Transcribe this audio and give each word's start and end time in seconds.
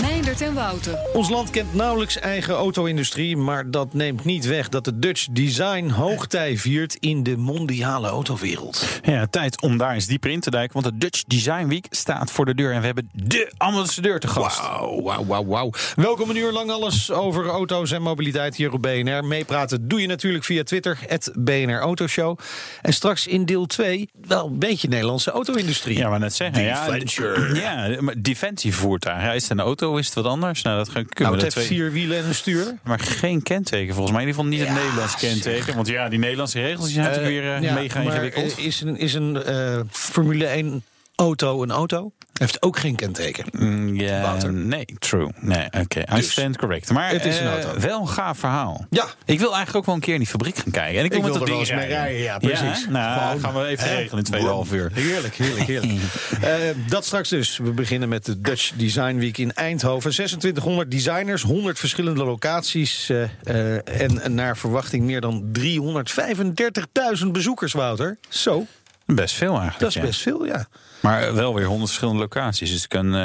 Mijn 0.00 0.23
En 0.40 0.54
Wouter. 0.54 0.98
Ons 1.12 1.28
land 1.28 1.50
kent 1.50 1.74
nauwelijks 1.74 2.18
eigen 2.18 2.54
auto-industrie, 2.54 3.36
maar 3.36 3.70
dat 3.70 3.94
neemt 3.94 4.24
niet 4.24 4.46
weg 4.46 4.68
dat 4.68 4.84
de 4.84 4.98
Dutch 4.98 5.26
Design 5.30 5.88
hoogtij 5.88 6.56
viert 6.56 6.94
in 6.94 7.22
de 7.22 7.36
mondiale 7.36 8.08
autowereld. 8.08 8.86
Ja, 9.02 9.26
tijd 9.26 9.60
om 9.62 9.78
daar 9.78 9.94
eens 9.94 10.06
dieper 10.06 10.30
in 10.30 10.40
te 10.40 10.50
duiken, 10.50 10.80
want 10.80 10.94
de 10.94 10.98
Dutch 10.98 11.22
Design 11.26 11.66
Week 11.66 11.86
staat 11.90 12.30
voor 12.30 12.44
de 12.44 12.54
deur 12.54 12.72
en 12.72 12.80
we 12.80 12.86
hebben 12.86 13.08
de 13.12 13.52
ambassadeur 13.56 14.20
te 14.20 14.28
gast. 14.28 14.60
Wauw, 14.60 15.02
wauw, 15.02 15.26
wauw, 15.26 15.46
wauw. 15.46 15.70
Welkom 15.94 16.30
een 16.30 16.36
uur 16.36 16.52
lang 16.52 16.70
alles 16.70 17.10
over 17.10 17.46
auto's 17.46 17.90
en 17.90 18.02
mobiliteit 18.02 18.56
hier 18.56 18.72
op 18.72 18.82
BNR. 18.82 19.24
Meepraten 19.24 19.88
doe 19.88 20.00
je 20.00 20.06
natuurlijk 20.06 20.44
via 20.44 20.62
Twitter, 20.62 20.98
het 21.06 21.32
BNR 21.34 21.78
Autoshow. 21.78 22.38
En 22.82 22.92
straks 22.92 23.26
in 23.26 23.44
deel 23.44 23.66
2 23.66 24.08
wel 24.26 24.46
een 24.46 24.58
beetje 24.58 24.88
Nederlandse 24.88 25.30
auto-industrie. 25.30 25.96
Ja, 25.96 26.08
maar 26.08 26.18
net 26.18 26.34
zeggen. 26.34 26.62
Ja, 26.62 26.86
Defenture. 26.86 27.54
ja, 27.54 27.96
maar 28.00 28.14
defensievoertuig. 28.18 29.22
Ja, 29.22 29.32
is 29.32 29.42
het 29.42 29.50
een 29.50 29.60
auto, 29.60 29.96
is 29.96 30.06
het 30.06 30.14
wat 30.14 30.23
anders? 30.26 30.62
Nou, 30.62 30.76
dat 30.76 30.88
kunnen 30.92 31.06
Nou, 31.18 31.36
we 31.36 31.44
het 31.44 31.54
heeft 31.54 31.66
twee... 31.66 31.78
vier 31.78 31.92
wielen 31.92 32.18
en 32.18 32.24
een 32.24 32.34
stuur. 32.34 32.74
Maar 32.82 32.98
geen 32.98 33.42
kenteken 33.42 33.94
volgens 33.94 34.16
mij. 34.16 34.22
In 34.22 34.28
ieder 34.28 34.42
geval 34.44 34.58
niet 34.58 34.68
het 34.68 34.76
Ja, 34.78 34.84
Nederlands 34.84 35.16
kenteken. 35.16 35.74
Want 35.74 35.88
ja, 35.88 36.08
die 36.08 36.18
Nederlandse 36.18 36.60
regels 36.60 36.92
zijn 36.92 37.04
natuurlijk 37.04 37.32
weer 37.32 37.54
eh, 37.54 37.62
ja, 37.62 37.74
mega 37.74 38.00
ingewikkeld. 38.00 38.56
eh, 38.58 38.64
is 38.64 38.80
een, 38.80 38.96
is 38.96 39.14
een 39.14 39.42
eh, 39.42 39.80
Formule 39.90 40.46
1 40.46 40.84
auto 41.16 41.62
een 41.62 41.70
auto? 41.70 42.12
Heeft 42.34 42.62
ook 42.62 42.78
geen 42.78 42.94
kenteken. 42.96 43.44
Mm, 43.52 43.98
Wouter. 44.20 44.52
nee, 44.52 44.84
true. 44.98 45.30
Nee, 45.40 45.66
oké. 45.80 46.00
I 46.00 46.14
Dus, 46.14 46.30
stand 46.30 46.56
correct. 46.56 46.90
Maar 46.90 47.10
het 47.10 47.24
is 47.24 47.38
een 47.38 47.46
eh, 47.46 47.52
auto. 47.64 47.80
wel 47.80 48.00
een 48.00 48.08
gaaf 48.08 48.38
verhaal. 48.38 48.86
Ja. 48.90 49.04
Ik 49.24 49.38
wil 49.38 49.46
eigenlijk 49.48 49.76
ook 49.76 49.84
wel 49.86 49.94
een 49.94 50.00
keer 50.00 50.12
in 50.12 50.20
die 50.20 50.28
fabriek 50.28 50.56
gaan 50.56 50.72
kijken. 50.72 50.98
En 50.98 51.04
ik 51.04 51.10
wil, 51.12 51.20
Ik 51.34 51.40
er 51.40 51.46
wel 51.48 51.58
eens 51.58 51.70
mee 51.72 51.86
rijden, 51.86 52.18
ja, 52.22 52.38
precies. 52.38 52.86
nou, 52.88 53.20
Gewoon, 53.26 53.40
gaan 53.40 53.54
we 53.62 53.66
even 53.66 53.88
regelen 53.88 54.18
in 54.18 54.24
tweeënhalf 54.24 54.72
uur. 54.72 54.90
Heerlijk, 54.94 55.34
heerlijk, 55.34 55.66
heerlijk. 55.66 55.92
Eh, 56.40 56.50
dat 56.88 57.04
straks 57.04 57.28
dus. 57.28 57.56
We 57.58 57.70
beginnen 57.70 58.08
met 58.08 58.24
de 58.24 58.40
Dutch 58.40 58.72
Design 58.76 59.16
Week 59.16 59.38
in 59.38 59.52
Eindhoven. 59.54 60.10
2600 60.10 60.90
designers, 60.90 61.42
100 61.42 61.78
verschillende 61.78 62.24
locaties. 62.24 63.10
eh, 63.10 64.02
en 64.02 64.34
naar 64.34 64.56
verwachting 64.56 65.04
meer 65.04 65.20
dan 65.20 65.48
335.000 65.52 67.32
bezoekers, 67.32 67.72
Wouter. 67.72 68.18
Zo, 68.28 68.66
Best 69.06 69.34
veel 69.34 69.50
eigenlijk. 69.50 69.78
dat 69.78 69.88
is 69.88 69.94
ja. 69.94 70.00
best 70.02 70.20
veel, 70.22 70.46
ja. 70.46 70.66
Maar 71.00 71.34
wel 71.34 71.54
weer 71.54 71.64
honderd 71.64 71.86
verschillende 71.88 72.20
locaties. 72.20 72.70
Dus 72.70 72.82
ik 72.82 72.88
kan. 72.88 73.14
eh 73.14 73.22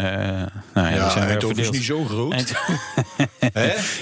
nou 0.74 0.88
ja, 0.88 1.04
die 1.04 1.12
zijn 1.12 1.28
weer 1.28 1.42
verdeeld. 1.42 1.76
zo 1.76 2.04
groot. 2.06 2.32
Eind-? 2.34 2.54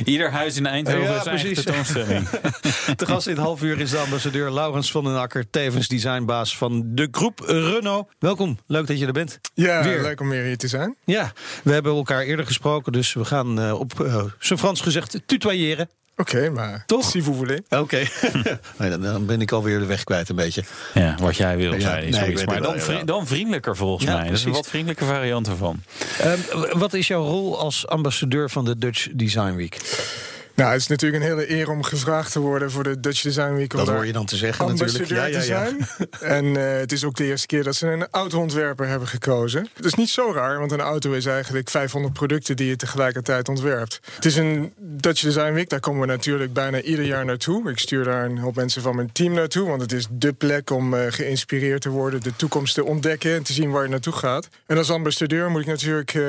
Ieder 0.05 0.31
huis 0.31 0.57
in 0.57 0.65
Eindhoven 0.65 1.03
Ja, 1.03 1.15
is 1.17 1.23
precies. 1.23 1.63
tentoonstelling. 1.63 2.27
Te 2.95 3.05
gast 3.05 3.27
in 3.27 3.33
het 3.35 3.41
half 3.43 3.61
uur 3.63 3.79
is 3.79 3.89
de 3.89 3.97
ambassadeur 3.97 4.51
Laurens 4.51 4.91
van 4.91 5.03
den 5.03 5.19
Akker... 5.19 5.49
tevens 5.49 5.87
designbaas 5.87 6.57
van 6.57 6.83
de 6.85 7.07
groep 7.11 7.39
Renault. 7.45 8.07
Welkom, 8.19 8.57
leuk 8.67 8.87
dat 8.87 8.99
je 8.99 9.05
er 9.05 9.13
bent. 9.13 9.39
Ja, 9.53 9.83
Weer. 9.83 10.01
leuk 10.01 10.19
om 10.21 10.29
weer 10.29 10.43
hier 10.43 10.57
te 10.57 10.67
zijn. 10.67 10.95
Ja, 11.05 11.31
we 11.63 11.71
hebben 11.71 11.95
elkaar 11.95 12.21
eerder 12.21 12.45
gesproken, 12.45 12.91
dus 12.91 13.13
we 13.13 13.25
gaan 13.25 13.59
eh, 13.61 13.79
op 13.79 13.99
eh, 13.99 14.23
zijn 14.39 14.59
Frans 14.59 14.81
gezegd 14.81 15.19
tutoyeren. 15.25 15.89
Oké, 16.17 16.49
maar 16.49 16.83
Toch? 16.85 17.09
Si 17.09 17.21
vous 17.21 17.35
voulez. 17.35 17.59
Oké, 17.69 17.97
Nee, 18.77 18.89
dan, 18.89 19.01
dan 19.01 19.25
ben 19.25 19.41
ik 19.41 19.51
alweer 19.51 19.79
de 19.79 19.85
weg 19.85 20.03
kwijt 20.03 20.29
een 20.29 20.35
beetje. 20.35 20.63
Ja, 20.93 21.15
wat 21.21 21.35
jij 21.37 21.57
wil, 21.57 21.73
Ja, 21.73 21.79
zei 21.79 22.01
nee, 22.09 22.13
zoiets. 22.13 22.45
maar 22.45 22.61
dan, 22.61 22.79
vri- 22.79 23.03
dan 23.05 23.27
vriendelijker 23.27 23.75
volgens 23.75 24.05
Ja, 24.05 24.13
mij. 24.15 24.23
Dat 24.23 24.31
is 24.33 24.37
een 24.37 24.43
precies. 24.43 24.61
wat 24.61 24.69
vriendelijke 24.69 25.05
variant 25.05 25.47
ervan. 25.47 25.81
Ehm, 26.19 26.39
wat 26.77 26.93
is 26.93 27.07
jouw 27.07 27.23
rol 27.23 27.59
als 27.59 27.87
ambassadeur 27.87 28.49
van 28.49 28.65
de 28.65 28.77
Dutch 28.77 29.07
Design 29.13 29.55
Week? 29.55 29.77
Nou, 30.57 30.71
het 30.71 30.81
is 30.81 30.87
natuurlijk 30.87 31.23
een 31.23 31.29
hele 31.29 31.51
eer 31.51 31.69
om 31.69 31.83
gevraagd 31.83 32.31
te 32.31 32.39
worden 32.39 32.71
voor 32.71 32.83
de 32.83 32.99
Dutch 32.99 33.21
Design 33.21 33.53
Week. 33.53 33.73
om 33.73 33.79
Dat 33.79 33.87
hoor 33.87 34.05
je 34.05 34.11
dan 34.11 34.25
te 34.25 34.35
zeggen 34.35 34.67
natuurlijk. 34.67 35.33
te 35.33 35.41
zijn. 35.41 35.77
En 36.19 36.57
eh, 36.57 36.79
het 36.79 36.91
is 36.91 37.03
ook 37.03 37.15
de 37.15 37.23
eerste 37.23 37.47
keer 37.47 37.63
dat 37.63 37.75
ze 37.75 37.87
een 37.87 38.07
auto-ontwerper 38.11 38.87
hebben 38.87 39.07
gekozen. 39.07 39.67
Het 39.73 39.85
is 39.85 39.93
niet 39.93 40.09
zo 40.09 40.31
raar, 40.33 40.59
want 40.59 40.71
een 40.71 40.79
auto 40.79 41.11
is 41.11 41.25
eigenlijk 41.25 41.69
500 41.69 42.13
producten 42.13 42.55
die 42.55 42.67
je 42.67 42.75
tegelijkertijd 42.75 43.49
ontwerpt. 43.49 43.99
Het 44.15 44.25
is 44.25 44.35
een 44.35 44.73
Dutch 44.77 45.21
Design 45.21 45.53
Week, 45.53 45.69
daar 45.69 45.79
komen 45.79 46.01
we 46.01 46.07
natuurlijk 46.07 46.53
bijna 46.53 46.81
ieder 46.81 47.05
jaar 47.05 47.25
naartoe. 47.25 47.69
Ik 47.69 47.79
stuur 47.79 48.03
daar 48.03 48.25
een 48.25 48.37
hoop 48.37 48.55
mensen 48.55 48.81
van 48.81 48.95
mijn 48.95 49.11
team 49.11 49.33
naartoe, 49.33 49.67
want 49.67 49.81
het 49.81 49.91
is 49.91 50.07
dé 50.11 50.33
plek 50.33 50.69
om 50.69 50.93
eh, 50.93 51.05
geïnspireerd 51.09 51.81
te 51.81 51.89
worden, 51.89 52.21
de 52.21 52.35
toekomst 52.35 52.73
te 52.73 52.85
ontdekken 52.85 53.35
en 53.35 53.43
te 53.43 53.53
zien 53.53 53.71
waar 53.71 53.83
je 53.83 53.89
naartoe 53.89 54.13
gaat. 54.13 54.49
En 54.65 54.77
als 54.77 54.91
ambassadeur 54.91 55.49
moet 55.49 55.61
ik 55.61 55.67
natuurlijk 55.67 56.13
eh, 56.13 56.23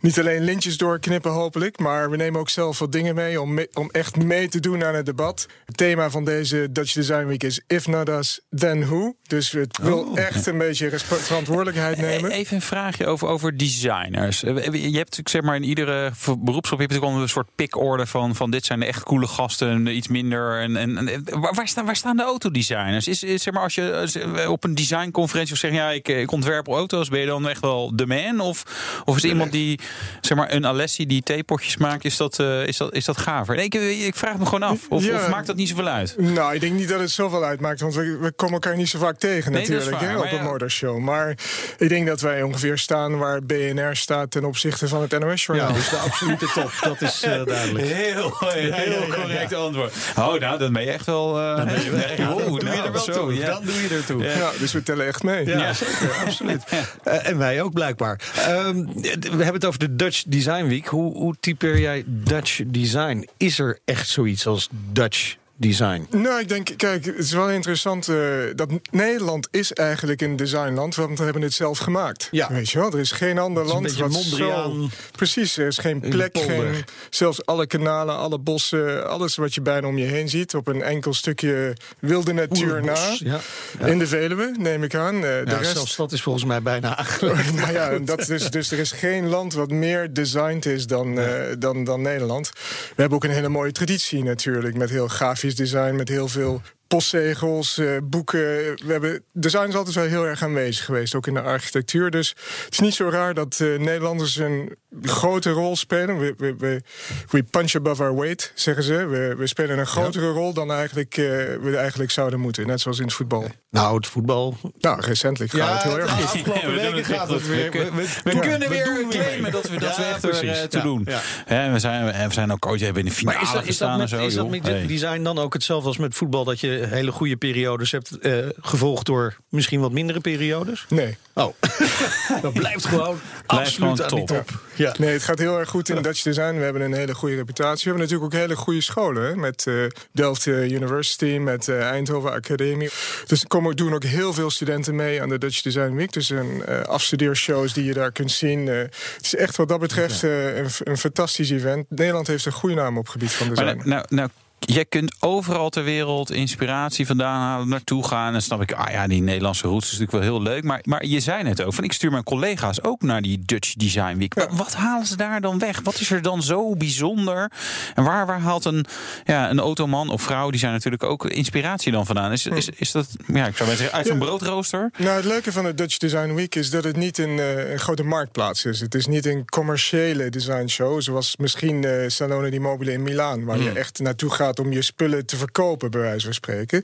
niet 0.00 0.18
alleen 0.18 0.42
lintjes 0.42 0.76
doorknippen, 0.76 1.30
hopelijk, 1.30 1.78
maar 1.78 2.10
we 2.10 2.16
nemen 2.16 2.40
ook 2.40 2.48
zelf 2.48 2.78
wat 2.78 2.92
dingen 2.92 3.14
mee 3.14 3.40
om, 3.40 3.60
om 3.74 3.88
echt 3.90 4.16
mee 4.16 4.48
te 4.48 4.60
doen 4.60 4.84
aan 4.84 4.94
het 4.94 5.06
debat. 5.06 5.46
Het 5.66 5.76
thema 5.76 6.10
van 6.10 6.24
deze 6.24 6.68
Dutch 6.70 6.92
Design 6.92 7.24
Week 7.26 7.42
is 7.42 7.60
If 7.66 7.86
Not 7.86 8.08
Us, 8.08 8.40
Then 8.50 8.84
Who. 8.86 9.14
Dus 9.26 9.50
het 9.50 9.78
wil 9.82 10.16
echt 10.16 10.46
een 10.46 10.58
beetje 10.58 10.90
verantwoordelijkheid 10.98 11.96
nemen. 11.98 12.30
E- 12.30 12.34
Even 12.34 12.56
een 12.56 12.62
vraagje 12.62 13.06
over, 13.06 13.28
over 13.28 13.56
designers. 13.56 14.42
Eh, 14.44 14.72
Je 14.90 14.96
hebt 14.98 15.20
zeg 15.24 15.42
maar 15.42 15.56
in 15.56 15.64
iedere 15.64 16.10
beroepsgroep 16.38 16.78
heb 16.80 16.90
je 16.90 16.94
natuurlijk 16.96 17.12
wel 17.12 17.22
een 17.22 17.28
soort 17.28 17.48
pickorde 17.54 18.06
van, 18.06 18.34
van 18.34 18.50
dit 18.50 18.64
zijn 18.64 18.80
de 18.80 18.86
echt 18.86 19.02
coole 19.02 19.26
gasten, 19.26 19.86
iets 19.96 20.08
minder. 20.08 20.60
En, 20.60 20.76
en, 20.76 21.08
en- 21.08 21.24
waar, 21.40 21.68
staan, 21.68 21.84
waar 21.84 21.96
staan 21.96 22.16
de 22.16 22.22
autodesigners? 22.22 23.08
Is, 23.08 23.22
is 23.22 23.42
zeg 23.42 23.54
maar 23.54 23.62
als 23.62 23.74
je 23.74 24.08
je 24.12 24.50
op 24.50 24.64
een 24.64 24.74
designconferentie 24.74 25.52
of 25.54 25.58
zeg 25.60 25.72
ja, 25.72 25.90
ik, 25.90 26.08
ik 26.08 26.30
ontwerp 26.32 26.68
auto's, 26.68 27.08
ben 27.08 27.20
je 27.20 27.26
dan 27.26 27.48
echt 27.48 27.60
wel 27.60 27.96
de 27.96 28.06
man? 28.06 28.40
Of, 28.40 28.62
of 29.04 29.16
is 29.16 29.24
iemand 29.24 29.52
die 29.52 29.80
zeg 30.20 30.36
maar 30.38 30.52
een 30.52 30.66
Alessi 30.66 31.06
die 31.06 31.22
theepotjes 31.22 31.76
maakt, 31.76 32.04
is 32.04 32.16
dat, 32.16 32.38
eh, 32.38 32.66
is 32.66 32.76
dat, 32.76 32.94
is 32.94 33.04
dat 33.04 33.18
gaver? 33.18 33.51
Ik, 33.58 33.74
ik 33.74 34.14
vraag 34.16 34.38
me 34.38 34.44
gewoon 34.44 34.62
af. 34.62 34.78
Of, 34.88 35.04
Ja. 35.04 35.14
of 35.16 35.28
maakt 35.28 35.46
dat 35.46 35.56
niet 35.56 35.68
zoveel 35.68 35.88
uit? 35.88 36.14
Nou, 36.18 36.54
ik 36.54 36.60
denk 36.60 36.72
niet 36.74 36.88
dat 36.88 37.00
het 37.00 37.10
zoveel 37.10 37.44
uitmaakt, 37.44 37.80
want 37.80 37.94
we, 37.94 38.16
we 38.20 38.32
komen 38.32 38.54
elkaar 38.54 38.76
niet 38.76 38.88
zo 38.88 38.98
vaak 38.98 39.18
tegen 39.18 39.52
Nee, 39.52 39.60
dat 39.60 39.70
is 39.70 39.74
natuurlijk 39.76 40.00
waar, 40.00 40.10
hè, 40.10 40.16
op 40.16 40.22
maar 40.24 40.32
een 40.32 40.38
ja. 40.44 40.50
motorshow. 40.50 40.98
Maar 40.98 41.34
ik 41.78 41.88
denk 41.88 42.06
dat 42.06 42.20
wij 42.20 42.42
ongeveer 42.42 42.78
staan 42.78 43.18
waar 43.18 43.42
BNR 43.42 43.96
staat 43.96 44.30
ten 44.30 44.44
opzichte 44.44 44.88
van 44.88 45.00
het 45.02 45.18
NOS-journaal. 45.18 45.68
Ja, 45.68 45.74
dus 45.74 45.88
de 45.88 45.96
absolute 45.96 46.46
top, 46.54 46.70
dat 46.80 47.00
is 47.02 47.22
eh, 47.22 47.44
duidelijk. 47.44 47.86
Heel, 47.86 48.36
heel 48.48 49.06
correct 49.08 49.54
antwoord. 49.54 49.92
Oh, 50.18 50.34
nou, 50.40 50.58
dan 50.58 50.72
ben 50.72 50.82
je 50.82 50.90
echt 50.90 51.06
wel. 51.06 51.40
eh, 51.40 51.64
ben 51.64 51.82
je 51.84 51.90
wel- 51.90 52.00
ja, 52.26 52.32
oh, 52.32 52.36
dan 52.38 52.46
doe 52.48 52.58
je 52.58 52.64
nou, 52.64 52.86
er 52.86 52.92
wel 52.92 53.02
zo, 53.02 53.12
toe. 53.12 53.34
ja. 53.34 53.46
Dan 53.46 53.64
doe 53.64 53.74
je 53.74 53.88
er 53.96 54.04
toe. 54.04 54.22
Ja, 54.22 54.50
dus 54.58 54.72
we 54.72 54.82
tellen 54.82 55.06
echt 55.06 55.22
mee. 55.22 55.46
Ja, 55.46 55.58
Ja. 55.58 55.72
zeker, 55.72 56.12
absoluut. 56.26 56.62
Eh, 57.04 57.26
en 57.28 57.38
wij 57.38 57.62
ook 57.62 57.72
blijkbaar. 57.72 58.20
Ehm, 58.36 58.84
we 58.94 59.18
hebben 59.28 59.52
het 59.54 59.64
over 59.64 59.78
de 59.78 59.96
Dutch 59.96 60.22
Design 60.26 60.64
Week. 60.66 60.86
Hoe, 60.86 61.12
hoe 61.16 61.34
typeer 61.40 61.78
jij 61.78 62.02
Dutch 62.06 62.60
design? 62.66 63.28
Is 63.42 63.58
er 63.58 63.78
echt 63.84 64.08
zoiets 64.08 64.46
als 64.46 64.68
Dutch 64.92 65.36
design? 65.62 66.06
Nou, 66.10 66.40
ik 66.40 66.48
denk, 66.48 66.68
kijk, 66.76 67.04
het 67.04 67.18
is 67.18 67.32
wel 67.32 67.50
interessant 67.50 68.08
eh, 68.08 68.16
dat 68.54 68.68
Nederland 68.90 69.48
is 69.50 69.72
eigenlijk 69.72 70.20
een 70.20 70.36
designland, 70.36 70.94
want 70.94 71.18
we 71.18 71.24
hebben 71.24 71.42
het 71.42 71.52
zelf 71.52 71.78
gemaakt. 71.78 72.28
Ja. 72.30 72.48
Weet 72.48 72.70
je 72.70 72.78
wel, 72.78 72.92
er 72.92 72.98
is 72.98 73.10
geen 73.10 73.38
ander 73.38 73.64
is 73.64 73.70
land 73.70 73.96
wat 73.96 74.10
Mondriaan 74.10 74.90
zo... 74.90 74.96
Precies, 75.16 75.56
er 75.56 75.66
is 75.66 75.78
geen 75.78 76.00
plek, 76.00 76.38
geen, 76.38 76.84
zelfs 77.10 77.46
alle 77.46 77.66
kanalen, 77.66 78.16
alle 78.16 78.38
bossen, 78.38 79.08
alles 79.08 79.36
wat 79.36 79.54
je 79.54 79.60
bijna 79.60 79.86
om 79.86 79.98
je 79.98 80.04
heen 80.04 80.28
ziet, 80.28 80.54
op 80.54 80.68
een 80.68 80.82
enkel 80.82 81.14
stukje 81.14 81.76
wilde 81.98 82.32
natuur 82.32 82.84
na. 82.84 83.16
Ja. 83.18 83.40
Ja. 83.78 83.86
In 83.86 83.98
de 83.98 84.06
Veluwe, 84.06 84.54
neem 84.58 84.82
ik 84.82 84.94
aan. 84.94 85.14
Eh, 85.14 85.20
de 85.20 85.42
Ja, 85.46 85.56
rest... 85.56 85.72
zelfs 85.72 85.96
dat 85.96 86.12
is 86.12 86.22
volgens 86.22 86.44
mij 86.44 86.62
bijna 86.62 86.96
aangelegd. 86.96 87.54
nou 87.60 87.72
ja, 87.72 87.90
en 87.90 88.04
dat 88.04 88.28
is, 88.28 88.50
dus 88.50 88.70
er 88.70 88.78
is 88.78 88.92
geen 88.92 89.28
land 89.28 89.54
wat 89.54 89.70
meer 89.70 90.12
designed 90.12 90.66
is 90.66 90.86
dan, 90.86 91.18
eh, 91.18 91.54
dan, 91.58 91.84
dan 91.84 92.02
Nederland. 92.02 92.50
We 92.94 93.00
hebben 93.00 93.18
ook 93.18 93.24
een 93.24 93.30
hele 93.30 93.48
mooie 93.48 93.72
traditie 93.72 94.24
natuurlijk. 94.24 94.76
Met 94.76 94.90
heel 94.90 95.08
grafisch 95.08 95.51
design, 95.54 95.94
met 95.94 96.08
heel 96.08 96.28
veel 96.28 96.62
postzegels, 96.96 97.78
eh, 97.78 97.86
boeken. 98.04 98.40
We 98.40 98.92
hebben, 98.92 99.22
design 99.32 99.68
is 99.68 99.74
altijd 99.74 99.94
wel 99.94 100.04
heel 100.04 100.26
erg 100.26 100.42
aanwezig 100.42 100.84
geweest, 100.84 101.14
ook 101.14 101.26
in 101.26 101.34
de 101.34 101.40
architectuur. 101.40 102.10
Dus 102.10 102.28
het 102.64 102.72
is 102.72 102.78
niet 102.78 102.94
zo 102.94 103.08
raar 103.08 103.34
dat 103.34 103.58
eh, 103.60 103.78
Nederlanders 103.78 104.36
een 104.36 104.76
grote 105.02 105.50
rol 105.50 105.76
spelen. 105.76 106.18
We, 106.18 106.34
we, 106.36 106.54
we, 106.58 106.82
we 107.30 107.42
punch 107.42 107.74
above 107.74 108.02
our 108.02 108.16
weight, 108.16 108.52
zeggen 108.54 108.84
ze. 108.84 109.06
We, 109.06 109.34
we 109.38 109.46
spelen 109.46 109.78
een 109.78 109.86
grotere 109.86 110.30
rol 110.30 110.52
dan 110.52 110.72
eigenlijk, 110.72 111.16
eh, 111.16 111.24
we 111.60 111.76
eigenlijk 111.76 112.10
zouden 112.10 112.40
moeten. 112.40 112.66
Net 112.66 112.80
zoals 112.80 112.98
in 112.98 113.04
het 113.04 113.14
voetbal. 113.14 113.46
Nou, 113.70 113.96
het 113.96 114.06
voetbal. 114.06 114.56
Nou, 114.80 115.00
recentelijk 115.00 115.52
gaat 115.52 115.82
het 115.82 115.92
heel 115.92 116.00
erg 116.00 116.10
goed. 116.10 116.24
afgelopen 116.24 116.74
we 116.74 116.80
weken 116.80 117.04
gaat 117.04 117.28
het 117.28 117.46
weer. 117.46 117.68
Kunnen- 117.68 117.94
we- 117.94 118.06
We 118.24 118.32
ja, 118.34 118.40
kunnen 118.40 118.58
we 118.60 118.68
weer 118.68 118.94
weer 118.94 119.08
claimen 119.08 119.50
dat 119.52 119.68
we, 119.68 119.78
dat 119.78 119.96
Ja, 119.96 120.02
we 120.02 120.08
echt 120.08 120.24
er 120.24 120.68
te 120.68 120.76
Ja, 120.76 120.82
doen. 120.82 121.02
ja. 121.04 121.20
Hè, 121.44 121.72
we, 121.72 121.78
zijn, 121.78 122.28
we 122.28 122.32
zijn 122.34 122.52
ook 122.52 122.66
ooit 122.66 122.80
hebben 122.80 123.02
in 123.02 123.08
de 123.08 123.14
finale 123.14 123.36
Maar 123.36 123.46
is 123.46 123.52
dat, 123.52 123.64
is, 123.66 123.78
dat 123.78 123.88
gestaan 123.88 123.98
met, 123.98 124.12
en 124.12 124.18
zo. 124.18 124.26
is 124.26 124.34
dat 124.34 124.48
met 124.48 124.88
design 124.88 125.22
dan 125.22 125.38
ook 125.38 125.52
hetzelfde 125.52 125.88
als 125.88 125.96
met 125.96 126.14
voetbal? 126.14 126.44
Dat 126.44 126.60
je 126.60 126.81
hele 126.88 127.12
goede 127.12 127.36
periodes 127.36 127.90
hebt 127.90 128.18
eh, 128.18 128.46
gevolgd 128.60 129.06
door 129.06 129.36
misschien 129.48 129.80
wat 129.80 129.92
mindere 129.92 130.20
periodes? 130.20 130.86
Nee. 130.88 131.16
Oh, 131.34 131.54
dat 132.42 132.52
blijft 132.52 132.84
gewoon 132.84 133.20
absoluut 133.46 134.00
gewoon 134.00 134.10
aan 134.10 134.16
die 134.16 134.26
top. 134.26 134.46
top. 134.46 134.60
Ja. 134.74 134.94
Nee, 134.98 135.12
het 135.12 135.22
gaat 135.22 135.38
heel 135.38 135.58
erg 135.58 135.68
goed 135.68 135.88
in 135.88 136.02
Dutch 136.02 136.22
Design. 136.22 136.54
We 136.54 136.62
hebben 136.62 136.82
een 136.82 136.92
hele 136.92 137.14
goede 137.14 137.34
reputatie. 137.34 137.82
We 137.82 137.88
hebben 137.88 138.02
natuurlijk 138.08 138.34
ook 138.34 138.40
hele 138.40 138.56
goede 138.56 138.80
scholen. 138.80 139.22
Hè? 139.22 139.36
Met 139.36 139.66
eh, 139.66 139.74
Delft 140.12 140.46
eh, 140.46 140.70
University, 140.70 141.38
met 141.40 141.68
eh, 141.68 141.80
Eindhoven 141.80 142.32
Academie. 142.32 142.90
Dus 143.26 143.40
er 143.40 143.48
komen, 143.48 143.76
doen 143.76 143.94
ook 143.94 144.04
heel 144.04 144.32
veel 144.32 144.50
studenten 144.50 144.96
mee 144.96 145.22
aan 145.22 145.28
de 145.28 145.38
Dutch 145.38 145.62
Design 145.62 145.94
Week. 145.94 146.12
Dus 146.12 146.30
een 146.30 146.64
eh 146.64 146.82
afstudeershows 146.82 147.72
die 147.72 147.84
je 147.84 147.92
daar 147.92 148.12
kunt 148.12 148.30
zien. 148.30 148.66
Het 148.66 148.94
is 149.20 149.34
echt 149.34 149.56
wat 149.56 149.68
dat 149.68 149.80
betreft 149.80 150.24
eh, 150.24 150.56
een, 150.56 150.68
een 150.78 150.98
fantastisch 150.98 151.50
event. 151.50 151.90
Nederland 151.90 152.26
heeft 152.26 152.46
een 152.46 152.52
goede 152.52 152.74
naam 152.74 152.98
op 152.98 153.02
het 153.02 153.12
gebied 153.12 153.32
van 153.32 153.48
design. 153.48 153.66
Maar 153.66 153.76
nou, 153.76 153.88
nou, 153.88 154.06
nou, 154.08 154.28
jij 154.66 154.84
kunt 154.84 155.14
overal 155.20 155.70
ter 155.70 155.84
wereld 155.84 156.30
inspiratie 156.30 157.06
vandaan 157.06 157.40
halen, 157.40 157.68
naartoe 157.68 158.06
gaan. 158.06 158.26
En 158.26 158.32
dan 158.32 158.42
snap 158.42 158.62
ik, 158.62 158.72
ah 158.72 158.92
ja, 158.92 159.06
die 159.06 159.22
Nederlandse 159.22 159.66
roots 159.66 159.84
is 159.92 159.98
natuurlijk 159.98 160.24
wel 160.24 160.32
heel 160.34 160.42
leuk. 160.42 160.64
Maar, 160.64 160.80
maar 160.82 161.04
je 161.06 161.20
zei 161.20 161.42
net 161.42 161.62
ook, 161.62 161.74
van 161.74 161.84
ik 161.84 161.92
stuur 161.92 162.10
mijn 162.10 162.22
collega's 162.24 162.82
ook 162.82 163.02
naar 163.02 163.22
die 163.22 163.42
Dutch 163.44 163.72
Design 163.74 164.16
Week. 164.16 164.34
Wat, 164.34 164.48
wat 164.52 164.74
halen 164.74 165.06
ze 165.06 165.16
daar 165.16 165.40
dan 165.40 165.58
weg? 165.58 165.80
Wat 165.82 166.00
is 166.00 166.10
er 166.10 166.22
dan 166.22 166.42
zo 166.42 166.76
bijzonder? 166.76 167.50
En 167.94 168.04
waar, 168.04 168.26
waar 168.26 168.40
haalt 168.40 168.64
een, 168.64 168.84
ja, 169.24 169.50
een 169.50 169.60
automan 169.60 170.10
of 170.10 170.22
vrouw, 170.22 170.50
die 170.50 170.60
zijn 170.60 170.72
natuurlijk 170.72 171.02
ook 171.02 171.26
inspiratie 171.26 171.92
dan 171.92 172.06
vandaan? 172.06 172.32
Is, 172.32 172.46
is, 172.46 172.68
is 172.68 172.90
dat, 172.92 173.06
ja, 173.26 173.46
ik 173.46 173.56
zou 173.56 173.68
maar 173.68 173.78
zeggen, 173.78 173.96
uit 173.96 174.06
zo'n 174.06 174.18
Ja. 174.18 174.24
broodrooster? 174.24 174.90
Nou, 174.98 175.16
het 175.16 175.24
leuke 175.24 175.52
van 175.52 175.64
de 175.64 175.74
Dutch 175.74 175.96
Design 175.98 176.34
Week 176.34 176.54
is 176.54 176.70
dat 176.70 176.84
het 176.84 176.96
niet 176.96 177.18
een, 177.18 177.38
eh, 177.38 177.70
een 177.72 177.78
grote 177.78 178.02
marktplaats 178.02 178.64
is. 178.64 178.80
Het 178.80 178.94
is 178.94 179.06
niet 179.06 179.26
een 179.26 179.44
commerciële 179.44 180.28
designshow, 180.30 181.00
zoals 181.00 181.36
misschien 181.36 181.84
eh 181.84 182.08
Salone 182.08 182.50
di 182.50 182.60
Mobile 182.60 182.92
in 182.92 183.02
Milaan, 183.02 183.44
waar 183.44 183.58
je 183.58 183.70
echt 183.70 183.98
naartoe 183.98 184.30
gaat 184.30 184.51
om 184.58 184.72
je 184.72 184.82
spullen 184.82 185.26
te 185.26 185.36
verkopen, 185.36 185.90
bij 185.90 186.00
wijze 186.00 186.24
van 186.24 186.34
spreken. 186.34 186.82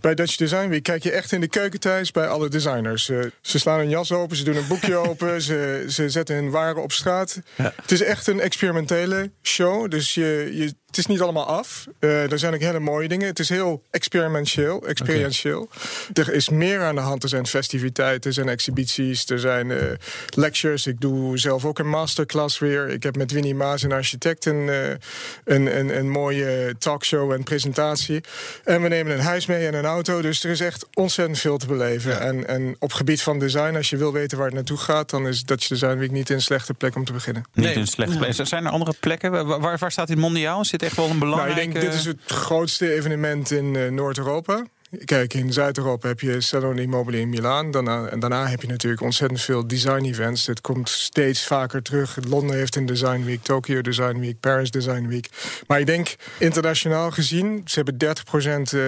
Bij 0.00 0.14
Dutch 0.14 0.36
Design 0.36 0.68
Week 0.68 0.82
kijk 0.82 1.02
je 1.02 1.10
echt 1.10 1.32
in 1.32 1.40
de 1.40 1.48
keuken 1.48 1.80
thuis 1.80 2.10
bij 2.10 2.28
alle 2.28 2.48
designers. 2.48 3.08
Eh, 3.08 3.18
ze 3.40 3.58
slaan 3.58 3.78
hun 3.78 3.88
jas 3.88 4.12
open, 4.12 4.36
ze 4.36 4.44
doen 4.44 4.56
een 4.56 4.66
boekje 4.68 4.96
open, 5.08 5.42
ze, 5.42 5.84
ze 5.88 6.10
zetten 6.10 6.34
hun 6.36 6.50
waren 6.50 6.82
op 6.82 6.92
straat. 6.92 7.40
Het 7.56 7.92
is 7.92 8.02
echt 8.02 8.26
een 8.26 8.40
experimentele 8.40 9.30
show, 9.42 9.90
dus 9.90 10.14
je, 10.14 10.50
je, 10.52 10.74
het 10.88 10.98
is 10.98 11.06
niet 11.06 11.20
allemaal 11.20 11.46
af. 11.46 11.86
Eh, 11.98 12.32
er 12.32 12.38
zijn 12.38 12.54
ook 12.54 12.60
hele 12.60 12.78
mooie 12.80 13.08
dingen. 13.08 13.26
Het 13.26 13.38
is 13.38 13.48
heel 13.48 13.82
experimenteel. 13.90 14.86
experientieel. 14.86 15.68
Er 16.12 16.32
is 16.32 16.48
meer 16.48 16.80
aan 16.82 16.94
de 16.94 17.00
hand. 17.00 17.22
Er 17.22 17.28
zijn 17.28 17.46
festiviteiten, 17.46 18.28
er 18.30 18.32
zijn 18.34 18.48
exhibities, 18.48 19.26
er 19.30 19.38
zijn 19.38 19.70
eh, 19.70 19.78
lectures. 20.34 20.86
Ik 20.86 21.00
doe 21.00 21.38
zelf 21.38 21.64
ook 21.64 21.78
een 21.78 21.88
masterclass 21.88 22.58
weer. 22.58 22.88
Ik 22.88 23.02
heb 23.02 23.16
met 23.16 23.30
Winnie 23.32 23.54
Maas, 23.54 23.82
een 23.82 23.92
architect, 23.92 24.44
een, 24.44 24.68
eh, 24.68 24.88
een, 25.44 25.78
een, 25.78 25.98
een 25.98 26.10
mooie 26.10 26.74
talkshow 26.78 27.32
en 27.32 27.42
presentatie. 27.42 28.20
En 28.64 28.82
we 28.82 28.88
nemen 28.88 29.12
een 29.12 29.20
huis 29.20 29.46
mee 29.46 29.66
en 29.66 29.74
een 29.74 29.84
auto. 29.84 30.22
Dus 30.22 30.44
er 30.44 30.50
is 30.50 30.60
echt 30.60 30.86
ontzettend 30.94 31.38
veel 31.38 31.58
te 31.58 31.66
beleven. 31.66 32.20
En, 32.20 32.46
en 32.48 32.76
op 32.78 32.92
gebied 32.92 33.22
van 33.22 33.38
design, 33.38 33.76
als 33.76 33.90
je 33.90 33.96
wil 33.96 34.12
weten 34.12 34.36
waar 34.36 34.46
het 34.46 34.54
naartoe 34.54 34.78
gaat... 34.78 35.10
dan 35.10 35.26
is 35.28 35.42
Dutch 35.44 35.66
Design 35.68 35.96
Week 35.96 36.10
niet 36.10 36.30
een 36.30 36.42
slechte 36.42 36.74
plek 36.74 36.94
om 36.94 37.04
te 37.04 37.12
beginnen. 37.12 37.44
Niet 37.54 37.64
Nee. 37.66 37.76
een 37.76 37.86
slechte 37.86 38.18
plek. 38.18 38.46
Zijn 38.46 38.64
er 38.64 38.70
andere 38.70 38.94
plekken? 39.00 39.30
Waar, 39.30 39.60
waar, 39.60 39.78
waar 39.78 39.92
staat 39.92 40.08
dit 40.08 40.16
mondiaal? 40.18 40.64
Zit 40.64 40.77
echt 40.82 40.96
wel 40.96 41.04
een 41.04 41.18
Nou, 41.18 41.30
belangrijke... 41.30 41.60
ik 41.62 41.72
denk, 41.72 41.84
dit 41.84 41.94
is 41.94 42.04
het 42.04 42.20
grootste 42.26 42.92
evenement 42.92 43.50
in 43.50 43.76
eh, 43.76 43.90
Noord-Europa. 43.90 44.64
Kijk, 45.04 45.34
in 45.34 45.52
Zuid-Europa 45.52 46.08
heb 46.08 46.20
je 46.20 46.40
Salone 46.40 46.82
Immobile 46.82 47.20
in 47.20 47.28
Milaan. 47.28 47.70
Daarna, 47.70 48.06
en 48.06 48.20
daarna 48.20 48.46
heb 48.46 48.62
je 48.62 48.68
natuurlijk 48.68 49.02
ontzettend 49.02 49.40
veel 49.40 49.66
design-events. 49.66 50.46
Het 50.46 50.60
komt 50.60 50.88
steeds 50.88 51.46
vaker 51.46 51.82
terug. 51.82 52.18
Londen 52.28 52.56
heeft 52.56 52.76
een 52.76 52.86
Design 52.86 53.24
Week, 53.24 53.42
Tokyo 53.42 53.80
Design 53.80 54.18
Week, 54.18 54.40
Paris 54.40 54.70
Design 54.70 55.06
Week. 55.06 55.28
Maar 55.66 55.80
ik 55.80 55.86
denk, 55.86 56.16
internationaal 56.38 57.10
gezien... 57.10 57.62
ze 57.64 57.82
hebben 57.82 58.16
30% 58.16 58.78
eh, 58.78 58.80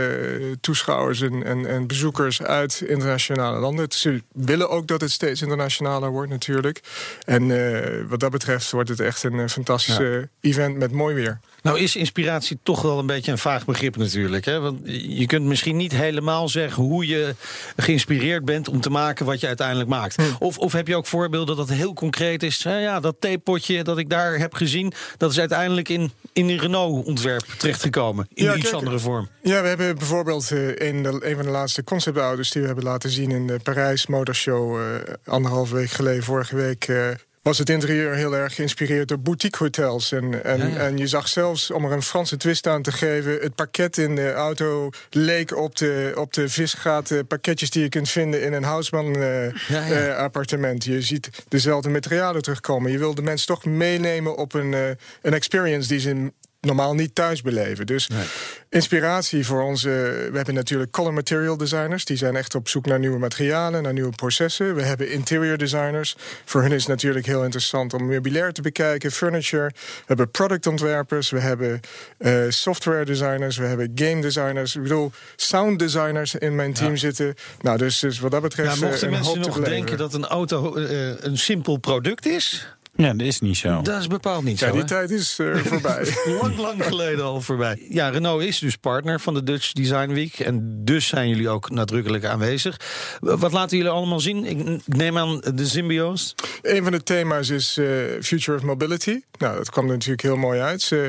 toeschouwers 0.61 1.21
en, 1.21 1.45
en, 1.45 1.67
en 1.67 1.87
bezoekers 1.87 2.43
uit 2.43 2.83
internationale 2.87 3.59
landen. 3.59 3.87
Ze 3.89 4.23
willen 4.33 4.71
ook 4.71 4.87
dat 4.87 5.01
het 5.01 5.11
steeds 5.11 5.43
internationaler 5.43 6.11
wordt 6.11 6.31
natuurlijk. 6.31 6.81
En 7.25 7.51
eh, 7.51 8.05
wat 8.09 8.21
dat 8.21 8.31
betreft 8.31 8.71
wordt 8.71 8.89
het 8.89 9.01
echt 9.01 9.23
een 9.23 9.51
fantastisch 9.51 9.99
eh, 9.99 10.17
event 10.41 10.77
met 10.77 10.93
mooi 10.93 11.15
weer. 11.15 11.41
Nou 11.63 11.79
is 11.79 11.97
inspiratie 11.97 12.59
toch 12.63 12.83
wel 12.83 12.99
een 12.99 13.07
beetje 13.07 13.33
een 13.33 13.39
vaag 13.39 13.65
begrip 13.65 13.97
natuurlijk. 13.97 14.45
Hè? 14.45 14.61
Want 14.61 14.81
je 15.09 15.27
kunt 15.27 15.45
misschien 15.45 15.77
niet 15.77 15.93
helemaal 15.93 16.49
zeggen 16.49 16.83
hoe 16.83 17.07
je 17.07 17.35
geïnspireerd 17.77 18.45
bent 18.45 18.69
om 18.69 18.81
te 18.81 18.91
maken 18.91 19.27
wat 19.27 19.41
je 19.41 19.47
uiteindelijk 19.47 19.89
maakt. 19.89 20.17
Of, 20.39 20.59
of 20.59 20.73
heb 20.73 20.87
je 20.87 20.97
ook 20.97 21.07
voorbeelden 21.07 21.57
dat 21.57 21.69
het 21.69 21.79
heel 21.79 21.95
concreet 21.95 22.43
is. 22.43 22.65
Hè, 22.65 22.79
ja, 22.79 23.01
dat 23.01 23.17
theepotje 23.19 23.85
dat 23.85 23.99
ik 23.99 24.09
daar 24.09 24.39
heb 24.39 24.55
gezien, 24.55 24.93
dat 25.17 25.31
is 25.31 25.39
uiteindelijk 25.39 25.89
in, 25.89 26.13
in 26.33 26.49
een 26.49 26.59
Renault-ontwerp 26.59 27.45
terechtgekomen. 27.59 28.29
In 28.35 28.45
Ja, 28.45 28.55
iets 28.55 28.63
kijk, 28.63 28.75
andere 28.75 28.99
vorm. 28.99 29.29
Ja, 29.43 29.63
we 29.63 29.69
hebben 29.69 29.97
bijvoorbeeld 29.97 30.51
eh, 30.51 30.89
in 30.89 31.03
de, 31.03 31.21
een 31.25 31.37
van 31.37 31.45
de 31.45 31.51
laatste 31.51 31.85
conceptauto's 31.85 32.51
die 32.51 32.61
we 32.61 32.67
hebben 32.67 32.85
laten 32.85 33.11
zien 33.11 33.31
in 33.31 33.47
de 33.47 33.59
Parijs 33.63 34.07
Motorshow 34.07 34.81
uh, 34.81 34.85
anderhalve 35.25 35.75
week 35.75 35.91
geleden, 35.91 36.23
vorige 36.23 36.57
week. 36.57 36.89
Uh, 36.89 37.09
was 37.43 37.59
het 37.59 37.69
interieur 37.69 38.15
heel 38.15 38.37
erg 38.37 38.55
geïnspireerd 38.55 39.09
door 39.09 39.19
boutique 39.19 39.65
hotels. 39.65 40.13
En, 40.13 40.45
en, 40.45 40.59
ja, 40.59 40.67
ja. 40.67 40.77
en 40.77 40.99
je 40.99 41.07
zag 41.07 41.29
zelfs, 41.29 41.71
om 41.71 41.85
er 41.85 41.93
een 41.93 42.03
Franse 42.03 42.37
twist 42.37 42.67
aan 42.67 42.83
te 42.83 42.93
geven... 42.93 43.39
het 43.41 43.55
pakket 43.55 43.99
in 43.99 44.15
de 44.15 44.33
auto 44.33 44.91
leek 45.11 45.57
op 45.57 45.77
de, 45.77 46.13
op 46.15 46.33
de 46.33 46.49
visgaten 46.49 47.27
pakketjes... 47.27 47.71
die 47.71 47.83
je 47.83 47.89
kunt 47.89 48.09
vinden 48.09 48.43
in 48.43 48.53
een 48.53 48.65
Houseman-appartement. 48.65 50.87
Uh, 50.87 50.93
ja, 50.93 50.99
je 50.99 51.05
ziet 51.05 51.29
dezelfde 51.49 51.89
materialen 51.89 52.43
terugkomen. 52.43 52.93
Je 52.93 52.99
wil 52.99 53.15
de 53.15 53.23
mensen 53.23 53.47
toch 53.47 53.65
meenemen 53.65 54.37
op 54.37 54.55
een, 54.55 54.73
uh, 54.73 54.89
een 55.23 55.35
experience... 55.35 55.89
die 55.89 56.01
ze 56.01 56.33
normaal 56.61 56.95
niet 56.95 57.15
thuis 57.15 57.43
beleven. 57.43 57.87
Dus 57.87 58.09
nee. 58.09 58.25
inspiratie 58.69 59.47
voor 59.47 59.63
onze... 59.63 59.89
We 60.31 60.37
hebben 60.37 60.55
natuurlijk 60.55 60.91
color 60.91 61.13
material 61.13 61.57
designers. 61.57 62.05
Die 62.05 62.17
zijn 62.17 62.37
echt 62.37 62.55
op 62.55 62.69
zoek 62.69 62.87
naar 62.87 62.99
nieuwe 62.99 63.19
materialen, 63.19 63.83
naar 63.83 63.93
nieuwe 63.93 64.11
processen. 64.11 64.75
We 64.75 64.83
hebben 64.83 65.11
interior 65.11 65.59
designers. 65.59 66.17
Voor 66.45 66.63
hen 66.63 66.73
is 66.73 66.81
het 66.81 66.89
natuurlijk 66.89 67.27
heel 67.27 67.45
interessant 67.45 67.95
om 67.95 68.07
meubilair 68.07 68.53
te 68.53 68.63
bekijken. 68.63 69.13
Furniture. 69.13 69.71
We 69.75 70.05
hebben 70.07 70.31
productontwerpers. 70.31 71.31
We 71.31 71.41
hebben 71.41 71.81
uh, 72.19 72.45
software 72.49 73.05
designers. 73.05 73.57
We 73.57 73.65
hebben 73.65 73.93
game 73.95 74.21
designers. 74.21 74.77
Ik 74.77 74.83
bedoel, 74.83 75.13
sound 75.37 75.79
designers 75.79 76.35
in 76.35 76.55
mijn 76.55 76.73
team 76.73 76.91
ja. 76.91 76.97
zitten. 76.97 77.35
Nou, 77.61 77.79
dus, 77.79 77.99
dus 77.99 78.19
wat 78.19 78.31
dat 78.31 78.43
betreft 78.43 78.79
ja, 78.79 78.87
mochten 78.87 79.07
een 79.07 79.13
mensen 79.13 79.35
hoop 79.35 79.47
nog 79.47 79.55
te 79.55 79.71
denken 79.71 79.99
dat 79.99 80.15
een 80.15 80.27
auto 80.27 80.77
uh, 80.77 81.21
een 81.21 81.39
simpel 81.39 81.77
product 81.77 82.27
is... 82.27 82.67
Ja, 83.01 83.13
dat 83.13 83.27
is 83.27 83.41
niet 83.41 83.57
zo. 83.57 83.83
Dat 83.83 84.01
is 84.01 84.07
bepaald 84.07 84.45
niet 84.45 84.59
ja, 84.59 84.69
zo. 84.69 84.75
Die 84.75 84.85
tijd 84.85 85.11
is 85.11 85.39
uh, 85.39 85.57
voorbij. 85.71 86.15
lang, 86.41 86.57
lang 86.57 86.85
geleden 86.85 87.25
al 87.25 87.41
voorbij. 87.41 87.87
Ja, 87.89 88.09
Renault 88.09 88.43
is 88.43 88.59
dus 88.59 88.77
partner 88.77 89.21
van 89.21 89.35
de 89.35 89.43
Dutch 89.43 89.73
Design 89.73 90.13
Week. 90.13 90.39
En 90.39 90.85
dus 90.85 91.07
zijn 91.07 91.29
jullie 91.29 91.49
ook 91.49 91.71
nadrukkelijk 91.71 92.25
aanwezig. 92.25 92.81
Wat 93.21 93.53
laten 93.53 93.77
jullie 93.77 93.93
allemaal 93.93 94.21
zien? 94.21 94.45
Ik 94.45 94.87
neem 94.87 95.19
aan 95.19 95.43
de 95.55 95.67
symbio's. 95.67 96.35
Een 96.63 96.83
van 96.83 96.93
de 96.93 97.03
thema's 97.03 97.49
is 97.49 97.79
uh, 97.79 97.87
Future 98.23 98.57
of 98.57 98.63
Mobility. 98.63 99.21
Nou, 99.39 99.57
dat 99.57 99.71
kwam 99.71 99.85
er 99.85 99.93
natuurlijk 99.93 100.23
heel 100.23 100.37
mooi 100.37 100.61
uit. 100.61 100.91
Uh, 100.93 101.03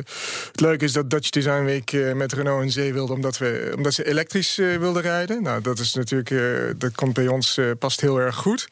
het 0.51 0.61
leuke 0.61 0.85
is 0.85 0.93
dat 0.93 1.09
Dutch 1.09 1.29
Design 1.29 1.63
Week 1.63 1.91
uh, 1.91 2.13
met 2.13 2.33
Renault 2.33 2.63
en 2.63 2.71
zee 2.71 2.93
wilde... 2.93 3.13
omdat, 3.13 3.37
we, 3.37 3.73
omdat 3.75 3.93
ze 3.93 4.07
elektrisch 4.07 4.55
wilden 4.55 5.01
rijden. 5.01 5.43
Nou, 5.43 5.61
dat 5.61 5.79
is 5.79 5.93
natuurlijk... 5.93 6.33
dat 6.79 6.95
komt 6.95 7.13
bij 7.13 7.27
ons 7.27 7.59
past 7.79 8.01
heel 8.01 8.19
erg 8.19 8.35
goed. 8.35 8.67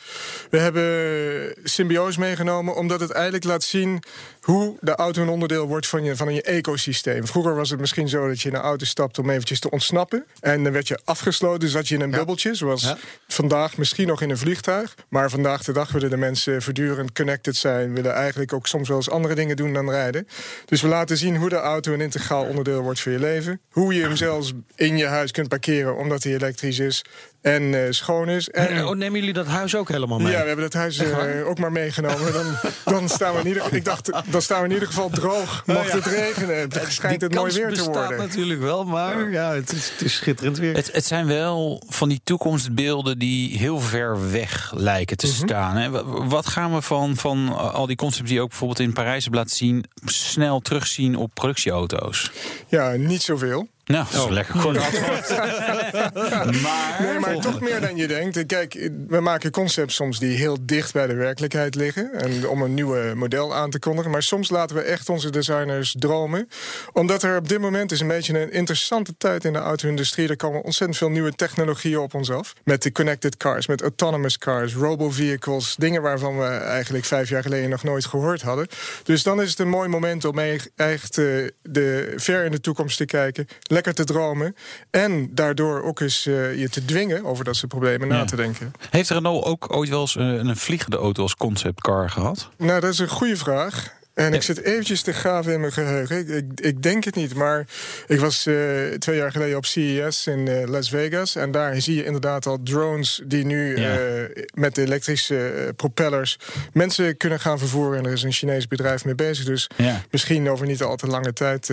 We 0.49 0.57
hebben 0.57 1.53
symbio's 1.63 2.17
meegenomen... 2.17 2.75
omdat 2.75 2.99
het 2.99 3.08
eigenlijk 3.11 3.43
laat 3.43 3.63
zien 3.63 4.03
hoe 4.41 4.77
de 4.81 4.95
auto 4.95 5.21
een 5.21 5.29
onderdeel 5.29 5.67
wordt 5.67 5.87
van 5.87 6.03
je, 6.03 6.15
van 6.15 6.33
je 6.33 6.41
ecosysteem. 6.41 7.27
Vroeger 7.27 7.55
was 7.55 7.69
het 7.69 7.79
misschien 7.79 8.09
zo 8.09 8.27
dat 8.27 8.41
je 8.41 8.49
in 8.49 8.55
een 8.55 8.61
auto 8.61 8.85
stapte 8.85 9.21
om 9.21 9.29
eventjes 9.29 9.59
te 9.59 9.69
ontsnappen. 9.69 10.25
En 10.39 10.63
dan 10.63 10.73
werd 10.73 10.87
je 10.87 10.99
afgesloten, 11.03 11.69
zat 11.69 11.87
je 11.87 11.95
in 11.95 12.01
een 12.01 12.09
ja. 12.09 12.17
bubbeltje. 12.17 12.55
Zoals 12.55 12.81
ja. 12.81 12.97
vandaag 13.27 13.77
misschien 13.77 14.07
nog 14.07 14.21
in 14.21 14.29
een 14.29 14.37
vliegtuig. 14.37 14.95
Maar 15.09 15.29
vandaag 15.29 15.63
de 15.63 15.73
dag 15.73 15.91
willen 15.91 16.09
de 16.09 16.17
mensen 16.17 16.61
voortdurend 16.61 17.11
connected 17.11 17.55
zijn. 17.55 17.93
Willen 17.93 18.13
eigenlijk 18.13 18.53
ook 18.53 18.67
soms 18.67 18.87
wel 18.87 18.97
eens 18.97 19.09
andere 19.09 19.35
dingen 19.35 19.55
doen 19.55 19.73
dan 19.73 19.89
rijden. 19.89 20.27
Dus 20.65 20.81
we 20.81 20.87
laten 20.87 21.17
zien 21.17 21.35
hoe 21.35 21.49
de 21.49 21.55
auto 21.55 21.93
een 21.93 22.01
integraal 22.01 22.45
onderdeel 22.45 22.81
wordt 22.81 22.99
van 22.99 23.11
je 23.11 23.19
leven. 23.19 23.61
Hoe 23.71 23.93
je 23.93 24.01
hem 24.01 24.15
zelfs 24.15 24.53
in 24.75 24.97
je 24.97 25.05
huis 25.05 25.31
kunt 25.31 25.47
parkeren 25.47 25.97
omdat 25.97 26.23
hij 26.23 26.33
elektrisch 26.33 26.79
is 26.79 27.03
en 27.41 27.63
uh, 27.63 27.81
schoon 27.89 28.29
is. 28.29 28.49
En, 28.49 28.85
oh, 28.87 28.95
nemen 28.95 29.19
jullie 29.19 29.33
dat 29.33 29.45
huis 29.45 29.75
ook 29.75 29.89
helemaal 29.89 30.19
mee? 30.19 30.31
Ja, 30.31 30.41
we 30.41 30.47
hebben 30.47 30.65
dat 30.65 30.73
huis 30.73 30.99
uh, 31.01 31.47
ook 31.47 31.59
maar 31.59 31.71
meegenomen. 31.71 32.33
Dan, 32.33 32.55
dan 32.85 33.09
staan 33.09 33.33
we 33.33 33.39
in 33.39 33.47
ieder, 33.47 33.73
ik 33.73 33.85
dacht, 33.85 34.11
dan 34.29 34.41
staan 34.41 34.59
we 34.61 34.67
in 34.67 34.73
ieder 34.73 34.87
geval 34.87 35.09
droog. 35.09 35.63
Mocht 35.65 35.79
oh, 35.79 35.85
ja. 35.85 35.95
het 35.95 36.05
regenen, 36.05 36.57
het 36.57 36.85
schijnt 36.89 37.21
het 37.21 37.33
mooi 37.33 37.53
weer 37.53 37.73
te 37.73 37.83
worden. 37.83 38.17
natuurlijk 38.17 38.61
wel, 38.61 38.83
maar 38.85 39.31
ja, 39.31 39.53
het, 39.53 39.71
is, 39.71 39.89
het 39.89 40.01
is 40.01 40.13
schitterend 40.13 40.57
weer. 40.57 40.75
Het, 40.75 40.91
het, 40.91 41.05
zijn 41.05 41.27
wel 41.27 41.83
van 41.87 42.09
die 42.09 42.21
toekomstbeelden 42.23 43.19
die 43.19 43.57
heel 43.57 43.79
ver 43.79 44.31
weg 44.31 44.71
lijken 44.75 45.17
te 45.17 45.27
mm 45.27 45.33
-hmm. 45.33 45.47
staan. 45.47 45.75
Hè? 45.75 45.89
Wat 46.27 46.47
gaan 46.47 46.73
we 46.73 46.81
van, 46.81 47.15
van 47.15 47.57
al 47.73 47.85
die 47.85 47.95
concepts 47.95 48.29
die 48.29 48.41
ook 48.41 48.49
bijvoorbeeld 48.49 48.79
in 48.79 48.93
Parijs 48.93 49.23
hebben 49.23 49.41
laten 49.41 49.57
zien... 49.57 49.85
snel 50.05 50.59
terugzien 50.59 51.15
op 51.15 51.31
productieauto's? 51.33 52.31
Ja, 52.67 52.91
niet 52.91 53.21
zoveel. 53.21 53.67
Nou, 53.89 54.03
dat 54.05 54.13
is 54.13 54.19
Oh. 54.19 54.31
lekker 54.31 54.59
kort 54.61 54.77
antwoord. 54.77 55.29
maar, 56.61 56.97
Nee, 57.01 57.19
maar 57.19 57.39
toch 57.39 57.61
meer 57.61 57.81
dan 57.81 57.95
je 57.95 58.07
denkt. 58.07 58.45
Kijk, 58.45 58.89
we 59.07 59.19
maken 59.19 59.51
concepts 59.51 59.95
soms 59.95 60.19
die 60.19 60.37
heel 60.37 60.57
dicht 60.61 60.93
bij 60.93 61.07
de 61.07 61.13
werkelijkheid 61.13 61.75
liggen. 61.75 62.11
En 62.13 62.47
om 62.47 62.61
een 62.61 62.73
nieuwe 62.73 63.11
model 63.15 63.55
aan 63.55 63.69
te 63.69 63.79
kondigen. 63.79 64.11
Maar 64.11 64.23
soms 64.23 64.49
laten 64.49 64.75
we 64.75 64.81
echt 64.81 65.09
onze 65.09 65.29
designers 65.29 65.95
dromen. 65.99 66.49
Omdat 66.93 67.23
er 67.23 67.37
op 67.37 67.49
dit 67.49 67.59
moment 67.59 67.91
is 67.91 67.99
een 67.99 68.07
beetje 68.07 68.39
een 68.39 68.51
interessante 68.51 69.13
tijd 69.17 69.45
in 69.45 69.53
de 69.53 69.59
auto-industrie. 69.59 70.29
Er 70.29 70.35
komen 70.35 70.63
ontzettend 70.63 70.97
veel 70.97 71.09
nieuwe 71.09 71.31
technologieën 71.35 71.99
op 71.99 72.13
ons 72.13 72.31
af. 72.31 72.53
Met 72.63 72.83
de 72.83 72.91
connected 72.91 73.37
cars, 73.37 73.67
met 73.67 73.81
autonomous 73.81 74.37
cars, 74.37 74.73
robo-vehicles. 74.75 75.75
Dingen 75.77 76.01
waarvan 76.01 76.37
we 76.37 76.45
eigenlijk 76.45 77.05
vijf 77.05 77.29
jaar 77.29 77.41
geleden 77.43 77.69
nog 77.69 77.83
nooit 77.83 78.05
gehoord 78.05 78.41
hadden. 78.41 78.67
Dus 79.03 79.23
dan 79.23 79.41
is 79.41 79.49
het 79.49 79.59
een 79.59 79.69
mooi 79.69 79.89
moment 79.89 80.25
om 80.25 80.39
e- 80.39 80.57
echt 80.75 81.17
eh, 81.17 81.25
de, 81.61 82.13
ver 82.15 82.45
in 82.45 82.51
de 82.51 82.61
toekomst 82.61 82.97
te 82.97 83.05
kijken. 83.05 83.47
Lekker 83.79 84.05
te 84.05 84.13
dromen. 84.13 84.55
En 84.89 85.29
daardoor 85.31 85.83
ook 85.83 85.99
eens 85.99 86.25
eh, 86.25 86.59
je 86.59 86.69
te 86.69 86.85
dwingen 86.85 87.25
over 87.25 87.45
dat 87.45 87.55
soort 87.55 87.71
problemen 87.71 88.07
na 88.07 88.25
te 88.25 88.35
denken. 88.35 88.71
heeft 88.89 89.09
Renault 89.09 89.45
ook 89.45 89.75
ooit 89.75 89.89
wel 89.89 90.01
eens 90.01 90.15
eh, 90.15 90.25
een 90.25 90.57
vliegende 90.57 90.97
auto 90.97 91.21
als 91.21 91.35
conceptcar 91.35 92.09
gehad? 92.09 92.49
Nou, 92.57 92.79
dat 92.79 92.91
is 92.91 92.99
een 92.99 93.09
goede 93.09 93.37
vraag. 93.37 93.97
En 94.25 94.33
ik 94.33 94.41
zit 94.41 94.61
eventjes 94.63 95.01
te 95.01 95.13
graven 95.13 95.53
in 95.53 95.59
mijn 95.59 95.71
geheugen. 95.71 96.17
Ik, 96.19 96.27
ik, 96.27 96.59
ik 96.59 96.83
denk 96.83 97.03
het 97.03 97.15
niet, 97.15 97.33
maar 97.35 97.65
ik 98.07 98.19
was 98.19 98.45
eh, 98.45 98.55
twee 98.97 99.17
jaar 99.17 99.31
geleden 99.31 99.57
op 99.57 99.65
CES 99.65 100.27
in 100.27 100.47
eh, 100.47 100.67
Las 100.67 100.89
Vegas. 100.89 101.35
En 101.35 101.51
daar 101.51 101.81
zie 101.81 101.95
je 101.95 102.05
inderdaad 102.05 102.45
al 102.45 102.57
drones 102.63 103.21
die 103.25 103.45
nu 103.45 103.77
Ja. 103.79 103.97
eh, 103.97 104.43
met 104.53 104.77
elektrische 104.77 105.73
propellers 105.75 106.39
mensen 106.73 107.17
kunnen 107.17 107.39
gaan 107.39 107.59
vervoeren. 107.59 107.97
En 107.99 108.05
er 108.05 108.11
is 108.11 108.23
een 108.23 108.31
Chinees 108.31 108.67
bedrijf 108.67 109.05
mee 109.05 109.15
bezig. 109.15 109.45
Dus 109.45 109.69
Ja. 109.75 110.01
misschien 110.11 110.49
over 110.49 110.65
niet 110.67 110.81
al 110.83 110.95
te 110.95 111.07
lange 111.07 111.33
tijd 111.33 111.67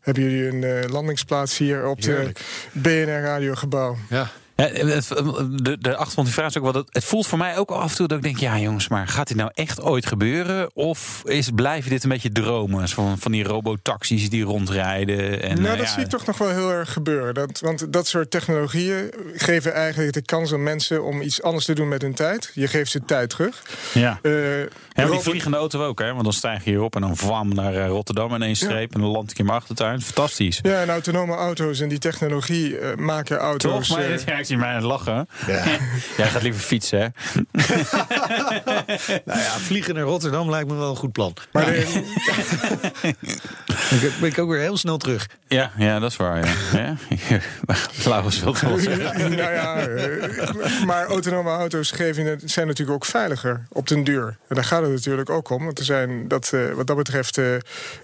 hebben 0.00 0.22
jullie 0.30 0.46
een 0.66 0.90
landingsplaats 0.90 1.58
hier 1.58 1.86
op 1.86 2.02
Heerlijk. 2.04 2.38
de 2.72 2.80
BNR 2.80 3.20
radiogebouw. 3.20 3.96
Ja. 4.08 4.30
Ja, 4.58 4.64
het, 4.64 5.08
de, 5.08 5.78
de 5.78 6.06
die 6.16 6.32
vraag 6.32 6.46
is 6.46 6.58
ook 6.58 6.72
wel 6.72 6.84
het 6.90 7.04
voelt 7.04 7.26
voor 7.26 7.38
mij 7.38 7.56
ook 7.56 7.70
af 7.70 7.90
en 7.90 7.96
toe 7.96 8.08
dat 8.08 8.16
ik 8.16 8.22
denk, 8.24 8.38
ja 8.38 8.58
jongens, 8.58 8.88
maar 8.88 9.08
gaat 9.08 9.28
dit 9.28 9.36
nou 9.36 9.50
echt 9.54 9.80
ooit 9.80 10.06
gebeuren? 10.06 10.70
Of 10.74 11.22
is, 11.24 11.50
blijven 11.54 11.90
dit 11.90 12.02
een 12.02 12.08
beetje 12.08 12.32
dromen 12.32 12.88
van, 12.88 13.18
van 13.18 13.32
die 13.32 13.44
robotaxis 13.44 14.30
die 14.30 14.44
rondrijden? 14.44 15.42
En, 15.42 15.62
nou, 15.62 15.72
eh, 15.72 15.78
dat 15.78 15.86
ja, 15.86 15.92
zie 15.92 16.02
ik 16.02 16.08
toch 16.08 16.26
nog 16.26 16.38
wel 16.38 16.48
heel 16.50 16.72
erg 16.72 16.92
gebeuren. 16.92 17.34
Dat, 17.34 17.60
want 17.60 17.92
dat 17.92 18.06
soort 18.06 18.30
technologieën 18.30 19.10
geven 19.34 19.74
eigenlijk 19.74 20.12
de 20.12 20.22
kans 20.22 20.52
aan 20.52 20.62
mensen 20.62 21.04
om 21.04 21.20
iets 21.22 21.42
anders 21.42 21.64
te 21.64 21.74
doen 21.74 21.88
met 21.88 22.02
hun 22.02 22.14
tijd. 22.14 22.50
Je 22.54 22.68
geeft 22.68 22.90
ze 22.90 23.04
tijd 23.04 23.30
terug. 23.30 23.62
Ja. 23.94 24.18
Eh, 24.22 24.60
Ja, 24.60 24.68
maar 24.94 25.10
die 25.10 25.20
vliegende 25.20 25.56
auto 25.56 25.84
ook, 25.86 25.98
hè? 25.98 26.10
Want 26.12 26.24
dan 26.24 26.32
stijg 26.32 26.64
je 26.64 26.70
hierop 26.70 26.94
en 26.94 27.00
dan 27.00 27.16
vlam 27.16 27.54
naar 27.54 27.74
eh, 27.74 27.86
Rotterdam 27.86 28.34
in 28.34 28.42
één 28.42 28.56
streep. 28.56 28.94
En 28.94 29.00
dan 29.00 29.10
land 29.10 29.30
ik 29.30 29.38
in 29.38 29.44
mijn 29.44 29.58
achtertuin. 29.58 30.00
Fantastisch. 30.00 30.58
Ja, 30.62 30.80
en 30.80 30.88
autonome 30.88 31.34
auto's 31.34 31.80
en 31.80 31.88
die 31.88 31.98
technologie 31.98 32.78
eh, 32.78 32.96
maken 32.96 33.36
auto's. 33.36 33.88
Toch? 33.88 33.98
Maar 33.98 34.10
eh, 34.10 34.18
ja, 34.48 34.54
ik 34.54 34.56
zie 34.56 34.56
mij 34.56 34.68
aan 34.68 34.74
het 34.74 34.84
lachen. 34.84 35.28
Jij 36.16 36.26
gaat 36.28 36.42
liever 36.42 36.60
fietsen, 36.62 36.98
hè? 37.00 37.06
Nou 39.24 39.38
ja, 39.40 39.50
vliegen 39.58 39.94
naar 39.94 40.02
Rotterdam 40.04 40.50
lijkt 40.50 40.68
me 40.68 40.74
wel 40.74 40.90
een 40.90 40.96
goed 40.96 41.12
plan. 41.12 41.34
maar 41.52 41.64
de- 41.64 42.02
Dan 43.90 44.10
ben 44.20 44.28
ik 44.30 44.38
ook 44.38 44.48
weer 44.50 44.60
heel 44.60 44.76
snel 44.76 44.96
terug. 44.96 45.28
Ja, 45.48 45.70
ja 45.76 45.98
dat 45.98 46.10
is 46.10 46.16
waar. 46.16 46.46
Ja. 46.46 46.52
Ja? 46.72 46.96
Laurens 48.04 48.40
wil 48.40 48.52
het 48.52 48.62
wel 48.62 48.78
zeggen. 48.78 49.30
nou 49.36 49.52
ja, 49.52 49.76
eh, 49.86 50.84
maar 50.84 51.06
autonome 51.06 51.50
auto's 51.50 51.90
geven, 51.90 52.40
zijn 52.44 52.66
natuurlijk 52.66 52.96
ook 52.96 53.04
veiliger 53.04 53.66
op 53.68 53.88
den 53.88 54.04
duur. 54.04 54.36
En 54.48 54.54
daar 54.54 54.64
gaat 54.64 54.82
het 54.82 54.90
natuurlijk 54.90 55.30
ook 55.30 55.50
om. 55.50 55.64
Want 55.64 55.78
er 55.78 55.84
zijn 55.84 56.28
dat, 56.28 56.50
eh, 56.52 56.60
wat 56.74 56.86
dat 56.86 56.96
betreft 56.96 57.38
eh, 57.38 57.44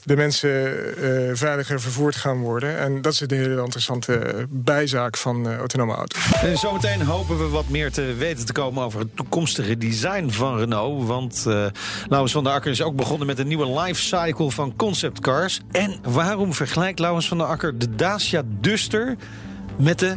de 0.03 0.17
mensen 0.17 0.75
eh, 0.97 1.31
veiliger 1.33 1.81
vervoerd 1.81 2.17
gaan 2.17 2.39
worden. 2.39 2.79
En 2.79 3.03
dat 3.03 3.13
is 3.13 3.21
een 3.21 3.31
hele 3.33 3.63
interessante 3.63 4.47
bijzaak 4.49 5.17
van 5.17 5.49
eh, 5.49 5.57
autonome 5.57 5.95
auto's. 5.95 6.23
En 6.43 6.59
zometeen 6.59 7.03
hopen 7.03 7.39
we 7.39 7.49
wat 7.49 7.69
meer 7.69 7.93
te 7.93 8.03
weten 8.03 8.47
te 8.47 8.53
komen 8.53 8.85
over 8.85 9.01
het 9.01 9.17
toekomstige 9.17 9.79
design 9.79 10.29
van 10.29 10.59
Renault. 10.59 11.07
Want 11.07 11.45
eh 11.47 11.67
Laurens 12.09 12.33
van 12.33 12.45
der 12.45 12.53
Akker 12.53 12.71
is 12.71 12.83
ook 12.83 12.97
begonnen 12.97 13.27
met 13.27 13.39
een 13.39 13.49
nieuwe 13.49 13.81
lifecycle 13.81 14.51
van 14.51 14.77
conceptcars. 14.77 15.61
En 15.71 15.99
waarom 16.03 16.55
vergelijkt 16.55 16.99
Laurens 16.99 17.29
van 17.29 17.39
der 17.39 17.47
Akker 17.47 17.79
de 17.79 17.95
Dacia 17.95 18.43
Duster 18.61 19.17
met 19.77 19.99
de 19.99 20.17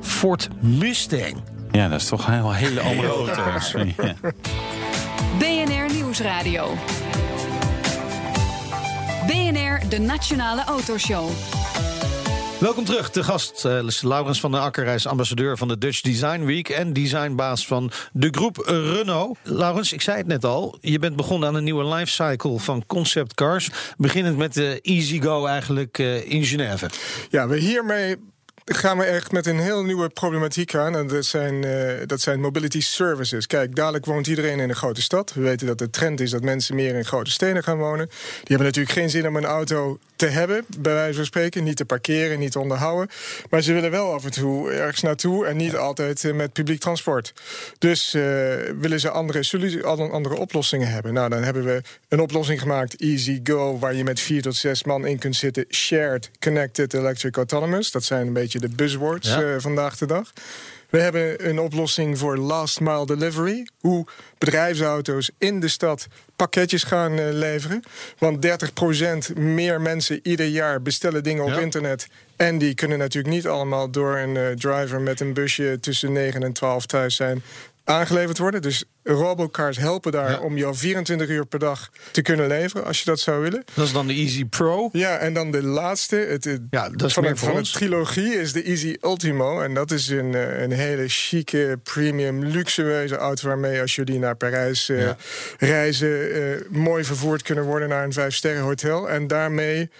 Ford 0.00 0.48
Mustang? 0.60 1.36
Ja, 1.70 1.88
dat 1.88 2.00
is 2.00 2.08
toch 2.08 2.26
een 2.26 2.52
hele 2.52 2.80
andere 2.80 3.08
auto's. 3.08 3.74
Ja. 3.96 4.14
BNR 5.38 5.94
Nieuwsradio. 5.94 6.74
BNR, 9.26 9.88
de 9.88 9.98
Nationale 9.98 10.64
Autoshow. 10.64 11.28
Welkom 12.60 12.84
terug. 12.84 13.10
De 13.10 13.22
gast 13.22 13.64
is 13.64 14.02
Laurens 14.02 14.40
van 14.40 14.50
der 14.50 14.60
Akker. 14.60 14.84
Hij 14.84 14.94
is 14.94 15.06
ambassadeur 15.06 15.56
van 15.58 15.68
de 15.68 15.78
Dutch 15.78 16.00
Design 16.00 16.44
Week 16.44 16.68
en 16.68 16.92
designbaas 16.92 17.66
van 17.66 17.90
de 18.12 18.28
groep 18.30 18.56
Renault. 18.66 19.38
Laurens, 19.42 19.92
ik 19.92 20.00
zei 20.00 20.16
het 20.16 20.26
net 20.26 20.44
al. 20.44 20.78
Je 20.80 20.98
bent 20.98 21.16
begonnen 21.16 21.48
aan 21.48 21.54
een 21.54 21.64
nieuwe 21.64 21.94
lifecycle 21.94 22.58
van 22.58 22.86
concept 22.86 23.34
cars. 23.34 23.70
Beginnend 23.96 24.36
met 24.36 24.54
de 24.54 24.80
Easy 24.82 25.20
Go 25.20 25.46
eigenlijk 25.46 25.98
eh, 25.98 26.30
in 26.30 26.44
Genève. 26.44 26.90
Ja, 27.30 27.48
we 27.48 27.58
hiermee 27.58 28.16
gaan 28.74 28.98
we 28.98 29.04
echt 29.04 29.32
met 29.32 29.46
een 29.46 29.58
heel 29.58 29.84
nieuwe 29.84 30.08
problematiek 30.08 30.74
aan. 30.74 30.96
En 30.96 31.06
dat 31.06 31.24
zijn, 31.24 31.64
eh, 31.64 32.06
dat 32.06 32.20
zijn 32.20 32.40
mobility 32.40 32.80
services. 32.80 33.46
Kijk, 33.46 33.74
dadelijk 33.74 34.04
woont 34.04 34.26
iedereen 34.26 34.60
in 34.60 34.68
een 34.68 34.76
grote 34.76 35.02
stad. 35.02 35.32
We 35.32 35.40
weten 35.40 35.66
dat 35.66 35.78
de 35.78 35.90
trend 35.90 36.20
is 36.20 36.30
dat 36.30 36.42
mensen 36.42 36.74
meer 36.74 36.94
in 36.94 37.04
grote 37.04 37.30
steden 37.30 37.62
gaan 37.62 37.78
wonen. 37.78 38.06
Die 38.06 38.56
hebben 38.56 38.66
natuurlijk 38.66 38.94
geen 38.94 39.10
zin 39.10 39.28
om 39.28 39.36
een 39.36 39.44
auto 39.44 39.98
te 40.16 40.26
hebben, 40.26 40.64
bij 40.78 40.94
wijze 40.94 41.16
van 41.16 41.24
spreken. 41.24 41.64
Niet 41.64 41.76
te 41.76 41.84
parkeren, 41.84 42.38
niet 42.38 42.52
te 42.52 42.58
onderhouden. 42.58 43.08
Maar 43.50 43.60
ze 43.60 43.72
willen 43.72 43.90
wel 43.90 44.12
af 44.12 44.24
en 44.24 44.30
toe 44.30 44.72
ergens 44.72 45.02
naartoe 45.02 45.46
en 45.46 45.56
niet 45.56 45.76
altijd 45.76 46.24
eh, 46.24 46.32
met 46.32 46.52
publiek 46.52 46.80
transport. 46.80 47.32
Dus 47.78 48.14
eh, 48.14 48.22
willen 48.80 49.00
ze 49.00 49.10
andere, 49.10 49.82
andere 50.10 50.36
oplossingen 50.36 50.88
hebben. 50.88 51.12
Nou, 51.12 51.28
dan 51.28 51.42
hebben 51.42 51.64
we 51.64 51.82
een 52.08 52.20
oplossing 52.20 52.60
gemaakt, 52.60 53.00
Easy 53.00 53.40
Go, 53.44 53.78
waar 53.78 53.94
je 53.94 54.04
met 54.04 54.20
vier 54.20 54.42
tot 54.42 54.56
zes 54.56 54.84
man 54.84 55.06
in 55.06 55.18
kunt 55.18 55.36
zitten. 55.36 55.64
Shared, 55.70 56.30
Connected, 56.40 56.94
Electric, 56.94 57.36
Autonomous. 57.36 57.90
Dat 57.90 58.04
zijn 58.04 58.26
een 58.26 58.32
beetje 58.32 58.55
de 58.60 58.68
buzzwords 58.68 59.28
Ja. 59.28 59.42
eh, 59.42 59.54
vandaag 59.58 59.96
de 59.96 60.06
dag. 60.06 60.32
We 60.90 60.98
hebben 61.00 61.48
een 61.48 61.58
oplossing 61.58 62.18
voor 62.18 62.36
last 62.36 62.80
mile 62.80 63.06
delivery. 63.06 63.66
Hoe 63.80 64.06
bedrijfsauto's 64.38 65.30
in 65.38 65.60
de 65.60 65.68
stad 65.68 66.06
pakketjes 66.36 66.82
gaan 66.82 67.18
eh, 67.18 67.26
leveren. 67.32 67.82
Want 68.18 68.42
30% 68.42 69.34
meer 69.36 69.80
mensen 69.80 70.20
ieder 70.22 70.46
jaar 70.46 70.82
bestellen 70.82 71.22
dingen 71.22 71.44
op 71.44 71.50
Ja. 71.50 71.58
internet. 71.58 72.06
En 72.36 72.58
die 72.58 72.74
kunnen 72.74 72.98
natuurlijk 72.98 73.34
niet 73.34 73.46
allemaal 73.46 73.90
door 73.90 74.16
een 74.16 74.36
eh, 74.36 74.48
driver 74.50 75.00
met 75.00 75.20
een 75.20 75.32
busje 75.32 75.78
tussen 75.80 76.12
9 76.12 76.42
en 76.42 76.52
12 76.52 76.86
thuis 76.86 77.16
zijn 77.16 77.42
aangeleverd 77.86 78.38
worden. 78.38 78.62
Dus 78.62 78.84
robocars 79.02 79.76
helpen 79.78 80.12
daar 80.12 80.30
Ja. 80.30 80.38
om 80.38 80.56
jou 80.56 80.74
24 80.74 81.28
uur 81.28 81.46
per 81.46 81.58
dag 81.58 81.90
te 82.10 82.22
kunnen 82.22 82.46
leveren, 82.46 82.84
als 82.86 82.98
je 82.98 83.04
dat 83.04 83.20
zou 83.20 83.42
willen. 83.42 83.64
Dat 83.74 83.86
is 83.86 83.92
dan 83.92 84.06
de 84.06 84.12
Easy 84.12 84.44
Pro. 84.44 84.88
Ja, 84.92 85.16
en 85.18 85.34
dan 85.34 85.50
de 85.50 85.62
laatste. 85.62 86.16
Het, 86.16 86.44
het- 86.44 86.60
Ja, 86.70 86.88
dat 86.90 87.08
is 87.08 87.14
van, 87.14 87.24
het, 87.24 87.38
van 87.38 87.62
trilogie 87.62 88.34
is 88.34 88.52
de 88.52 88.62
Easy 88.62 88.96
Ultimo. 89.00 89.60
En 89.60 89.74
dat 89.74 89.90
is 89.90 90.08
een, 90.08 90.34
eh, 90.34 90.60
een 90.62 90.72
hele 90.72 91.08
chique, 91.08 91.78
premium, 91.82 92.44
luxueuze 92.44 93.16
auto... 93.16 93.48
waarmee 93.48 93.80
als 93.80 93.94
jullie 93.94 94.18
naar 94.18 94.36
Parijs 94.36 94.88
eh, 94.88 95.00
Ja. 95.00 95.16
reizen... 95.58 96.32
eh, 96.32 96.60
mooi 96.70 97.04
vervoerd 97.04 97.42
kunnen 97.42 97.64
worden 97.64 97.88
naar 97.88 98.04
een 98.04 98.12
vijfsterren 98.12 98.62
hotel. 98.62 99.10
En 99.10 99.26
daarmee 99.26 99.90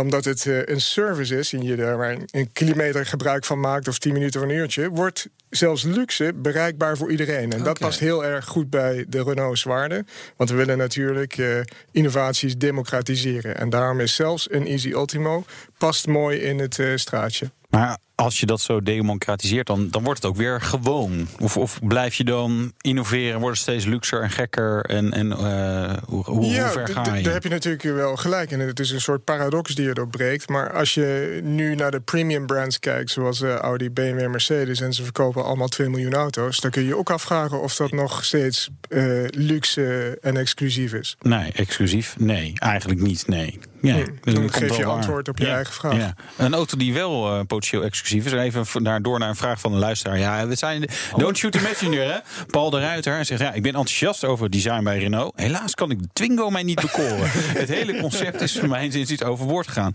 omdat 0.00 0.24
het 0.24 0.46
eh, 0.46 0.58
een 0.64 0.80
service 0.80 1.38
is 1.38 1.52
en 1.52 1.62
je 1.62 1.76
daar 1.76 1.96
maar 1.96 2.12
een, 2.12 2.28
een 2.30 2.52
kilometer 2.52 3.06
gebruik 3.06 3.44
van 3.44 3.60
maakt... 3.60 3.88
of 3.88 3.98
10 3.98 4.12
minuten 4.12 4.40
of 4.40 4.46
een 4.46 4.54
uurtje... 4.54 4.88
wordt 4.88 5.28
zelfs 5.50 5.82
luxe 5.82 6.32
bereikbaar 6.34 6.96
voor 6.96 7.10
iedereen. 7.10 7.52
En 7.52 7.62
dat 7.62 7.78
past 7.78 7.98
heel 7.98 8.24
erg 8.24 8.44
goed 8.44 8.70
bij 8.70 9.04
de 9.08 9.22
Renault's 9.22 9.62
waarde. 9.62 10.04
Want 10.36 10.50
we 10.50 10.56
willen 10.56 10.78
natuurlijk 10.78 11.38
eh, 11.38 11.60
innovaties 11.92 12.56
democratiseren. 12.56 13.56
En 13.56 13.70
daarom 13.70 14.00
is 14.00 14.14
zelfs 14.14 14.50
een 14.50 14.66
Easy 14.66 14.90
Ultimo... 14.90 15.44
past 15.78 16.06
mooi 16.06 16.38
in 16.38 16.58
het 16.58 16.78
eh, 16.78 16.86
straatje. 16.94 17.50
Maar 17.70 17.98
als 18.14 18.40
je 18.40 18.46
dat 18.46 18.60
zo 18.60 18.82
democratiseert, 18.82 19.66
dan, 19.66 19.88
dan 19.90 20.02
wordt 20.02 20.22
het 20.22 20.30
ook 20.30 20.36
weer 20.36 20.60
gewoon. 20.60 21.28
Of, 21.40 21.56
of 21.56 21.78
blijf 21.82 22.14
je 22.14 22.24
dan 22.24 22.72
innoveren, 22.80 23.40
wordt 23.40 23.56
het 23.56 23.66
steeds 23.68 23.84
luxer 23.84 24.22
en 24.22 24.30
gekker? 24.30 24.84
En, 24.84 25.12
en 25.12 25.32
eh, 25.32 25.92
hoe, 26.04 26.24
hoe, 26.24 26.34
hoe 26.34 26.52
ver 26.52 26.88
ga 26.88 27.16
je? 27.16 27.22
daar 27.22 27.32
heb 27.32 27.42
je 27.42 27.48
natuurlijk 27.48 27.82
wel 27.82 28.16
gelijk 28.16 28.50
in. 28.50 28.60
Het 28.60 28.80
is 28.80 28.90
een 28.90 29.00
soort 29.00 29.24
paradox 29.24 29.74
die 29.74 29.86
je 29.86 29.94
doorbreekt. 29.94 30.48
Maar 30.48 30.72
als 30.72 30.94
je 30.94 31.40
nu 31.42 31.74
naar 31.74 31.90
de 31.90 32.00
premium 32.00 32.46
brands 32.46 32.78
kijkt, 32.78 33.10
zoals 33.10 33.40
eh, 33.42 33.54
Audi, 33.54 33.90
BMW 33.90 34.28
Mercedes, 34.30 34.80
en 34.80 34.92
ze 34.92 35.02
verkopen 35.02 35.44
allemaal 35.44 35.68
2 35.68 35.88
miljoen 35.88 36.14
auto's, 36.14 36.60
dan 36.60 36.70
kun 36.70 36.82
je 36.82 36.88
je 36.88 36.96
ook 36.96 37.10
afvragen 37.10 37.62
of 37.62 37.76
dat 37.76 37.92
nog 37.92 38.24
steeds 38.24 38.70
eh, 38.88 39.24
luxe 39.30 40.18
en 40.20 40.36
exclusief 40.36 40.92
is. 40.92 41.16
Nee, 41.22 41.52
exclusief? 41.52 42.14
Nee, 42.18 42.52
eigenlijk 42.54 43.00
niet. 43.00 43.26
Nee. 43.26 43.58
Ja, 43.80 43.96
dat 43.96 44.34
dan 44.34 44.52
geef 44.52 44.76
je 44.76 44.84
waar. 44.84 44.94
antwoord 44.94 45.28
op 45.28 45.38
je 45.38 45.46
eigen 45.46 45.74
vraag. 45.74 45.96
Ja. 45.96 46.14
Een 46.36 46.54
auto 46.54 46.76
die 46.76 46.94
wel 46.94 47.44
potentieel 47.44 47.82
exclusief 47.82 48.03
exclusief 48.04 48.32
is. 48.32 48.54
Even 48.54 48.82
naar, 48.82 49.02
door 49.02 49.18
naar 49.18 49.28
een 49.28 49.36
vraag 49.36 49.60
van 49.60 49.72
een 49.72 49.78
luisteraar. 49.78 50.18
Ja, 50.18 50.46
we 50.46 50.54
zijn 50.54 50.88
don't 51.16 51.36
shoot 51.36 51.52
the 51.52 51.60
messenger, 51.60 52.12
hè? 52.12 52.18
Paul 52.46 52.70
de 52.70 52.80
Ruiter 52.80 53.14
hij 53.14 53.24
zegt, 53.24 53.40
ja, 53.40 53.52
ik 53.52 53.62
ben 53.62 53.74
enthousiast 53.74 54.24
over 54.24 54.44
het 54.44 54.52
design 54.52 54.82
bij 54.82 54.98
Renault. 54.98 55.32
Helaas 55.36 55.74
kan 55.74 55.90
ik 55.90 56.02
de 56.02 56.08
Twingo 56.12 56.50
mij 56.50 56.62
niet 56.62 56.80
bekoren. 56.80 57.30
het 57.62 57.68
hele 57.68 58.00
concept 58.00 58.40
is 58.40 58.58
voor 58.58 58.68
mij 58.68 58.84
inziens 58.84 59.10
iets 59.10 59.22
overboord 59.22 59.66
gegaan. 59.66 59.92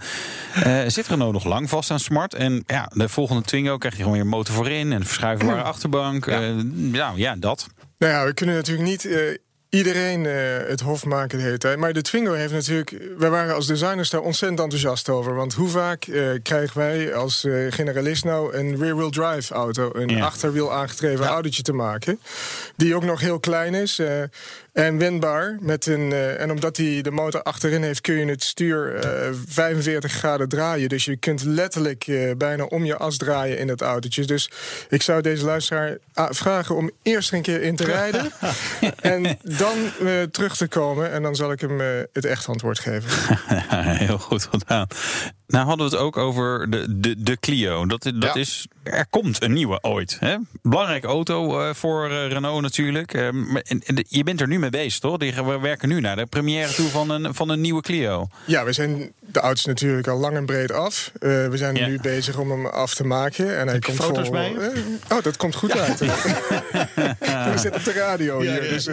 Eh, 0.53 0.81
zit 0.87 1.07
Renault 1.07 1.33
nog 1.33 1.45
lang 1.45 1.69
vast 1.69 1.91
aan 1.91 1.99
smart? 1.99 2.33
En 2.33 2.63
ja, 2.67 2.91
de 2.93 3.09
volgende 3.09 3.41
Twingo 3.41 3.77
krijg 3.77 3.95
je 3.95 4.01
gewoon 4.01 4.17
weer 4.17 4.27
motor 4.27 4.55
voorin 4.55 4.91
en 4.91 5.05
verschuivbare 5.05 5.61
achterbank. 5.71 6.25
Ja. 6.25 6.41
Uh, 6.41 6.55
nou 6.73 7.17
ja, 7.17 7.35
dat. 7.35 7.67
Nou 7.97 8.13
ja, 8.13 8.25
we 8.25 8.33
kunnen 8.33 8.55
natuurlijk 8.55 8.87
niet 8.87 9.03
uh, 9.03 9.37
iedereen 9.69 10.23
uh, 10.23 10.33
het 10.67 10.81
hof 10.81 11.05
maken 11.05 11.37
de 11.37 11.43
hele 11.43 11.57
tijd. 11.57 11.77
Maar 11.77 11.93
de 11.93 12.01
Twingo 12.01 12.33
heeft 12.33 12.53
natuurlijk... 12.53 12.97
Wij 13.17 13.29
waren 13.29 13.55
als 13.55 13.67
designers 13.67 14.09
daar 14.09 14.21
ontzettend 14.21 14.59
enthousiast 14.59 15.09
over. 15.09 15.35
Want 15.35 15.53
hoe 15.53 15.69
vaak 15.69 16.07
uh, 16.07 16.29
krijgen 16.43 16.77
wij 16.77 17.15
als 17.15 17.43
uh, 17.43 17.71
generalist 17.71 18.23
nou... 18.23 18.53
een 18.53 18.77
rear-wheel 18.77 19.09
drive 19.09 19.53
auto, 19.53 19.89
een 19.93 20.09
ja. 20.09 20.25
achterwiel 20.25 20.73
aangedreven 20.73 21.25
ja. 21.25 21.31
autootje 21.31 21.61
te 21.61 21.73
maken... 21.73 22.19
die 22.75 22.95
ook 22.95 23.03
nog 23.03 23.19
heel 23.19 23.39
klein 23.39 23.73
is... 23.73 24.01
En 24.79 24.97
wendbaar. 24.97 25.57
Met 25.61 25.85
een, 25.85 26.11
uh, 26.11 26.41
en 26.41 26.51
omdat 26.51 26.77
hij 26.77 27.01
de 27.01 27.11
motor 27.11 27.43
achterin 27.43 27.83
heeft, 27.83 28.01
kun 28.01 28.15
je 28.15 28.25
het 28.25 28.43
stuur 28.43 29.05
uh, 29.05 29.35
45 29.47 30.11
graden 30.11 30.49
draaien. 30.49 30.89
Dus 30.89 31.05
je 31.05 31.17
kunt 31.17 31.43
letterlijk 31.43 32.07
uh, 32.07 32.31
bijna 32.37 32.63
om 32.63 32.85
je 32.85 32.97
as 32.97 33.17
draaien 33.17 33.57
in 33.57 33.67
het 33.67 33.81
autootje. 33.81 34.25
Dus 34.25 34.51
ik 34.89 35.01
zou 35.01 35.21
deze 35.21 35.45
luisteraar 35.45 35.97
vragen 36.13 36.75
om 36.75 36.91
eerst 37.01 37.33
een 37.33 37.41
keer 37.41 37.61
in 37.61 37.75
te 37.75 37.83
rijden. 37.85 38.31
en 39.01 39.37
dan 39.43 39.77
terug 40.31 40.57
te 40.57 40.67
komen. 40.67 41.11
En 41.11 41.21
dan 41.21 41.35
zal 41.35 41.51
ik 41.51 41.61
hem 41.61 41.79
het 42.13 42.25
echt 42.25 42.47
antwoord 42.47 42.79
geven. 42.79 43.37
Heel 44.05 44.17
goed 44.17 44.47
gedaan. 44.51 44.87
Nou 45.49 45.65
hadden 45.65 45.89
we 45.89 45.95
het 45.95 46.03
ook 46.03 46.17
over 46.17 46.69
de, 46.69 46.99
de, 46.99 47.23
de 47.23 47.37
Clio. 47.39 47.85
Dat, 47.85 48.03
dat 48.03 48.13
ja. 48.19 48.33
is, 48.33 48.67
er 48.83 49.05
komt 49.09 49.43
een 49.43 49.53
nieuwe 49.53 49.79
ooit. 49.81 50.17
Hè? 50.19 50.35
Belangrijke 50.61 51.07
auto 51.07 51.61
uh, 51.61 51.73
voor 51.73 52.09
uh, 52.09 52.27
Renault 52.27 52.61
natuurlijk. 52.61 53.13
Uh, 53.13 53.27
en, 53.27 53.63
en 53.63 53.95
de, 53.95 54.05
je 54.07 54.23
bent 54.23 54.41
er 54.41 54.47
nu 54.47 54.59
mee 54.59 54.69
bezig, 54.69 54.99
toch? 54.99 55.17
We 55.17 55.59
werken 55.61 55.89
nu 55.89 55.99
naar 55.99 56.15
de 56.15 56.25
première 56.25 56.73
toe 56.73 56.89
van 56.89 57.09
een, 57.09 57.33
van 57.33 57.49
een 57.49 57.61
nieuwe 57.61 57.81
Clio. 57.81 58.27
Ja, 58.45 58.63
we 58.65 58.73
zijn 58.73 59.11
de 59.19 59.39
auto's 59.39 59.65
natuurlijk 59.65 60.07
al 60.07 60.17
lang 60.17 60.35
en 60.35 60.45
breed 60.45 60.71
af. 60.71 61.11
we 61.19 61.51
zijn 61.53 61.75
ja. 61.75 61.87
nu 61.87 61.99
bezig 62.01 62.37
om 62.37 62.51
hem 62.51 62.65
af 62.65 62.95
te 62.95 63.05
maken. 63.05 63.57
En 63.57 63.67
hij 63.67 63.79
komt 63.79 63.97
foto's 63.97 64.27
vol, 64.27 64.31
bij 64.31 64.53
Oh, 65.11 65.23
dat 65.23 65.37
komt 65.37 65.55
goed 65.55 65.73
ja. 65.73 65.79
uit. 65.79 65.99
we 67.51 67.53
zitten 67.55 67.75
op 67.75 67.83
de 67.83 67.93
radio 67.93 68.39
hier. 68.39 68.61
Dus, 68.61 68.85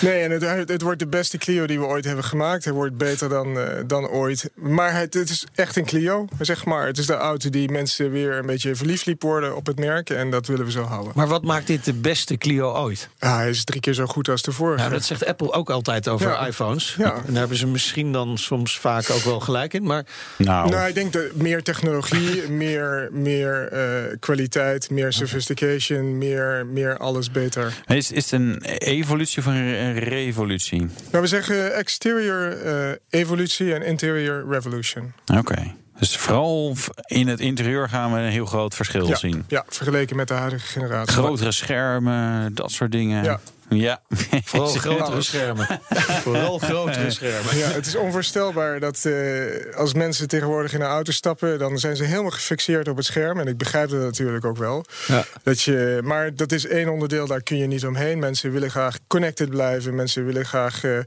nee, 0.00 0.22
en 0.22 0.30
het, 0.30 0.68
het, 0.68 0.82
wordt 0.82 0.98
de 0.98 1.06
beste 1.06 1.38
Clio 1.38 1.66
die 1.66 1.78
we 1.78 1.84
ooit 1.84 2.04
hebben 2.04 2.24
gemaakt. 2.24 2.64
Hij 2.64 2.72
wordt 2.72 2.96
beter 2.96 3.28
dan, 3.28 3.58
dan 3.86 4.08
ooit. 4.08 4.50
Maar 4.54 4.98
het, 4.98 5.14
het 5.14 5.30
is 5.30 5.46
echt 5.64 5.76
een 5.76 5.84
Clio, 5.84 6.26
zeg 6.40 6.64
maar. 6.64 6.86
Het 6.86 6.98
is 6.98 7.06
de 7.06 7.14
auto 7.14 7.50
die 7.50 7.70
mensen 7.70 8.10
weer 8.10 8.38
een 8.38 8.46
beetje 8.46 8.74
verliefd 8.74 9.06
liep 9.06 9.22
worden 9.22 9.56
op 9.56 9.66
het 9.66 9.78
merk. 9.78 10.10
En 10.10 10.30
dat 10.30 10.46
willen 10.46 10.64
we 10.64 10.70
zo 10.70 10.82
houden. 10.82 11.12
Maar 11.14 11.28
wat 11.28 11.42
maakt 11.42 11.66
dit 11.66 11.84
de 11.84 11.92
beste 11.92 12.36
Clio 12.36 12.72
ooit? 12.72 13.08
Ja, 13.18 13.36
hij 13.36 13.48
is 13.48 13.64
drie 13.64 13.80
keer 13.80 13.92
zo 13.94 14.06
goed 14.06 14.28
als 14.28 14.42
de 14.42 14.52
vorige. 14.52 14.78
Nou, 14.78 14.90
dat 14.90 15.04
zegt 15.04 15.26
Apple 15.26 15.52
ook 15.52 15.70
altijd 15.70 16.08
over 16.08 16.30
ja. 16.30 16.46
iPhones. 16.46 16.94
Ja. 16.98 17.14
En 17.14 17.22
daar 17.26 17.38
hebben 17.38 17.56
ze 17.56 17.66
misschien 17.66 18.12
dan 18.12 18.38
soms 18.38 18.78
vaak 18.78 19.10
ook 19.10 19.22
wel 19.22 19.40
gelijk 19.40 19.74
in. 19.74 19.82
Maar... 19.82 20.04
Nou, 20.36 20.70
nou 20.70 20.88
ik 20.88 20.94
denk 20.94 21.12
dat 21.12 21.34
meer 21.34 21.62
technologie, 21.62 22.48
meer, 22.64 23.08
meer 23.12 23.72
uh, 23.72 24.16
kwaliteit, 24.20 24.90
meer 24.90 25.12
sophistication, 25.12 26.18
meer, 26.18 26.66
meer 26.66 26.98
alles 26.98 27.30
beter. 27.30 27.82
Is, 27.86 28.12
is 28.12 28.30
het 28.30 28.40
een 28.40 28.62
evolutie 28.78 29.38
of 29.38 29.46
een 29.46 29.98
revolutie? 29.98 30.86
Nou, 31.10 31.22
we 31.22 31.26
zeggen 31.26 31.74
exterior 31.74 32.64
uh, 32.64 32.90
evolutie 33.10 33.74
en 33.74 33.82
interior 33.82 34.44
revolution. 34.48 35.12
Oké. 35.26 35.38
Okay. 35.38 35.53
Dus 35.98 36.16
vooral 36.16 36.76
in 37.06 37.28
het 37.28 37.40
interieur 37.40 37.88
gaan 37.88 38.12
we 38.12 38.18
een 38.18 38.30
heel 38.30 38.46
groot 38.46 38.74
verschil 38.74 39.08
ja, 39.08 39.16
zien. 39.16 39.44
Ja, 39.48 39.64
vergeleken 39.68 40.16
met 40.16 40.28
de 40.28 40.34
huidige 40.34 40.66
generatie. 40.66 41.12
Grotere 41.12 41.52
schermen, 41.52 42.54
dat 42.54 42.70
soort 42.70 42.92
dingen. 42.92 43.24
Ja. 43.24 43.40
Ja, 43.68 44.00
vooral 44.44 44.68
grotere 44.68 45.22
schermen. 45.22 45.80
vooral 46.24 46.58
grotere 46.58 47.10
schermen. 47.10 47.56
Ja, 47.56 47.68
het 47.68 47.86
is 47.86 47.96
onvoorstelbaar 47.96 48.80
dat 48.80 49.04
uh, 49.06 49.76
als 49.76 49.94
mensen 49.94 50.28
tegenwoordig 50.28 50.72
in 50.72 50.80
een 50.80 50.86
auto 50.86 51.12
stappen, 51.12 51.58
dan 51.58 51.78
zijn 51.78 51.96
ze 51.96 52.04
helemaal 52.04 52.30
gefixeerd 52.30 52.88
op 52.88 52.96
het 52.96 53.06
scherm. 53.06 53.40
En 53.40 53.46
ik 53.46 53.56
begrijp 53.56 53.90
dat 53.90 54.00
natuurlijk 54.00 54.44
ook 54.44 54.56
wel. 54.56 54.84
Ja. 55.06 55.24
Dat 55.42 55.62
je, 55.62 56.00
maar 56.02 56.34
dat 56.34 56.52
is 56.52 56.66
één 56.66 56.88
onderdeel, 56.88 57.26
daar 57.26 57.42
kun 57.42 57.56
je 57.56 57.66
niet 57.66 57.86
omheen. 57.86 58.18
Mensen 58.18 58.52
willen 58.52 58.70
graag 58.70 58.98
connected 59.06 59.50
blijven. 59.50 59.94
Mensen 59.94 60.26
willen 60.26 60.46
graag. 60.46 60.82
Uh, 60.82 60.98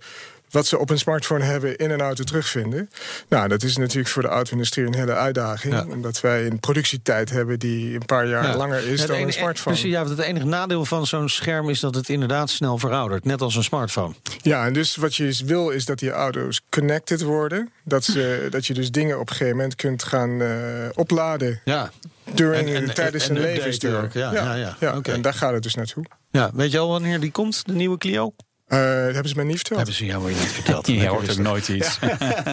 wat 0.49 0.67
ze 0.67 0.77
op 0.77 0.89
een 0.89 0.99
smartphone 0.99 1.43
hebben 1.43 1.77
in 1.77 1.91
een 1.91 2.01
auto 2.01 2.23
terugvinden. 2.23 2.89
Nou, 3.29 3.47
dat 3.47 3.63
is 3.63 3.77
natuurlijk 3.77 4.07
voor 4.07 4.21
de 4.21 4.27
auto-industrie 4.27 4.85
een 4.85 4.95
hele 4.95 5.13
uitdaging. 5.13 5.73
Ja. 5.73 5.85
Omdat 5.89 6.21
wij 6.21 6.45
een 6.45 6.59
productietijd 6.59 7.29
hebben 7.29 7.59
die 7.59 7.93
een 7.93 8.05
paar 8.05 8.27
jaar 8.27 8.43
ja. 8.43 8.55
langer 8.55 8.87
is 8.87 9.05
dan 9.05 9.15
een 9.15 9.33
smartphone. 9.33 9.75
Precies, 9.75 9.91
ja, 9.91 10.07
het 10.07 10.19
enige 10.19 10.45
nadeel 10.45 10.85
van 10.85 11.07
zo'n 11.07 11.29
scherm 11.29 11.69
is 11.69 11.79
dat 11.79 11.95
het 11.95 12.09
inderdaad 12.09 12.49
snel 12.49 12.77
veroudert. 12.77 13.25
Net 13.25 13.41
als 13.41 13.55
een 13.55 13.63
smartphone. 13.63 14.13
Ja, 14.41 14.65
en 14.65 14.73
dus 14.73 14.95
wat 14.95 15.15
je 15.15 15.41
wil 15.45 15.69
is 15.69 15.85
dat 15.85 15.99
die 15.99 16.11
auto's 16.11 16.61
connected 16.69 17.21
worden. 17.21 17.71
Dat, 17.83 18.03
ze, 18.03 18.47
dat 18.49 18.65
je 18.65 18.73
dus 18.73 18.91
dingen 18.91 19.19
op 19.19 19.29
een 19.29 19.35
gegeven 19.35 19.55
moment 19.55 19.75
kunt 19.75 20.03
gaan 20.03 20.29
uh, 20.29 20.49
opladen. 20.93 21.61
Ja. 21.65 21.91
During, 22.33 22.69
en, 22.69 22.87
en, 22.87 22.93
tijdens 22.93 23.29
een 23.29 23.39
levensduur. 23.39 24.09
Ja, 24.13 24.33
ja, 24.33 24.55
ja, 24.55 24.77
ja. 24.79 24.97
Okay. 24.97 25.15
En 25.15 25.21
daar 25.21 25.33
gaat 25.33 25.53
het 25.53 25.63
dus 25.63 25.75
naartoe. 25.75 26.05
Ja, 26.31 26.49
weet 26.53 26.71
je 26.71 26.79
al 26.79 26.89
wanneer 26.89 27.19
die 27.19 27.31
komt, 27.31 27.65
de 27.65 27.73
nieuwe 27.73 27.97
Clio? 27.97 28.33
Uh, 28.67 28.79
hebben 28.79 29.29
ze 29.29 29.35
mij 29.35 29.45
niet 29.45 29.55
verteld. 29.55 29.77
Hebben 29.77 29.95
ze 29.95 30.05
jou 30.05 30.27
niet 30.27 30.37
verteld. 30.37 30.87
Je 30.97 31.07
hoort 31.07 31.31
ook 31.31 31.37
nooit 31.37 31.67
iets. 31.67 31.99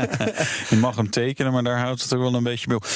je 0.71 0.77
mag 0.77 0.97
hem 0.97 1.11
tekenen, 1.11 1.53
maar 1.53 1.63
daar 1.63 1.79
houdt 1.79 2.03
het 2.03 2.15
ook 2.15 2.21
wel 2.21 2.35
een 2.35 2.43
beetje 2.43 2.67
bij 2.67 2.77
op. 2.77 2.87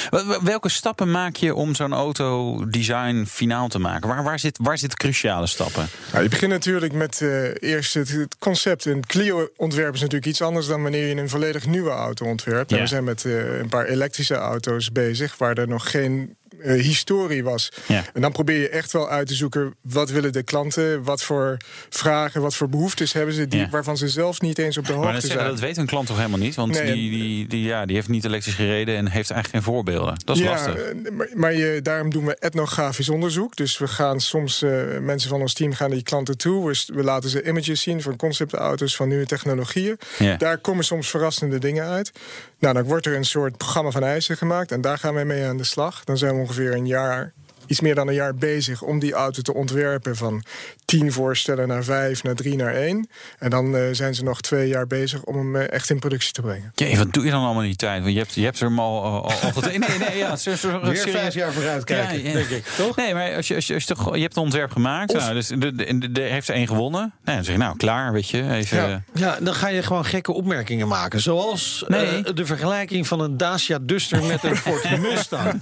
Welke 0.43 0.69
stappen 0.69 1.11
maak 1.11 1.35
je 1.35 1.55
om 1.55 1.75
zo'n 1.75 1.93
autodesign 1.93 3.25
finaal 3.25 3.67
te 3.67 3.79
maken? 3.79 4.09
Waar, 4.09 4.23
waar, 4.23 4.39
zit, 4.39 4.59
waar 4.61 4.77
zitten 4.77 4.97
cruciale 4.97 5.47
stappen? 5.47 5.87
Nou, 6.11 6.23
je 6.23 6.29
begint 6.29 6.51
natuurlijk 6.51 6.93
met 6.93 7.19
uh, 7.21 7.49
eerst 7.59 7.93
het, 7.93 8.09
het, 8.09 8.37
concept. 8.37 8.85
Een 8.85 9.05
Clio-ontwerp 9.05 9.93
is 9.93 9.99
natuurlijk 9.99 10.31
iets 10.31 10.41
anders 10.41 10.67
dan 10.67 10.81
wanneer 10.81 11.07
je 11.07 11.15
een 11.15 11.29
volledig 11.29 11.65
nieuwe 11.65 11.89
auto 11.89 12.25
ontwerpt. 12.25 12.69
Ja. 12.69 12.79
We 12.79 12.87
zijn 12.87 13.03
met 13.03 13.23
uh, 13.23 13.59
een 13.59 13.69
paar 13.69 13.85
elektrische 13.85 14.35
auto's 14.35 14.91
bezig 14.91 15.37
waar 15.37 15.57
er 15.57 15.67
nog 15.67 15.91
geen 15.91 16.37
uh, 16.59 16.81
historie 16.83 17.43
was. 17.43 17.71
Ja. 17.87 18.03
En 18.13 18.21
dan 18.21 18.31
probeer 18.31 18.59
je 18.59 18.69
echt 18.69 18.91
wel 18.91 19.09
uit 19.09 19.27
te 19.27 19.33
zoeken 19.33 19.75
wat 19.81 20.09
willen 20.09 20.31
de 20.31 20.43
klanten, 20.43 21.03
wat 21.03 21.23
voor 21.23 21.57
vragen, 21.89 22.41
wat 22.41 22.55
voor 22.55 22.69
behoeftes 22.69 23.13
hebben 23.13 23.33
ze, 23.33 23.47
die, 23.47 23.59
Ja. 23.59 23.69
waarvan 23.69 23.97
ze 23.97 24.07
zelf 24.09 24.41
niet 24.41 24.57
eens 24.57 24.77
op 24.77 24.85
de 24.85 24.91
hoogte 24.91 25.05
Maar 25.05 25.13
dat, 25.13 25.23
zijn. 25.23 25.33
zeggen, 25.33 25.51
dat 25.55 25.61
weet 25.63 25.77
een 25.77 25.85
klant 25.85 26.07
toch 26.07 26.17
helemaal 26.17 26.39
niet? 26.39 26.55
Want 26.55 26.71
Nee, 26.73 26.93
die, 26.93 27.11
die, 27.11 27.47
die, 27.47 27.63
ja, 27.63 27.85
die 27.85 27.95
heeft 27.95 28.07
niet 28.07 28.25
elektrisch 28.25 28.53
gereden 28.55 28.95
en 28.95 29.07
heeft 29.09 29.31
eigenlijk 29.31 29.63
geen 29.65 29.73
voorbeelden. 29.73 30.15
Dat 30.25 30.35
is 30.35 30.41
ja, 30.43 30.49
lastig. 30.49 30.75
eh, 30.75 31.11
maar, 31.11 31.29
maar 31.33 31.53
je, 31.53 31.79
daarom 31.83 32.09
doen 32.09 32.25
we 32.25 32.35
etnografisch 32.35 33.09
onderzoek. 33.09 33.55
Dus 33.55 33.77
we 33.77 33.87
gaan 33.87 34.19
soms, 34.21 34.61
eh, 34.61 34.71
mensen 35.01 35.29
van 35.29 35.41
ons 35.41 35.53
team 35.53 35.73
gaan 35.73 35.89
die 35.91 36.03
klanten 36.03 36.37
toe. 36.37 36.67
We, 36.67 36.83
we 36.93 37.03
laten 37.03 37.29
ze 37.29 37.43
images 37.43 37.81
zien 37.81 38.01
van 38.01 38.15
conceptauto's, 38.15 38.95
van 38.95 39.07
nieuwe 39.07 39.25
technologieën. 39.25 39.97
Ja. 40.19 40.35
Daar 40.37 40.57
komen 40.57 40.83
soms 40.83 41.09
verrassende 41.09 41.57
dingen 41.57 41.85
uit. 41.85 42.11
Nou, 42.59 42.73
dan 42.73 42.83
wordt 42.83 43.05
er 43.05 43.15
een 43.15 43.25
soort 43.25 43.57
programma 43.57 43.91
van 43.91 44.03
eisen 44.03 44.37
gemaakt. 44.37 44.71
En 44.71 44.81
daar 44.81 44.97
gaan 44.97 45.13
wij 45.13 45.25
mee 45.25 45.45
aan 45.45 45.57
de 45.57 45.63
slag. 45.63 46.03
Dan 46.03 46.17
zijn 46.17 46.35
we 46.35 46.41
ongeveer 46.41 46.73
een 46.73 46.87
jaar, 46.87 47.33
iets 47.69 47.79
meer 47.79 47.95
dan 47.95 48.07
een 48.07 48.13
jaar 48.13 48.35
bezig... 48.35 48.81
om 48.81 48.99
die 48.99 49.13
auto 49.13 49.41
te 49.41 49.53
ontwerpen 49.53 50.15
van 50.15 50.43
tien 50.85 51.11
voorstellen 51.11 51.67
naar 51.67 51.83
vijf, 51.83 52.23
naar 52.23 52.35
drie, 52.35 52.55
naar 52.55 52.73
één. 52.73 53.09
En 53.39 53.49
dan 53.49 53.75
eh, 53.75 53.81
zijn 53.91 54.15
ze 54.15 54.23
nog 54.23 54.41
twee 54.41 54.67
jaar 54.67 54.87
bezig 54.87 55.23
om 55.23 55.35
hem 55.37 55.55
eh, 55.55 55.71
echt 55.73 55.89
in 55.89 55.99
productie 55.99 56.33
te 56.33 56.41
brengen. 56.41 56.71
Jee, 56.75 56.97
wat 56.97 57.13
doe 57.13 57.25
je 57.25 57.31
dan 57.31 57.43
allemaal 57.43 57.61
in 57.61 57.67
die 57.67 57.77
tijd? 57.77 58.01
Want 58.01 58.13
je 58.13 58.19
hebt, 58.19 58.33
je 58.33 58.43
hebt 58.43 58.59
er 58.59 58.67
hem 58.67 58.79
al, 58.79 59.03
al, 59.03 59.23
al 59.23 59.31
altijd... 59.55 59.77
Nee, 59.87 59.97
nee, 60.09 60.17
ja. 60.17 60.35
zo- 60.35 60.55
zo- 60.55 60.81
Weer 60.81 60.95
serieus. 60.95 61.15
vijf 61.19 61.33
jaar 61.33 61.51
vooruit 61.53 61.83
kijken, 61.83 62.21
Ja, 62.21 62.27
ja. 62.27 62.33
denk 62.33 62.49
ik. 62.49 62.65
Toch? 62.65 62.95
Nee, 62.95 63.13
maar 63.13 63.35
als 63.35 63.47
je, 63.47 63.55
als 63.55 63.67
je, 63.67 63.73
als 63.73 63.83
je, 63.83 63.93
toch, 63.95 64.15
je 64.15 64.21
hebt 64.21 64.35
een 64.35 64.41
ontwerp 64.43 64.71
gemaakt. 64.71 65.13
Nou, 65.13 65.33
dus 65.33 65.47
de, 65.47 65.57
de, 65.75 65.97
de, 65.97 66.11
de- 66.11 66.21
heeft 66.21 66.47
er 66.47 66.55
één 66.55 66.67
gewonnen. 66.67 67.13
Nee, 67.23 67.35
dan 67.35 67.43
zeg 67.43 67.53
je, 67.53 67.59
nou, 67.61 67.77
klaar, 67.77 68.11
weet 68.11 68.29
je. 68.29 68.49
Even, 68.51 68.77
Ja. 68.87 69.01
Ja, 69.13 69.37
dan 69.41 69.53
ga 69.53 69.67
je 69.67 69.83
gewoon 69.83 70.05
gekke 70.05 70.31
opmerkingen 70.31 70.87
maken. 70.87 71.19
Zoals 71.21 71.83
Nee. 71.87 72.05
eh, 72.23 72.33
de 72.35 72.45
vergelijking 72.45 73.07
van 73.07 73.19
een 73.19 73.37
Dacia 73.37 73.77
Duster 73.81 74.23
met 74.23 74.43
een 74.43 74.55
Ford 74.55 74.99
Mustang. 75.11 75.61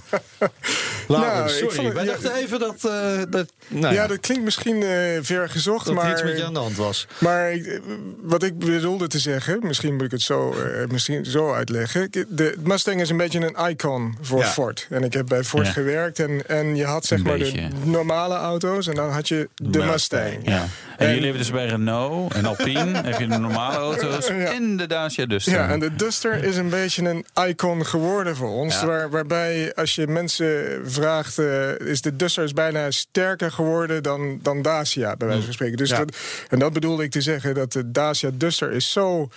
Nou, 1.08 1.42
ik 1.44 1.48
sorry. 1.54 1.74
vond 1.74 1.86
het- 1.88 1.96
Wij 2.04 2.06
ja. 2.14 2.20
dachten 2.20 2.34
even 2.34 2.58
dat... 2.58 2.84
eh, 2.84 3.18
dat 3.30 3.52
nou 3.68 3.94
ja, 3.94 4.00
ja, 4.02 4.06
dat 4.06 4.20
klinkt 4.20 4.44
misschien 4.44 4.82
eh, 4.82 4.88
ver 5.20 5.48
gezocht, 5.48 5.86
dat 5.86 5.94
maar... 5.94 6.10
iets 6.12 6.22
met 6.22 6.36
je 6.38 6.44
aan 6.44 6.52
de 6.52 6.58
hand 6.58 6.76
was. 6.76 7.06
Maar 7.18 7.52
ik- 7.52 7.80
wat 8.22 8.42
ik 8.42 8.58
bedoelde 8.58 9.06
te 9.06 9.18
zeggen, 9.18 9.58
misschien 9.62 9.94
moet 9.94 10.04
ik 10.04 10.10
het 10.10 10.22
zo, 10.22 10.52
eh, 10.52 10.86
misschien 10.88 11.24
zo 11.24 11.52
uitleggen. 11.52 12.10
De 12.28 12.54
Mustang 12.62 13.00
is 13.00 13.10
een 13.10 13.16
beetje 13.16 13.40
een 13.54 13.68
icon 13.70 14.16
voor 14.20 14.38
Ja. 14.40 14.46
Ford. 14.46 14.86
En 14.90 15.02
ik 15.02 15.12
heb 15.12 15.26
bij 15.26 15.44
Ford 15.44 15.66
Ja. 15.66 15.72
gewerkt 15.72 16.18
en, 16.18 16.46
en 16.46 16.76
je 16.76 16.84
had 16.84 17.04
zeg 17.04 17.18
Een 17.18 17.24
maar 17.24 17.38
beetje. 17.38 17.68
de 17.68 17.74
normale 17.84 18.34
auto's 18.34 18.86
en 18.86 18.94
dan 18.94 19.10
had 19.10 19.28
je 19.28 19.48
de 19.54 19.78
Mustang. 19.84 20.38
Ja. 20.42 20.66
En, 20.98 21.06
jullie 21.06 21.22
hebben 21.22 21.40
dus 21.40 21.50
bij 21.50 21.66
Renault 21.66 22.34
en 22.34 22.44
Alpine 22.44 22.96
heb 23.08 23.18
je 23.18 23.26
de 23.26 23.38
normale 23.38 23.76
auto's 23.76 24.26
en 24.28 24.76
de 24.76 24.86
Dacia 24.86 25.26
Duster. 25.26 25.52
Ja, 25.52 25.68
en 25.68 25.80
de 25.80 25.94
Duster 25.94 26.44
is 26.44 26.56
een 26.56 26.68
beetje 26.68 27.08
een 27.08 27.48
icon 27.48 27.86
geworden 27.86 28.36
voor 28.36 28.50
ons. 28.50 28.82
Waar, 28.82 29.10
waarbij 29.10 29.74
als 29.74 29.94
je 29.94 30.06
mensen 30.06 30.80
vraagt, 30.84 31.38
eh, 31.38 31.78
is 31.78 32.00
de 32.00 32.16
Duster 32.16 32.44
is 32.44 32.52
bijna 32.52 32.90
sterker 32.90 33.52
geworden 33.52 34.02
dan, 34.02 34.38
dan 34.42 34.62
Dacia, 34.62 35.16
bij 35.16 35.28
wijze 35.28 35.44
van 35.44 35.52
spreken. 35.52 35.76
Dus 35.76 35.90
dat, 35.90 36.16
en 36.48 36.58
dat 36.58 36.72
bedoelde 36.72 37.02
ik 37.02 37.10
te 37.10 37.20
zeggen, 37.20 37.54
dat 37.54 37.72
de 37.72 37.90
Dacia 37.90 38.30
Duster 38.34 38.72
is 38.72 38.92
zo 38.92 39.28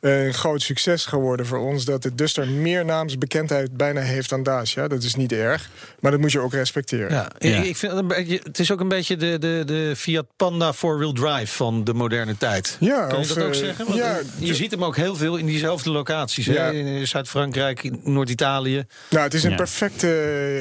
een 0.00 0.34
groot 0.34 0.62
succes 0.62 1.04
geworden 1.06 1.46
voor 1.46 1.58
ons 1.58 1.84
dat 1.84 2.02
de 2.02 2.14
Duster 2.14 2.48
meer 2.48 2.84
naamsbekendheid 2.84 3.76
bijna 3.76 4.00
heeft 4.00 4.28
dan 4.30 4.42
Dacia. 4.42 4.88
Dat 4.88 5.02
is 5.02 5.14
niet 5.14 5.32
erg, 5.32 5.70
maar 6.00 6.10
dat 6.10 6.20
moet 6.20 6.32
je 6.32 6.40
ook 6.40 6.52
respecteren. 6.52 7.10
Ja, 7.10 7.30
Ja. 7.38 7.56
Ik, 7.62 7.76
vind 7.76 7.92
het, 7.92 8.00
een 8.00 8.06
beetje, 8.08 8.40
het 8.42 8.58
is 8.58 8.72
ook 8.72 8.80
een 8.80 8.88
beetje 8.88 9.16
de, 9.16 9.38
de, 9.38 9.62
de 9.66 9.92
Fiat 9.96 10.26
Panda 10.36 10.72
four-wheel 10.72 11.12
drive 11.12 11.54
van 11.56 11.84
de 11.84 11.94
moderne 11.94 12.36
tijd. 12.36 12.76
Ja, 12.80 13.06
Kan 13.06 13.08
je 13.08 13.16
of, 13.16 13.28
dat 13.28 13.44
ook 13.44 13.52
eh, 13.52 13.58
zeggen? 13.58 13.84
Want, 13.86 13.98
ja, 13.98 14.18
eh, 14.18 14.24
je 14.38 14.54
ziet 14.54 14.70
hem 14.70 14.84
ook 14.84 14.96
heel 14.96 15.16
veel 15.16 15.36
in 15.36 15.46
diezelfde 15.46 15.90
locaties. 15.90 16.46
hè? 16.46 16.52
Ja. 16.52 16.68
In 16.70 17.06
Zuid-Frankrijk, 17.06 17.82
in 17.82 18.00
Noord-Italië. 18.04 18.84
Nou, 19.10 19.24
het 19.24 19.34
is 19.34 19.44
een 19.44 19.50
Ja. 19.50 19.56
perfecte 19.56 20.08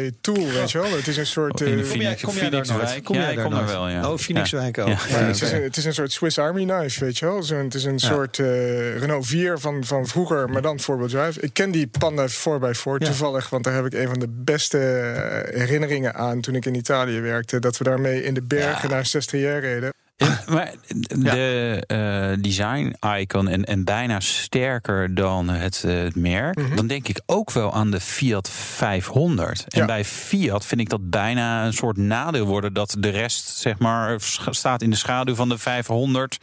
eh, 0.05 0.11
tool, 0.21 0.47
weet 0.51 0.71
je 0.71 0.79
wel. 0.81 0.91
Het 0.95 1.07
is 1.07 1.17
een 1.17 1.25
soort... 1.25 1.61
Eh, 1.61 1.67
Phoenix- 1.67 1.89
Kom 1.89 1.99
jij, 2.01 2.15
kom 2.15 2.33
jij 2.35 2.49
daar 2.49 2.67
nooit? 2.67 3.01
Kom 3.03 3.15
Ja, 3.15 3.21
jij 3.21 3.29
ik 3.29 3.35
daar 3.35 3.45
kom 3.45 3.53
daar 3.53 3.63
nooit? 3.63 3.73
wel, 3.73 3.89
ja. 3.89 4.09
Oh, 4.11 4.17
Phoenixwijk 4.17 4.75
Ja. 4.75 4.81
ook. 4.83 4.87
Ja. 4.89 4.97
Ja, 5.09 5.19
Ja, 5.19 5.25
het, 5.25 5.41
is 5.41 5.51
een, 5.51 5.63
het 5.63 5.77
is 5.77 5.85
een 5.85 5.93
soort 5.93 6.11
Swiss 6.11 6.37
Army 6.37 6.65
knife, 6.65 7.05
weet 7.05 7.17
je 7.17 7.25
wel. 7.25 7.43
Zo, 7.43 7.55
het 7.55 7.73
is 7.75 7.83
een 7.83 7.91
Ja. 7.97 8.07
soort 8.07 8.39
eh, 8.39 8.97
Renault 8.97 9.27
4 9.29 9.59
van, 9.59 9.83
van 9.85 10.07
vroeger, 10.07 10.49
maar 10.49 10.61
dan 10.61 10.79
four-wheel 10.79 11.07
drive. 11.09 11.41
Ik 11.41 11.53
ken 11.53 11.71
die 11.71 11.87
Panda 11.99 12.27
4x4 12.27 12.97
Ja. 12.97 12.97
toevallig, 12.97 13.49
want 13.49 13.63
daar 13.63 13.73
heb 13.73 13.85
ik 13.85 13.93
een 13.93 14.07
van 14.07 14.19
de 14.19 14.27
beste 14.29 14.77
eh, 14.79 15.59
herinneringen 15.59 16.15
aan 16.15 16.41
toen 16.41 16.55
ik 16.55 16.65
in 16.65 16.75
Italië 16.75 17.19
werkte. 17.19 17.59
Dat 17.59 17.77
we 17.77 17.83
daarmee 17.83 18.23
in 18.23 18.33
de 18.33 18.41
bergen 18.41 18.89
naar 18.89 19.05
Sestriere 19.05 19.59
reden. 19.59 19.93
Maar 20.47 20.73
de 21.07 21.83
eh, 21.87 22.41
design 22.43 22.95
icon 23.19 23.47
en, 23.47 23.65
en 23.65 23.83
bijna 23.83 24.19
sterker 24.19 25.15
dan 25.15 25.49
het, 25.49 25.83
eh, 25.85 25.93
het 26.01 26.15
merk, 26.15 26.75
dan 26.75 26.87
denk 26.87 27.07
ik 27.07 27.21
ook 27.25 27.51
wel 27.51 27.73
aan 27.73 27.91
de 27.91 27.99
Fiat 27.99 28.49
500. 28.49 29.65
En 29.67 29.79
Ja. 29.79 29.85
bij 29.85 30.05
Fiat 30.05 30.65
vind 30.65 30.81
ik 30.81 30.89
dat 30.89 31.09
bijna 31.09 31.65
een 31.65 31.73
soort 31.73 31.97
nadeel 31.97 32.45
worden 32.45 32.73
dat 32.73 32.95
de 32.99 33.09
rest 33.09 33.47
zeg 33.57 33.77
maar 33.77 34.15
staat 34.49 34.81
in 34.81 34.89
de 34.89 34.95
schaduw 34.95 35.35
van 35.35 35.49
de 35.49 35.57
500 35.57 36.37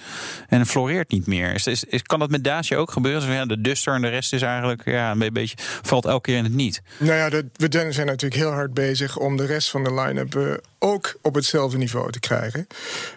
en 0.49 0.67
floreert 0.67 1.11
niet 1.11 1.27
meer. 1.27 1.55
Is, 1.55 1.67
is, 1.67 1.85
is- 1.85 2.03
kan 2.03 2.19
dat 2.19 2.31
met 2.31 2.45
Dacia 2.45 2.77
ook 2.77 2.91
gebeuren? 2.91 3.23
Zo, 3.23 3.31
ja, 3.33 3.47
de 3.47 3.61
Duster 3.61 3.95
en 3.95 4.03
de 4.03 4.09
rest 4.09 4.33
is 4.33 4.43
eigenlijk 4.43 4.85
ja, 4.85 5.11
een 5.11 5.33
beetje 5.33 5.57
valt 5.83 6.05
elke 6.05 6.21
keer 6.31 6.37
in 6.37 6.45
het 6.45 6.55
niet. 6.55 6.83
Nou 6.99 7.15
ja, 7.15 7.29
de, 7.31 7.47
we 7.57 7.87
zijn 7.93 8.07
natuurlijk 8.07 8.41
heel 8.41 8.53
hard 8.53 8.75
bezig 8.75 9.17
om 9.17 9.37
de 9.37 9.47
rest 9.47 9.71
van 9.71 9.85
de 9.85 9.95
line-up 9.95 10.35
eh, 10.37 10.43
ook 10.79 11.19
op 11.23 11.35
hetzelfde 11.35 11.79
niveau 11.79 12.13
te 12.13 12.21
krijgen. 12.21 12.67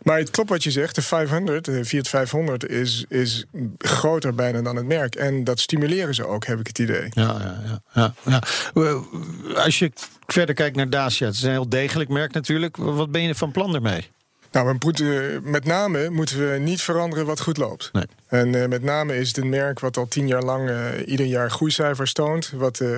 Maar 0.03 0.17
het 0.17 0.29
klopt 0.29 0.48
wat 0.49 0.63
je 0.63 0.71
zegt, 0.71 0.95
de 0.95 1.01
500, 1.01 1.65
de 1.65 1.85
Fiat 1.85 2.07
500 2.07 2.67
is, 2.69 3.05
is 3.07 3.45
groter 3.77 4.35
bijna 4.35 4.61
dan 4.61 4.75
het 4.75 4.85
merk. 4.85 5.15
En 5.15 5.43
dat 5.43 5.59
stimuleren 5.59 6.15
ze 6.15 6.25
ook, 6.27 6.45
heb 6.45 6.59
ik 6.59 6.67
het 6.67 6.79
idee. 6.79 7.07
Ja, 7.09 7.23
ja, 7.23 7.61
ja, 7.65 7.81
ja, 7.93 8.13
ja. 8.25 8.41
Eh, 8.73 9.63
Als 9.63 9.79
je 9.79 9.91
verder 10.25 10.55
kijkt 10.55 10.75
naar 10.75 10.89
Dacia, 10.89 11.25
het 11.25 11.35
is 11.35 11.41
een 11.41 11.51
heel 11.51 11.69
degelijk 11.69 12.09
merk 12.09 12.33
natuurlijk. 12.33 12.77
Wat 12.77 13.11
ben 13.11 13.21
je 13.21 13.35
van 13.35 13.51
plan 13.51 13.75
ermee? 13.75 14.07
Nou, 14.51 14.67
we 14.67 14.75
moeten, 14.79 15.41
met 15.43 15.65
name 15.65 16.09
moeten 16.09 16.51
we 16.51 16.57
niet 16.57 16.81
veranderen 16.81 17.25
wat 17.25 17.41
goed 17.41 17.57
loopt. 17.57 17.89
Nee. 17.93 18.05
En 18.29 18.55
eh, 18.55 18.67
met 18.67 18.83
name 18.83 19.17
is 19.17 19.27
het 19.27 19.37
een 19.37 19.49
merk 19.49 19.79
wat 19.79 19.97
al 19.97 20.07
tien 20.07 20.27
jaar 20.27 20.43
lang 20.43 20.69
eh, 20.69 20.77
ieder 21.05 21.25
jaar 21.25 21.51
groeicijfers 21.51 22.13
toont. 22.13 22.51
Wat 22.55 22.79
eh, 22.79 22.89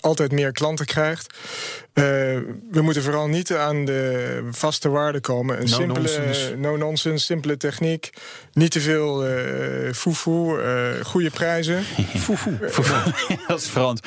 altijd 0.00 0.32
meer 0.32 0.52
klanten 0.52 0.86
krijgt. 0.86 1.34
Eh, 1.92 2.04
we 2.70 2.80
moeten 2.82 3.02
vooral 3.02 3.28
niet 3.28 3.52
aan 3.54 3.84
de 3.84 4.48
vaste 4.50 4.88
waarden 4.88 5.20
komen. 5.20 5.56
Een 5.56 5.62
No 5.70 5.76
simpele, 5.76 5.98
nonsense. 6.00 6.56
no-nonsense, 6.56 7.24
simpele 7.24 7.56
techniek. 7.56 8.10
Niet 8.52 8.70
te 8.70 8.80
veel 8.80 9.26
eh 9.26 9.92
foefoe, 9.92 10.60
eh, 10.60 11.04
goede 11.04 11.30
prijzen. 11.30 11.82
Dat 13.48 13.60
is 13.60 13.66
Frans. 13.66 14.00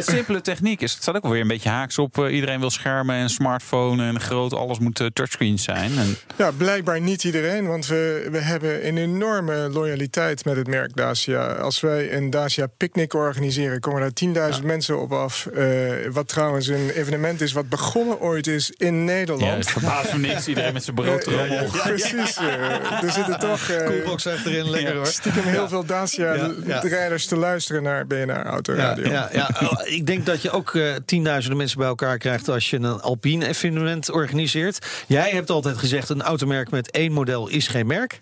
Simpele 0.00 0.40
techniek 0.40 0.80
is, 0.80 0.92
het 0.92 1.02
staat 1.02 1.16
ook 1.16 1.22
wel 1.22 1.30
weer 1.32 1.40
een 1.40 1.48
beetje 1.48 1.68
haaks 1.68 1.98
op. 1.98 2.28
iedereen 2.30 2.60
wil 2.60 2.70
schermen 2.70 3.16
en 3.16 3.28
smartphone 3.30 4.06
en 4.06 4.20
groot, 4.20 4.54
alles 4.54 4.78
moet 4.78 5.10
touchscreens 5.12 5.62
zijn. 5.62 5.98
En, 5.98 6.16
Ja, 6.36 6.50
blijkbaar 6.50 7.00
niet 7.00 7.24
iedereen, 7.24 7.66
want 7.66 7.86
we, 7.86 8.28
we 8.30 8.38
hebben 8.38 8.86
een 8.86 8.96
enorme 8.98 9.68
loyaliteit 9.68 10.19
met 10.44 10.56
het 10.56 10.66
merk 10.66 10.96
Dacia. 10.96 11.46
Als 11.46 11.80
wij 11.80 12.12
een 12.12 12.30
Dacia 12.30 12.66
Picnic 12.76 13.14
organiseren, 13.14 13.80
komen 13.80 14.00
daar 14.34 14.52
10.000 14.60 14.64
mensen 14.64 15.00
op 15.00 15.12
af. 15.12 15.46
Eh, 15.46 15.66
wat 16.12 16.28
trouwens 16.28 16.66
een 16.66 16.90
evenement 16.90 17.40
is 17.40 17.52
wat 17.52 17.68
begonnen 17.68 18.20
ooit 18.20 18.46
is 18.46 18.70
in 18.76 19.04
Nederland. 19.04 19.50
ja, 19.50 19.56
het 19.56 19.70
verbaast 19.70 20.12
me 20.12 20.18
niks. 20.18 20.48
Iedereen 20.48 20.72
met 20.72 20.84
zijn 20.84 20.96
brood 20.96 21.24
ja, 21.30 21.44
erop. 21.44 21.74
ja, 21.74 21.82
precies. 21.82 22.36
eh, 22.36 23.02
er 23.02 23.10
zitten 23.12 23.38
toch 23.38 23.68
eh, 23.68 23.86
Coolbox 23.86 24.26
achterin, 24.26 24.70
lekker 24.70 24.94
hoor. 24.94 25.06
stiekem 25.06 25.44
heel 25.44 25.68
veel 25.68 25.84
Ja, 25.88 26.34
ja. 26.34 26.48
Dacia-rijders 26.66 27.26
te 27.26 27.36
luisteren 27.36 27.82
naar 27.82 28.06
BNR 28.06 28.26
Ja, 28.26 28.44
Autoradio. 28.44 29.10
ja, 29.10 29.28
ja. 29.32 29.50
Oh, 29.62 29.72
Ik 29.84 30.06
denk 30.06 30.26
dat 30.26 30.42
je 30.42 30.50
ook 30.50 30.78
tienduizenden 31.04 31.58
mensen 31.58 31.78
bij 31.78 31.86
elkaar 31.88 32.18
krijgt 32.18 32.48
als 32.48 32.70
je 32.70 32.76
een 32.76 33.00
Alpine 33.00 33.46
evenement 33.48 34.10
organiseert. 34.10 34.86
Jij 35.06 35.30
hebt 35.30 35.50
altijd 35.50 35.78
gezegd: 35.78 36.08
een 36.08 36.22
automerk 36.22 36.70
met 36.70 36.90
één 36.90 37.12
model 37.12 37.48
is 37.48 37.68
geen 37.68 37.86
merk. 37.86 38.20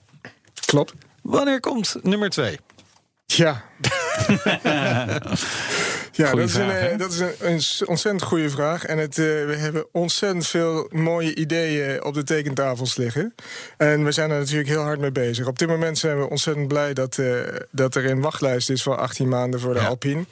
Klopt. 0.66 0.92
Wanneer 1.28 1.60
komt 1.60 1.96
nummer 2.02 2.30
twee? 2.30 2.58
Ja. 3.26 3.64
ja, 6.18 6.34
dat 6.34 6.48
is, 6.48 6.54
een, 6.54 6.70
eh, 6.70 6.98
dat 6.98 7.12
is 7.12 7.18
een, 7.20 7.88
ontzettend 7.88 8.22
goede 8.22 8.50
vraag. 8.50 8.84
En 8.84 8.98
het, 8.98 9.18
eh, 9.18 9.24
we 9.24 9.54
hebben 9.56 9.86
ontzettend 9.92 10.46
veel 10.46 10.88
mooie 10.92 11.34
ideeën 11.34 12.04
op 12.04 12.14
de 12.14 12.22
tekentafels 12.22 12.96
liggen. 12.96 13.34
En 13.76 14.04
we 14.04 14.12
zijn 14.12 14.30
er 14.30 14.38
natuurlijk 14.38 14.68
heel 14.68 14.82
hard 14.82 15.00
mee 15.00 15.12
bezig. 15.12 15.46
Op 15.46 15.58
dit 15.58 15.68
moment 15.68 15.98
zijn 15.98 16.18
we 16.18 16.28
ontzettend 16.28 16.68
blij 16.68 16.94
dat, 16.94 17.18
eh, 17.18 17.26
dat 17.70 17.94
er 17.94 18.10
een 18.10 18.20
wachtlijst 18.20 18.70
is 18.70 18.82
voor 18.82 18.96
18 18.96 19.28
maanden 19.28 19.60
voor 19.60 19.74
de 19.74 19.80
Ja. 19.80 19.86
Alpine. 19.86 20.24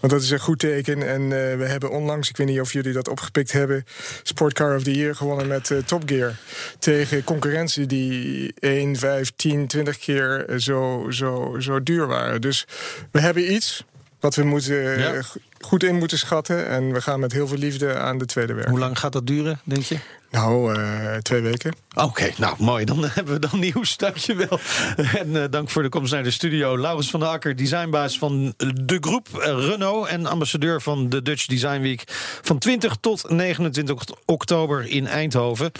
Want 0.00 0.12
dat 0.12 0.22
is 0.22 0.30
een 0.30 0.40
goed 0.40 0.58
teken. 0.58 1.08
En 1.08 1.28
we 1.58 1.64
hebben 1.64 1.90
onlangs, 1.90 2.28
ik 2.28 2.36
weet 2.36 2.46
niet 2.46 2.60
of 2.60 2.72
jullie 2.72 2.92
dat 2.92 3.08
opgepikt 3.08 3.52
hebben, 3.52 3.84
Sportcar 4.22 4.76
of 4.76 4.82
the 4.82 4.94
Year 4.94 5.14
gewonnen 5.14 5.46
met 5.46 5.70
Top 5.86 6.02
Gear. 6.06 6.34
Tegen 6.78 7.24
concurrentie 7.24 7.86
die 7.86 8.52
1, 8.58 8.96
5, 8.96 9.32
10, 9.36 9.66
20 9.66 9.98
keer 9.98 10.44
zo, 10.56 11.06
zo, 11.10 11.56
zo 11.58 11.82
duur 11.82 12.06
waren. 12.06 12.40
Dus 12.40 12.66
we 13.10 13.20
hebben 13.20 13.52
iets 13.52 13.84
wat 14.22 14.34
we 14.34 14.44
moeten, 14.44 14.98
Ja. 14.98 15.22
Goed 15.64 15.82
in 15.82 15.98
moeten 15.98 16.18
schatten. 16.18 16.68
En 16.68 16.92
we 16.92 17.00
gaan 17.00 17.20
met 17.20 17.32
heel 17.32 17.46
veel 17.46 17.58
liefde 17.58 17.98
aan 17.98 18.18
de 18.18 18.26
tweede 18.26 18.54
werk. 18.54 18.68
Hoe 18.68 18.78
lang 18.78 18.98
gaat 18.98 19.12
dat 19.12 19.26
duren, 19.26 19.60
denk 19.64 19.82
je? 19.82 19.96
Nou, 20.32 20.74
eh, 20.74 21.16
twee 21.16 21.40
weken. 21.40 21.74
Oké, 21.94 22.30
nou 22.36 22.54
mooi. 22.58 22.84
Dan 22.84 23.04
hebben 23.14 23.32
we 23.34 23.48
dan 23.48 23.60
nieuws. 23.60 23.96
Dankjewel. 23.96 24.58
En 24.96 25.42
eh, 25.42 25.44
dank 25.50 25.70
voor 25.70 25.82
de 25.82 25.88
komst 25.88 26.12
naar 26.12 26.22
de 26.22 26.30
studio. 26.30 26.78
Laurens 26.78 27.10
van 27.10 27.20
der 27.20 27.28
Akker, 27.28 27.56
designbaas 27.56 28.18
van 28.18 28.54
de 28.56 28.96
groep 29.00 29.28
eh, 29.38 29.66
Renault... 29.66 30.08
en 30.08 30.26
ambassadeur 30.26 30.82
van 30.82 31.08
de 31.08 31.22
Dutch 31.22 31.46
Design 31.46 31.80
Week... 31.80 32.02
van 32.42 32.58
20 32.58 32.96
tot 33.00 33.30
29 33.30 34.04
oktober 34.26 34.86
in 34.86 35.06
Eindhoven. 35.06 35.72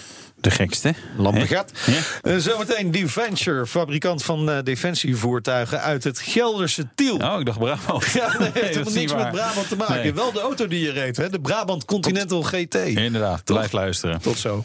De 0.42 0.50
gekste. 0.50 0.94
Lampegat. 1.16 1.72
Ja. 1.86 2.00
Eh, 2.22 2.36
zometeen 2.36 2.90
Deventure, 2.90 3.66
fabrikant 3.66 4.24
van 4.24 4.50
eh, 4.50 4.58
defensievoertuigen... 4.62 5.80
uit 5.80 6.04
het 6.04 6.18
Gelderse 6.18 6.88
Tiel. 6.94 7.16
Oh, 7.16 7.40
ik 7.40 7.46
dacht 7.46 7.58
bravo. 7.58 8.00
Ja, 8.12 8.38
dat 8.38 8.52
heeft 8.52 8.54
helemaal 8.54 8.82
niks 8.82 8.94
niet 8.94 9.08
met 9.08 9.22
waar. 9.22 9.30
Brabant 9.30 9.68
te 9.76 9.78
maken. 9.78 10.02
Nee. 10.02 10.14
Wel 10.14 10.32
de 10.32 10.40
auto 10.40 10.66
die 10.66 10.80
je 10.80 10.90
reed, 10.90 11.16
hè? 11.16 11.30
de 11.30 11.40
Brabant 11.40 11.84
Continental 11.84 12.42
GT. 12.42 12.74
Inderdaad, 12.74 13.44
blijf 13.44 13.72
luisteren. 13.72 14.20
Tot 14.20 14.38
zo. 14.38 14.64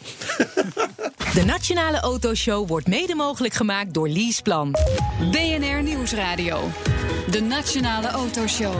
De 1.34 1.44
Nationale 1.44 2.00
Autoshow 2.00 2.68
wordt 2.68 2.86
mede 2.86 3.14
mogelijk 3.14 3.54
gemaakt 3.54 3.94
door 3.94 4.08
Leaseplan. 4.08 4.74
BNR 5.30 5.82
Nieuwsradio. 5.82 6.70
De 7.30 7.40
Nationale 7.40 8.08
Autoshow. 8.08 8.74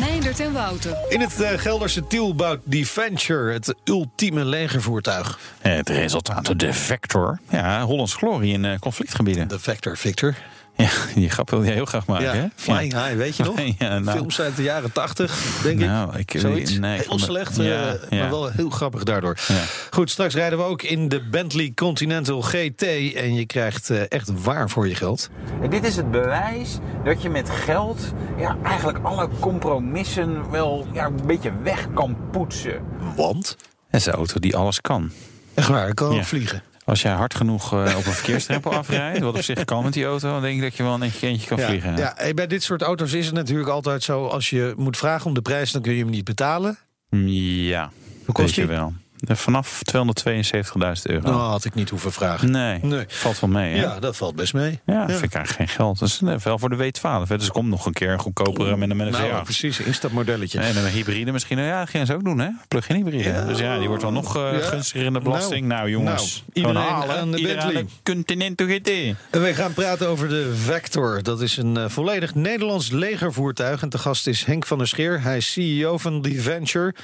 Meindert 0.00 0.40
en 0.40 0.52
Wouter. 0.52 0.96
In 1.08 1.20
het 1.20 1.40
eh, 1.40 1.58
Gelderse 1.58 2.06
Tiel 2.06 2.34
bouwt 2.34 2.60
Deventure 2.64 3.52
het 3.52 3.74
ultieme 3.84 4.44
legervoertuig. 4.44 5.38
Het 5.58 5.88
resultaat, 5.88 6.58
de 6.58 6.72
Vector. 6.72 7.38
Ja, 7.50 7.82
Hollands 7.82 8.14
glorie 8.14 8.52
in 8.52 8.64
eh, 8.64 8.78
conflictgebieden. 8.78 9.48
De 9.48 9.58
Vector 9.58 9.96
Victor. 9.96 10.34
Ja, 10.86 10.88
die 11.14 11.30
grap 11.30 11.50
wil 11.50 11.64
jij 11.64 11.72
heel 11.74 11.84
graag 11.84 12.06
maken, 12.06 12.30
hè? 12.30 12.36
Ja, 12.40 12.48
Flying 12.54 12.92
High, 12.92 13.16
weet 13.16 13.36
je 13.36 13.42
nog? 13.54 13.60
Ja, 13.78 13.98
nou. 13.98 14.16
Films 14.16 14.40
uit 14.40 14.56
de 14.56 14.62
jaren 14.62 14.92
tachtig, 14.92 15.60
denk 15.62 15.78
Nou, 15.78 16.18
ik. 16.18 16.34
ik- 16.34 16.40
Zoiets. 16.40 16.78
nee, 16.78 16.98
ik 17.00 17.08
heel 17.08 17.18
slecht, 17.18 17.58
eh, 17.58 17.68
maar 18.10 18.30
wel 18.30 18.50
heel 18.50 18.70
grappig 18.70 19.02
daardoor. 19.02 19.36
Ja. 19.48 19.62
Goed, 19.90 20.10
straks 20.10 20.34
rijden 20.34 20.58
we 20.58 20.64
ook 20.64 20.82
in 20.82 21.08
de 21.08 21.28
Bentley 21.28 21.72
Continental 21.74 22.40
GT. 22.42 22.82
En 23.14 23.34
je 23.34 23.46
krijgt 23.46 23.90
eh, 23.90 24.00
echt 24.08 24.42
waar 24.42 24.70
voor 24.70 24.88
je 24.88 24.94
geld. 24.94 25.30
En 25.62 25.70
dit 25.70 25.84
is 25.84 25.96
het 25.96 26.10
bewijs 26.10 26.78
dat 27.04 27.22
je 27.22 27.28
met 27.30 27.50
geld 27.50 28.00
ja, 28.38 28.56
eigenlijk 28.62 28.98
alle 29.02 29.28
compromissen 29.40 30.50
wel 30.50 30.86
ja, 30.92 31.06
een 31.06 31.26
beetje 31.26 31.52
weg 31.62 31.88
kan 31.94 32.16
poetsen. 32.32 32.80
Want? 33.16 33.56
Het 33.88 34.00
is 34.00 34.06
een 34.06 34.12
auto 34.12 34.38
die 34.40 34.56
alles 34.56 34.80
kan. 34.80 35.10
Echt 35.54 35.68
waar, 35.68 35.88
ik 35.88 35.94
kan 35.94 36.16
ook 36.16 36.24
vliegen. 36.24 36.62
Als 36.86 37.02
jij 37.02 37.12
hard 37.12 37.34
genoeg 37.34 37.72
eh, 37.72 37.78
op 37.98 38.06
een 38.06 38.12
verkeersdrempel 38.12 38.72
afrijdt, 38.80 39.18
wat 39.18 39.34
op 39.36 39.42
zich 39.42 39.64
kan 39.64 39.84
met 39.84 39.92
die 39.92 40.04
auto, 40.04 40.30
dan 40.30 40.42
denk 40.42 40.56
ik 40.56 40.62
dat 40.62 40.76
je 40.76 40.82
wel 40.82 40.94
een 40.94 41.02
eentje, 41.02 41.46
kan 41.46 41.58
Ja, 41.58 41.66
vliegen. 41.66 41.96
ja, 41.96 42.16
bij 42.34 42.46
dit 42.46 42.62
soort 42.62 42.82
auto's 42.82 43.12
is 43.12 43.26
het 43.26 43.34
natuurlijk 43.34 43.68
altijd 43.68 44.02
zo... 44.02 44.26
als 44.26 44.50
je 44.50 44.74
moet 44.76 44.96
vragen 44.96 45.26
om 45.26 45.34
de 45.34 45.42
prijs, 45.42 45.72
dan 45.72 45.82
kun 45.82 45.92
je 45.92 46.02
hem 46.02 46.10
niet 46.10 46.24
betalen. 46.24 46.78
Ja, 47.10 47.90
Hoe 48.24 48.34
kost 48.34 48.54
je 48.54 48.66
wel. 48.66 48.92
Vanaf 49.28 49.80
272.000 49.84 51.02
euro. 51.02 51.30
Nou, 51.30 51.40
had 51.40 51.64
ik 51.64 51.74
niet 51.74 51.90
hoeven 51.90 52.12
vragen. 52.12 52.50
Nee, 52.50 52.78
Nee. 52.82 53.04
valt 53.08 53.40
wel 53.40 53.50
mee. 53.50 53.74
Hè? 53.74 53.80
Ja, 53.82 54.00
dat 54.00 54.16
valt 54.16 54.34
best 54.36 54.54
mee. 54.54 54.80
Ja, 54.86 55.06
vind 55.08 55.22
ik 55.22 55.34
eigenlijk 55.34 55.48
geen 55.70 55.76
geld. 55.76 55.98
Dat 55.98 56.08
is 56.08 56.20
eh, 56.24 56.36
wel 56.38 56.58
voor 56.58 56.68
de 56.76 56.76
W12. 56.92 57.28
hè. 57.28 57.38
Dus 57.38 57.48
komt 57.50 57.68
nog 57.68 57.86
een 57.86 57.92
keer 57.92 58.10
een 58.12 58.18
goedkopere 58.18 58.76
met 58.76 58.90
een, 58.90 58.96
met 58.96 59.06
een 59.06 59.12
Nou, 59.12 59.30
V8. 59.40 59.42
precies, 59.44 59.80
instapmodelletje. 59.80 60.60
En 60.60 60.76
een 60.76 60.86
hybride 60.90 61.32
misschien. 61.32 61.56
Nou 61.56 61.68
Ja, 61.68 61.78
dat 61.78 61.90
gaan 61.90 62.06
ze 62.06 62.14
ook 62.14 62.24
doen, 62.24 62.38
hè? 62.38 62.48
Plug-in 62.68 62.96
hybride. 62.96 63.28
Ja. 63.28 63.44
Dus 63.44 63.58
ja, 63.58 63.78
die 63.78 63.88
wordt 63.88 64.02
wel 64.02 64.12
nog 64.12 64.36
eh, 64.36 64.48
gunstiger 64.56 65.06
in 65.06 65.12
de 65.12 65.20
belasting. 65.20 65.66
Nou, 65.66 65.74
Nou, 65.80 65.90
jongens. 65.90 66.44
nou, 66.54 66.66
iedereen 66.68 66.90
halen. 66.90 67.16
aan 67.18 67.30
de 67.30 67.36
Iedereen 67.38 67.56
Bentley. 67.58 67.82
aan 67.82 67.88
de 68.04 68.12
Continental 68.12 68.66
GT. 68.66 68.90
En 69.30 69.40
wij 69.40 69.54
gaan 69.54 69.72
praten 69.72 70.08
over 70.08 70.28
de 70.28 70.54
Vector. 70.56 71.22
Dat 71.22 71.40
is 71.40 71.56
een 71.56 71.76
eh, 71.76 71.84
volledig 71.88 72.34
Nederlands 72.34 72.90
legervoertuig. 72.90 73.82
En 73.82 73.88
te 73.88 73.98
gast 73.98 74.26
is 74.26 74.44
Henk 74.44 74.66
van 74.66 74.78
der 74.78 74.86
Scheer. 74.88 75.22
Hij 75.22 75.36
is 75.36 75.52
CEO 75.52 75.98
van 75.98 76.22
die 76.22 76.42
Venture. 76.42 76.94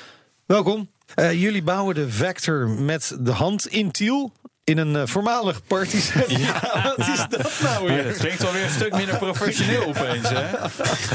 Welkom. 0.46 0.88
Eh, 1.14 1.33
jullie 1.42 1.62
bouwen 1.62 1.94
de 1.94 2.11
Vector 2.11 2.68
met 2.68 3.16
de 3.20 3.31
hand 3.33 3.66
in 3.66 3.90
Tiel. 3.90 4.33
In 4.64 4.79
een 4.79 4.96
eh, 4.96 5.03
voormalig 5.07 5.66
partyset. 5.66 6.25
Ja, 6.31 6.83
wat 6.96 7.09
is 7.09 7.25
dat 7.29 7.53
nou 7.62 7.88
Ja, 7.88 7.94
weer? 7.94 8.05
dat 8.05 8.16
klinkt 8.16 8.46
alweer 8.46 8.64
een 8.64 8.70
stuk 8.70 8.94
minder 8.96 9.16
professioneel 9.16 9.87
opeens, 9.87 10.29
hè? 10.29 10.44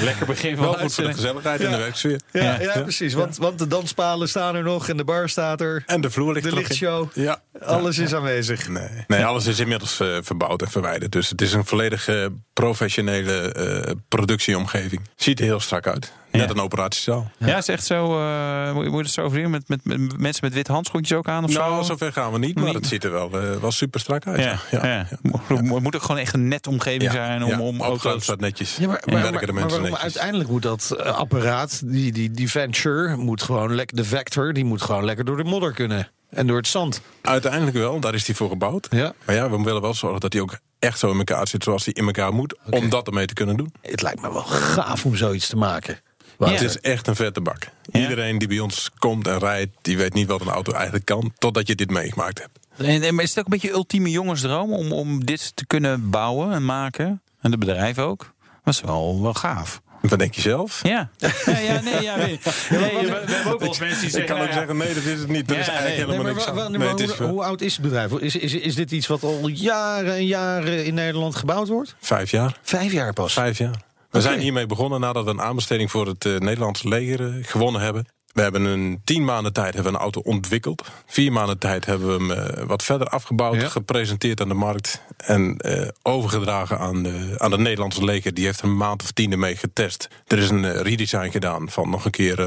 Lekker 0.04 0.26
begin 0.26 0.56
van 0.56 0.66
Wel 0.66 0.74
goed 0.74 0.94
voor 0.94 1.04
de 1.04 1.14
gezelligheid 1.14 1.62
en 1.62 1.72
de 1.72 1.78
werksfeer. 1.78 2.20
Ja, 2.32 2.42
Ja. 2.44 2.62
ja, 2.62 2.82
precies. 2.82 3.14
Want, 3.14 3.38
want 3.38 3.60
de 3.60 3.68
danspalen 3.68 4.30
staan 4.30 4.56
er 4.56 4.64
nog 4.64 4.90
en 4.90 4.98
de 4.98 5.04
bar 5.04 5.30
staat 5.30 5.62
er. 5.62 5.84
En 5.86 6.02
de 6.02 6.10
vloer 6.12 6.34
ligt 6.34 6.46
De 6.46 6.52
in. 6.52 6.58
lichtshow. 6.58 7.08
Ja. 7.14 7.42
Alles 7.62 7.98
is 7.98 8.14
aanwezig. 8.14 8.68
Nee. 8.70 8.90
nee, 9.08 9.26
alles 9.26 9.46
is 9.46 9.60
inmiddels 9.60 10.00
eh, 10.00 10.18
verbouwd 10.22 10.62
en 10.62 10.70
verwijderd. 10.72 11.12
Dus 11.12 11.30
het 11.30 11.42
is 11.42 11.54
een 11.54 11.66
volledig 11.66 12.08
eh, 12.08 12.26
professionele 12.54 13.52
eh, 13.52 13.94
productieomgeving. 14.08 15.02
Ziet 15.16 15.40
er 15.40 15.46
heel 15.46 15.60
strak 15.60 15.88
uit. 15.88 16.12
Net 16.38 16.48
Ja. 16.50 16.56
een 16.56 16.62
operatiezaal. 16.62 17.32
Ja, 17.38 17.46
het 17.48 17.58
is 17.58 17.68
echt 17.68 17.86
zo. 17.86 18.20
eh, 18.20 18.74
moet 18.74 18.84
je 18.92 18.98
het 18.98 19.10
zo 19.10 19.22
overzien 19.22 19.50
met, 19.50 19.68
met, 19.68 19.80
met 19.84 20.18
mensen 20.20 20.44
met 20.46 20.54
witte 20.54 20.72
handschoentjes 20.72 21.18
ook 21.18 21.28
aan 21.28 21.44
of 21.44 21.54
Nou, 21.54 21.76
zo? 21.76 21.82
zover 21.84 22.12
gaan 22.14 22.32
we 22.32 22.40
niet, 22.40 22.56
maar 22.56 22.64
Niet. 22.64 22.74
het 22.74 22.88
ziet 22.88 23.04
er 23.04 23.12
wel, 23.12 23.32
eh, 23.42 23.56
wel 23.62 23.72
super 23.72 24.00
strak 24.00 24.28
uit. 24.28 24.40
Ja, 24.44 24.60
Ja, 24.72 24.86
ja. 24.88 25.08
Het 25.48 25.62
moet 25.62 25.96
ook 25.96 26.02
gewoon 26.02 26.18
echt 26.22 26.34
een 26.34 26.48
net 26.48 26.68
omgeving 26.68 27.04
Ja, 27.04 27.12
zijn 27.12 27.44
om, 27.44 27.50
ja, 27.50 27.60
om 27.60 27.82
auto's. 27.82 28.24
staat 28.24 28.40
netjes. 28.40 28.76
Ja, 28.76 28.88
maar, 28.88 28.96
En 28.98 29.14
maar, 29.14 29.22
werken 29.22 29.32
maar, 29.32 29.46
de 29.46 29.52
maar 29.52 29.62
mensen 29.62 29.82
waarom 29.82 30.00
netjes. 30.00 30.04
uiteindelijk 30.04 30.50
moet 30.50 30.62
dat 30.62 30.92
eh, 31.00 31.14
apparaat, 31.18 31.82
die, 31.86 32.12
die, 32.12 32.32
die 32.32 32.50
Venture, 32.52 33.16
moet 33.16 33.42
gewoon 33.42 33.76
lekker, 33.76 33.96
de 33.98 34.04
Vector, 34.06 34.54
die 34.54 34.66
moet 34.66 34.82
gewoon 34.82 35.06
lekker 35.06 35.26
door 35.26 35.38
de 35.38 35.44
modder 35.44 35.74
kunnen. 35.74 36.10
En 36.30 36.48
door 36.48 36.58
het 36.58 36.68
zand. 36.68 37.02
Uiteindelijk 37.22 37.78
wel, 37.78 38.00
daar 38.00 38.14
is 38.14 38.26
die 38.26 38.36
voor 38.36 38.50
gebouwd. 38.50 38.88
Ja. 38.90 39.14
Maar 39.26 39.36
ja, 39.36 39.50
we 39.50 39.64
willen 39.64 39.82
wel 39.82 39.94
zorgen 39.94 40.20
dat 40.20 40.34
hij 40.34 40.42
ook 40.42 40.58
echt 40.80 41.00
zo 41.00 41.12
in 41.12 41.18
elkaar 41.18 41.48
zit 41.48 41.64
zoals 41.64 41.86
hij 41.86 41.94
in 41.94 42.06
elkaar 42.06 42.34
moet. 42.34 42.56
Om 42.70 42.90
dat 42.90 43.08
ermee 43.08 43.26
te 43.26 43.34
kunnen 43.34 43.58
doen. 43.58 43.74
Het 43.82 44.02
lijkt 44.02 44.22
me 44.22 44.32
wel 44.34 44.44
gaaf 44.44 45.06
om 45.06 45.16
zoiets 45.16 45.48
te 45.48 45.56
maken. 45.56 46.00
Ja. 46.40 46.50
Het 46.50 46.62
is 46.62 46.80
echt 46.80 47.08
een 47.08 47.16
vette 47.16 47.42
bak. 47.42 47.68
Ja. 47.92 48.00
Iedereen 48.00 48.38
die 48.38 48.48
bij 48.48 48.60
ons 48.60 48.92
komt 48.98 49.28
en 49.28 49.40
rijdt, 49.40 49.72
die 49.82 49.98
weet 49.98 50.14
niet 50.14 50.28
wat 50.28 50.42
een 50.42 50.48
auto 50.50 50.72
eigenlijk 50.74 51.06
kan. 51.06 51.34
Totdat 51.38 51.68
je 51.68 51.76
dit 51.76 51.90
meegemaakt 51.90 52.40
hebt. 52.40 52.60
En, 53.04 53.20
is 53.20 53.30
het 53.30 53.40
ook 53.40 53.46
een 53.46 53.52
beetje 53.52 53.72
ultieme 53.72 54.10
jongensdroom 54.10 54.74
om, 54.74 54.92
om 54.92 55.26
dit 55.26 55.56
te 55.56 55.66
kunnen 55.66 56.10
bouwen 56.10 56.52
en 56.54 56.66
maken? 56.66 57.22
En 57.42 57.52
de 57.52 57.58
bedrijf 57.58 58.00
ook? 58.00 58.34
Dat 58.64 58.74
is 58.74 58.82
wel, 58.82 59.22
wel 59.22 59.34
gaaf. 59.34 59.82
Wat 60.02 60.20
denk 60.20 60.34
je 60.34 60.42
zelf? 60.42 60.80
Ja. 60.84 61.10
ja, 61.46 61.58
ja 61.58 61.82
nee, 61.82 62.02
ja, 62.02 62.16
nee. 62.16 62.40
nee 62.70 62.80
we, 62.80 63.24
we 63.26 63.32
hebben 63.34 63.54
ook 63.54 63.60
wel 63.60 63.68
eens 63.68 63.80
mensen 63.80 64.00
die 64.00 64.06
Ik 64.08 64.12
zeggen... 64.12 64.26
kan 64.26 64.36
ook 64.36 64.42
nou 64.42 64.48
ja, 64.48 64.54
zeggen, 64.58 64.78
nee, 64.78 64.94
dat 64.94 65.04
is 65.04 65.20
het 65.20 65.28
niet. 65.28 65.48
Dat 65.48 65.56
Ja, 65.56 65.62
is 65.62 65.68
eigenlijk 65.68 65.98
Nee, 65.98 66.18
helemaal 66.18 66.34
niks 66.34 66.48
aan. 66.48 66.78
maar 66.78 66.90
het 66.90 67.18
hoe, 67.18 67.28
hoe 67.28 67.44
oud 67.44 67.62
is 67.62 67.74
het 67.74 67.82
bedrijf? 67.82 68.12
Is, 68.12 68.36
is, 68.36 68.54
is 68.54 68.76
dit 68.76 68.92
iets 68.92 69.08
wat 69.08 69.24
al 69.24 69.48
jaren 69.48 70.14
en 70.14 70.26
jaren 70.26 70.86
in 70.86 70.94
Nederland 70.94 71.36
gebouwd 71.36 71.68
wordt? 71.68 71.96
vijf 72.00 72.32
jaar. 72.32 72.58
Vijf 72.62 72.92
jaar 72.92 73.14
pas. 73.14 73.34
Vijf 73.34 73.58
jaar. 73.58 73.86
We 74.10 74.22
zijn 74.22 74.40
hiermee 74.40 74.66
begonnen 74.66 75.00
nadat 75.00 75.24
we 75.24 75.30
een 75.30 75.42
aanbesteding 75.42 75.92
voor 75.92 76.08
het 76.08 76.26
eh, 76.26 76.38
Nederlandse 76.38 76.88
leger 76.88 77.22
eh, 77.22 77.44
gewonnen 77.46 77.82
hebben. 77.82 78.08
We 78.34 78.42
hebben 78.44 78.66
een 78.66 79.02
tien 79.04 79.26
maanden 79.26 79.54
tijd 79.54 79.74
hebben 79.74 79.92
we 79.92 79.98
een 79.98 80.04
auto 80.04 80.22
ontwikkeld. 80.22 80.88
Vier 81.06 81.32
maanden 81.32 81.58
tijd 81.58 81.86
hebben 81.86 82.08
we 82.08 82.34
hem 82.34 82.46
eh, 82.46 82.64
wat 82.64 82.84
verder 82.84 83.08
afgebouwd, 83.08 83.62
Ja. 83.62 83.68
gepresenteerd 83.68 84.42
aan 84.42 84.48
de 84.48 84.54
markt 84.54 85.02
en 85.18 85.62
overgedragen 86.02 86.80
aan 86.80 87.04
de, 87.04 87.34
aan 87.38 87.52
de 87.52 87.58
Nederlandse 87.58 88.04
leger. 88.04 88.34
Die 88.34 88.46
heeft 88.46 88.62
een 88.62 88.78
maand 88.78 89.04
of 89.04 89.12
tien 89.12 89.32
ermee 89.32 89.56
getest. 89.56 90.08
Er 90.28 90.38
is 90.38 90.50
een 90.50 90.82
redesign 90.82 91.30
gedaan 91.30 91.70
van 91.70 91.90
nog 91.90 92.06
een 92.06 92.12
keer 92.12 92.40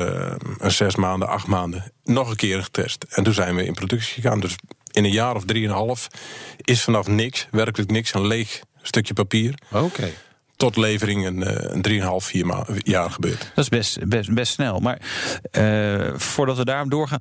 een 0.59 0.71
zes 0.71 0.97
maanden, 0.97 1.29
acht 1.29 1.47
maanden. 1.47 1.93
Nog 2.05 2.31
een 2.31 2.37
keer 2.37 2.63
getest. 2.63 3.05
En 3.09 3.25
toen 3.25 3.35
zijn 3.35 3.55
we 3.55 3.65
in 3.65 3.75
productie 3.75 4.23
gegaan. 4.23 4.41
Dus 4.41 4.57
in 4.91 5.05
een 5.05 5.11
jaar 5.11 5.35
of 5.35 5.45
drieënhalf 5.45 6.07
is 6.57 6.83
vanaf 6.83 7.07
niks, 7.07 7.49
werkelijk 7.51 7.91
niks, 7.91 8.15
een 8.15 8.27
leeg 8.27 8.61
stukje 8.83 9.15
papier 9.15 9.55
Oké. 9.73 10.11
Tot 10.61 10.77
levering 10.77 11.27
een, 11.27 11.43
eh, 11.43 11.75
een 11.75 11.83
3,5, 11.83 12.27
4 12.27 12.47
ma- 12.47 12.67
jaar 12.79 13.11
gebeurt. 13.11 13.39
Dat 13.55 13.65
is 13.65 13.69
best, 13.69 14.09
best, 14.09 14.35
best 14.35 14.53
snel. 14.53 14.79
Maar 14.81 14.99
eh, 15.51 16.15
voordat 16.15 16.57
we 16.57 16.65
daarom 16.65 16.89
doorgaan, 16.89 17.19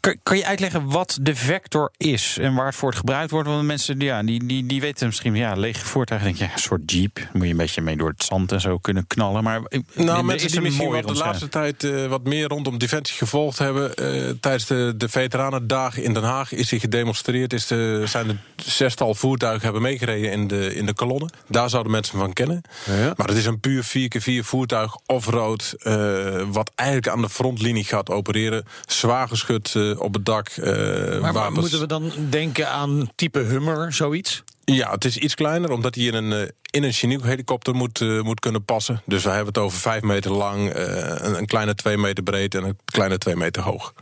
kan, 0.00 0.16
kan 0.22 0.36
je 0.36 0.46
uitleggen 0.46 0.90
wat 0.90 1.18
de 1.20 1.34
Vector 1.34 1.92
is 1.96 2.38
en 2.40 2.54
waar 2.54 2.66
het 2.66 2.74
voor 2.74 2.94
gebruikt 2.94 3.30
wordt? 3.30 3.48
Want 3.48 3.62
mensen 3.66 4.00
ja, 4.00 4.22
die, 4.22 4.46
die, 4.46 4.66
die 4.66 4.80
weten 4.80 5.06
misschien, 5.06 5.34
ja, 5.34 5.54
lege 5.54 5.84
voertuig, 5.84 6.22
denk 6.22 6.36
je, 6.36 6.44
ja, 6.44 6.52
een 6.52 6.58
soort 6.58 6.90
jeep. 6.92 7.28
Moet 7.32 7.42
je 7.44 7.50
een 7.50 7.56
beetje 7.56 7.80
mee 7.80 7.96
door 7.96 8.08
het 8.08 8.24
zand 8.24 8.52
en 8.52 8.60
zo 8.60 8.78
kunnen 8.78 9.06
knallen. 9.06 9.42
Maar 9.42 9.60
eh, 9.62 9.80
Nou, 9.94 10.24
mensen 10.24 10.50
die 10.50 10.60
misschien 10.60 10.90
wat 10.90 11.06
de 11.06 11.14
laatste 11.14 11.48
tijd 11.48 12.06
wat 12.08 12.24
meer 12.24 12.48
rondom 12.48 12.78
Defensie 12.78 13.16
gevolgd 13.16 13.58
hebben. 13.58 13.94
tijdens 14.40 14.66
de, 14.66 14.94
de 14.96 15.08
Veteranendagen 15.08 16.02
in 16.02 16.12
Den 16.14 16.22
Haag 16.22 16.52
is 16.52 16.70
hij 16.70 16.78
gedemonstreerd. 16.78 17.52
Is 17.52 17.66
de, 17.66 18.02
zijn 18.06 18.28
er 18.28 18.36
zestal 18.56 19.14
voertuigen 19.14 19.62
hebben 19.62 19.82
meegereden 19.82 20.30
in 20.32 20.46
de, 20.46 20.74
in 20.74 20.86
de 20.86 20.94
kolonne. 20.94 21.28
Daar 21.48 21.70
zouden 21.70 21.92
mensen 21.92 22.18
van 22.18 22.32
kennen. 22.32 22.62
Ja. 22.86 23.12
Maar 23.16 23.26
het 23.28 23.36
is 23.36 23.46
een 23.46 23.60
puur 23.60 23.84
4x4 23.84 24.44
voertuig 24.46 24.96
off-road. 25.06 25.74
eh, 25.78 26.42
wat 26.46 26.70
eigenlijk 26.74 27.08
aan 27.08 27.22
de 27.22 27.28
frontlinie 27.28 27.84
gaat 27.84 28.10
opereren. 28.10 28.64
Zwaar 28.86 29.28
geschut 29.28 29.74
eh, 29.74 30.00
op 30.00 30.14
het 30.14 30.24
dak. 30.24 30.48
eh, 30.48 31.20
Maar, 31.32 31.52
moeten 31.52 31.80
we 31.80 31.86
dan 31.86 32.12
denken 32.30 32.68
aan 32.68 33.10
type 33.14 33.38
Hummer, 33.38 33.92
zoiets? 33.92 34.42
Ja, 34.64 34.90
het 34.90 35.04
is 35.04 35.16
iets 35.16 35.34
kleiner, 35.34 35.70
omdat 35.70 35.94
hij 35.94 36.04
in 36.04 36.14
een, 36.14 36.52
in 36.70 36.82
een 36.82 36.92
Chinook 36.92 37.24
helikopter 37.24 37.74
moet, 37.74 38.00
moet 38.22 38.40
kunnen 38.40 38.64
passen. 38.64 39.02
Dus 39.06 39.22
we 39.22 39.28
hebben 39.28 39.46
het 39.48 39.58
over 39.58 39.78
vijf 39.78 40.02
meter 40.02 40.30
lang, 40.32 40.70
eh, 40.70 40.84
een, 41.26 41.38
een 41.38 41.46
kleine 41.46 41.74
twee 41.74 41.96
meter 41.98 42.22
breed 42.22 42.54
en 42.54 42.64
een 42.64 42.78
kleine 42.84 43.18
twee 43.18 43.36
meter 43.36 43.62
hoog. 43.62 43.92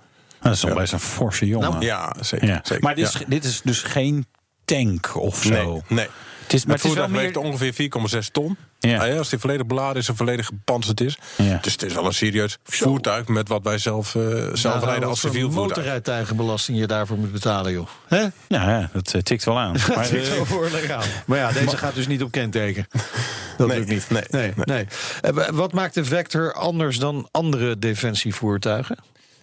Dat 0.43 0.53
is 0.53 0.63
nog 0.63 0.75
best 0.75 0.93
een 0.93 1.01
forse 1.01 1.47
jongen. 1.47 1.71
Nou, 1.71 1.85
Ja, 1.85 2.15
zeker. 2.21 2.47
Ja. 2.47 2.61
zeker. 2.65 2.83
Maar 2.85 2.95
dit 2.95 3.07
is, 3.07 3.13
Ja. 3.13 3.21
dit 3.29 3.45
is 3.45 3.61
dus 3.65 3.83
geen 3.83 4.27
tank 4.65 5.17
of 5.17 5.43
zo. 5.43 5.51
Nee, 5.73 5.83
nee. 5.89 6.09
Het 6.51 6.59
is, 6.59 6.65
maar 6.67 6.75
het 6.75 6.83
het 6.85 6.93
is 6.93 6.99
wel 6.99 7.09
voertuig 7.09 7.35
meer... 7.35 7.45
weegt 7.45 7.91
ongeveer 7.95 8.23
4,6 8.25 8.31
ton. 8.33 8.57
Ja. 8.79 9.01
Ah 9.01 9.09
ja, 9.09 9.17
als 9.17 9.29
die 9.29 9.39
volledig 9.39 9.67
beladen 9.67 9.97
is 10.03 10.09
en 10.09 10.17
volledig 10.17 10.47
gepantserd 10.47 11.01
is. 11.01 11.19
Ja. 11.37 11.59
Dus 11.63 11.73
het 11.73 11.83
is 11.83 11.95
wel 11.95 12.05
een 12.07 12.13
serieus 12.15 12.59
voertuig 12.65 13.29
met 13.29 13.49
wat 13.49 13.63
wij 13.63 13.79
zelf, 13.79 14.15
eh, 14.15 14.23
zelf 14.53 14.63
Nou, 14.75 14.85
rijden 14.85 15.09
als 15.09 15.21
civiel 15.21 15.51
voertuig. 15.51 15.69
motorrijtuigenbelasting 15.69 16.79
je 16.79 16.87
daarvoor 16.87 17.19
moet 17.19 17.33
betalen, 17.33 17.73
joh. 17.73 17.87
Hè? 18.09 18.19
Nou 18.49 18.71
ja, 18.71 18.91
dat 18.93 19.15
eh, 19.15 19.21
tikt 19.23 19.45
wel 19.45 19.59
aan. 19.59 19.73
Dat 19.87 20.11
eh, 20.11 20.29
wel 20.29 20.45
behoorlijk 20.45 20.91
aan. 20.91 21.05
Maar 21.27 21.39
ja, 21.39 21.53
deze 21.53 21.77
gaat 21.77 21.95
dus 21.95 22.07
niet 22.07 22.23
op 22.23 22.31
kenteken. 22.31 22.87
Dat 23.59 23.69
Nee, 23.69 23.79
doet 23.79 23.89
niet. 23.89 24.11
nee, 24.11 24.23
nee, 24.31 24.53
nee. 24.57 24.87
Wa- 25.33 25.53
Wat 25.53 25.73
maakt 25.73 25.95
de 25.95 26.05
Vector 26.05 26.53
anders 26.55 26.99
dan 26.99 27.29
andere 27.31 27.79
defensievoertuigen? 27.79 28.97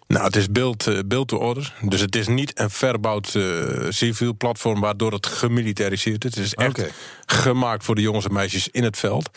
Nou, 0.08 0.26
het 0.26 0.36
is 0.36 0.52
build, 0.52 0.88
eh, 0.88 1.00
build 1.06 1.28
to 1.28 1.38
order. 1.38 1.74
Dus 1.82 2.02
het 2.02 2.16
is 2.16 2.28
niet 2.28 2.60
een 2.60 2.70
verbouwd 2.70 3.36
eh, 3.36 3.44
civiel 3.90 4.36
platform 4.38 4.80
waardoor 4.80 5.12
het 5.12 5.26
gemilitariseerd 5.26 6.26
is. 6.26 6.36
Het 6.36 6.46
is 6.46 6.54
echt. 6.54 6.94
Gemaakt 7.32 7.84
voor 7.84 7.96
de 7.96 8.02
jongens 8.02 8.26
en 8.26 8.34
meisjes 8.34 8.68
in 8.72 8.84
het 8.84 8.98
veld. 8.98 9.30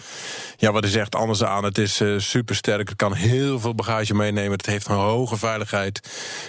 Ja, 0.57 0.73
wat 0.73 0.85
is 0.85 0.95
echt 0.95 1.15
anders 1.15 1.45
aan? 1.45 1.65
Het 1.65 1.79
is 1.79 2.01
eh 2.01 2.15
super 2.17 2.55
sterk. 2.55 2.89
Het 2.89 2.97
kan 2.97 3.15
heel 3.15 3.61
veel 3.61 3.75
bagage 3.75 4.15
meenemen. 4.15 4.53
Het 4.53 4.67
heeft 4.67 4.89
een 4.89 4.95
hoge 4.95 5.37
veiligheid. 5.37 6.01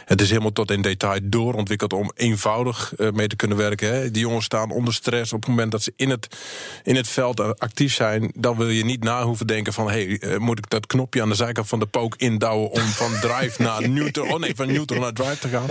Het 0.06 0.22
is 0.22 0.30
helemaal 0.30 0.52
tot 0.52 0.72
in 0.72 0.82
detail 0.82 1.20
doorontwikkeld 1.24 1.94
om 1.94 2.12
eenvoudig 2.16 2.94
eh, 2.96 3.12
mee 3.12 3.28
te 3.28 3.36
kunnen 3.36 3.58
werken. 3.58 3.94
Hè. 3.94 4.12
Die 4.12 4.22
jongens 4.22 4.46
staan 4.46 4.72
onder 4.72 4.94
stress 4.94 5.34
op 5.34 5.40
het 5.40 5.50
moment 5.50 5.72
dat 5.72 5.84
ze 5.84 5.94
in 5.96 6.10
het, 6.10 6.38
in 6.84 6.96
het 6.96 7.08
veld 7.08 7.40
eh, 7.40 7.50
actief 7.58 7.94
zijn. 7.94 8.32
Dan 8.36 8.58
wil 8.58 8.70
je 8.70 8.86
niet 8.86 9.04
na 9.04 9.24
hoeven 9.24 9.48
denken 9.48 9.74
van... 9.74 9.90
Hey, 9.90 10.20
eh, 10.20 10.38
moet 10.38 10.58
ik 10.58 10.70
dat 10.70 10.88
knopje 10.88 11.22
aan 11.22 11.30
de 11.30 11.36
zijkant 11.36 11.68
van 11.68 11.80
de 11.80 11.86
pook 11.86 12.16
indouwen 12.16 12.70
om 12.70 12.82
van 12.82 13.12
drive 13.20 13.62
naar 13.62 13.90
neutral... 14.00 14.28
Oh 14.34 14.40
nee, 14.40 14.56
van 14.56 14.68
neutral 14.68 15.00
naar 15.00 15.14
drive 15.14 15.38
te 15.38 15.48
gaan. 15.48 15.70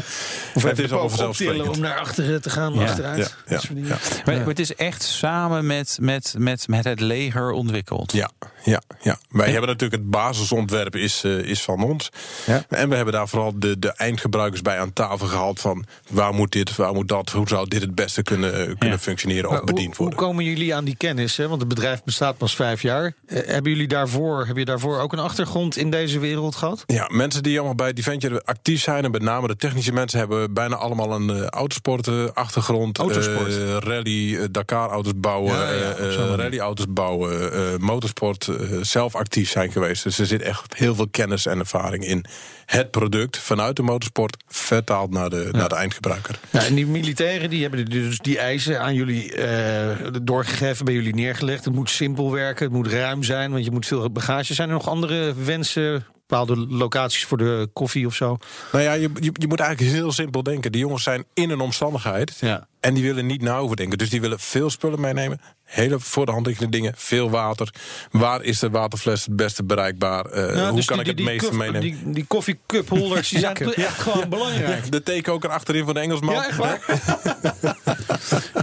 Of 0.54 0.62
het 0.62 0.78
is 0.78 0.92
al 0.92 1.08
vanzelfsprekend. 1.08 1.68
om 1.68 1.80
naar 1.80 1.98
achteren 1.98 2.42
te 2.42 2.50
gaan, 2.50 2.74
Ja, 2.74 2.82
achteruit. 2.82 3.36
ja, 3.46 3.60
ja. 3.74 3.98
maar 4.24 4.46
het 4.46 4.58
is 4.58 4.74
echt 4.74 5.02
samen 5.02 5.59
met, 5.62 5.98
met, 6.00 6.34
met, 6.38 6.68
met 6.68 6.84
het 6.84 7.00
leger 7.00 7.50
ontwikkeld. 7.50 8.12
Ja, 8.12 8.30
ja, 8.62 8.82
ja. 9.02 9.18
Wij 9.30 9.50
hebben 9.50 9.68
natuurlijk 9.68 10.02
het 10.02 10.10
basisontwerp 10.10 10.96
is, 10.96 11.24
eh, 11.24 11.38
is 11.38 11.62
van 11.62 11.82
ons. 11.84 12.10
Ja. 12.46 12.64
En 12.68 12.88
we 12.88 12.94
hebben 12.96 13.14
daar 13.14 13.28
vooral 13.28 13.52
de, 13.58 13.78
de 13.78 13.92
eindgebruikers 13.92 14.62
bij 14.62 14.78
aan 14.78 14.92
tafel 14.92 15.26
gehaald 15.26 15.60
van 15.60 15.84
waar 16.10 16.34
moet 16.34 16.52
dit, 16.52 16.76
waar 16.76 16.92
moet 16.94 17.08
dat, 17.08 17.30
hoe 17.30 17.48
zou 17.48 17.68
dit 17.68 17.80
het 17.80 17.94
beste 17.94 18.22
kunnen, 18.22 18.52
kunnen 18.78 18.88
Ja. 18.88 18.98
functioneren 18.98 19.50
of 19.50 19.60
bediend 19.64 19.76
hoe, 19.78 19.86
hoe 19.86 19.96
worden. 19.96 20.18
komen 20.18 20.44
jullie 20.44 20.74
aan 20.74 20.84
die 20.84 20.96
kennis? 20.96 21.36
Hè? 21.36 21.48
Want 21.48 21.60
het 21.60 21.68
bedrijf 21.68 22.02
bestaat 22.02 22.36
pas 22.38 22.54
vijf 22.56 22.82
jaar. 22.82 23.14
Eh, 23.26 23.46
hebben 23.46 23.72
jullie 23.72 23.88
daarvoor, 23.88 24.46
heb 24.46 24.56
je 24.56 24.64
daarvoor 24.64 24.98
ook 25.00 25.12
een 25.12 25.18
achtergrond 25.18 25.76
in 25.76 25.90
deze 25.90 26.18
wereld 26.18 26.54
gehad? 26.56 26.82
Ja, 26.86 27.08
mensen 27.12 27.42
die 27.42 27.56
allemaal 27.56 27.74
bij 27.74 27.92
Defenture 27.92 28.42
actief 28.44 28.82
zijn, 28.82 29.04
en 29.04 29.10
met 29.10 29.22
name 29.22 29.46
de 29.46 29.56
technische 29.56 29.92
mensen, 29.92 30.18
hebben 30.18 30.52
bijna 30.54 30.76
allemaal 30.76 31.12
een 31.12 31.30
eh 31.30 31.46
autosport-achtergrond. 31.46 32.98
Autosport. 32.98 33.54
rally, 33.84 34.36
eh, 34.36 34.44
Dakar-auto's 34.50 35.12
bouwen, 35.16 35.52
eh, 35.68 35.90
eh, 35.90 36.18
manier. 36.18 36.36
rally-auto's 36.36 36.86
bouwen, 36.88 37.52
eh, 37.52 37.60
motorsport 37.78 38.48
eh, 38.48 38.49
zelf 38.82 39.14
actief 39.14 39.50
zijn 39.50 39.72
geweest. 39.72 40.02
Dus 40.02 40.18
er 40.18 40.26
zit 40.26 40.42
echt 40.42 40.76
heel 40.76 40.94
veel 40.94 41.08
kennis 41.08 41.46
en 41.46 41.58
ervaring 41.58 42.04
in 42.04 42.24
het 42.66 42.90
product 42.90 43.38
vanuit 43.38 43.76
de 43.76 43.82
motorsport 43.82 44.36
vertaald 44.46 45.10
naar 45.10 45.30
de, 45.30 45.48
naar 45.52 45.68
de 45.68 45.74
eindgebruiker. 45.74 46.38
En 46.50 46.74
die 46.74 46.86
militairen 46.86 47.50
die 47.50 47.62
hebben 47.62 47.84
dus 47.84 48.18
die 48.18 48.38
eisen 48.38 48.80
aan 48.80 48.94
jullie 48.94 49.34
eh, 49.34 49.96
doorgegeven, 50.22 50.84
bij 50.84 50.94
jullie 50.94 51.14
neergelegd. 51.14 51.64
Het 51.64 51.74
moet 51.74 51.90
simpel 51.90 52.32
werken, 52.32 52.64
het 52.64 52.74
moet 52.74 52.86
ruim 52.86 53.22
zijn, 53.22 53.50
want 53.52 53.64
je 53.64 53.70
moet 53.70 53.86
veel 53.86 54.10
bagage. 54.10 54.54
Zijn 54.54 54.68
er 54.68 54.74
nog 54.74 54.88
andere 54.88 55.34
wensen? 55.34 56.06
Bepaalde 56.26 56.56
locaties 56.56 57.24
voor 57.24 57.38
de 57.38 57.68
koffie 57.72 58.06
of 58.06 58.14
zo? 58.14 58.36
Nou 58.72 58.84
ja, 58.84 58.92
je, 58.92 59.10
je, 59.20 59.30
je 59.32 59.46
moet 59.46 59.60
eigenlijk 59.60 59.92
heel 59.92 60.12
simpel 60.12 60.42
denken. 60.42 60.72
Die 60.72 60.80
jongens 60.80 61.02
zijn 61.02 61.24
in 61.34 61.50
een 61.50 61.60
omstandigheid. 61.60 62.36
Ja. 62.40 62.66
En 62.80 62.94
die 62.94 63.02
willen 63.02 63.26
niet 63.26 63.42
na 63.42 63.56
overdenken. 63.56 63.98
Dus 63.98 64.10
die 64.10 64.20
willen 64.20 64.38
veel 64.38 64.70
spullen 64.70 65.00
meenemen. 65.00 65.40
Hele 65.70 66.00
voor 66.00 66.26
de 66.26 66.32
hand 66.32 66.46
liggende 66.46 66.70
dingen. 66.70 66.92
Veel 66.96 67.30
water. 67.30 67.68
Waar 68.10 68.42
is 68.42 68.58
de 68.58 68.70
waterfles 68.70 69.24
het 69.24 69.36
beste 69.36 69.64
bereikbaar? 69.64 70.26
Uh, 70.34 70.54
Ja, 70.56 70.66
hoe 70.66 70.76
dus 70.76 70.84
kan 70.84 70.96
die, 70.96 71.04
ik 71.04 71.06
het 71.06 71.16
die, 71.16 71.26
meeste 71.26 71.48
cup- 71.48 71.56
meenemen? 71.58 71.80
Die, 71.80 72.00
die 72.04 72.24
koffiecup 72.24 72.88
holders 72.88 73.28
die 73.28 73.38
zijn 73.48 73.56
echt 73.74 73.98
gewoon 74.00 74.28
belangrijk. 74.28 74.92
De 74.92 75.02
theekoker 75.02 75.50
achterin 75.50 75.84
van 75.84 75.94
de 75.94 76.00
Engelsman. 76.00 76.34
Ja, 76.34 76.46
echt 76.48 76.56
waar? 76.56 76.78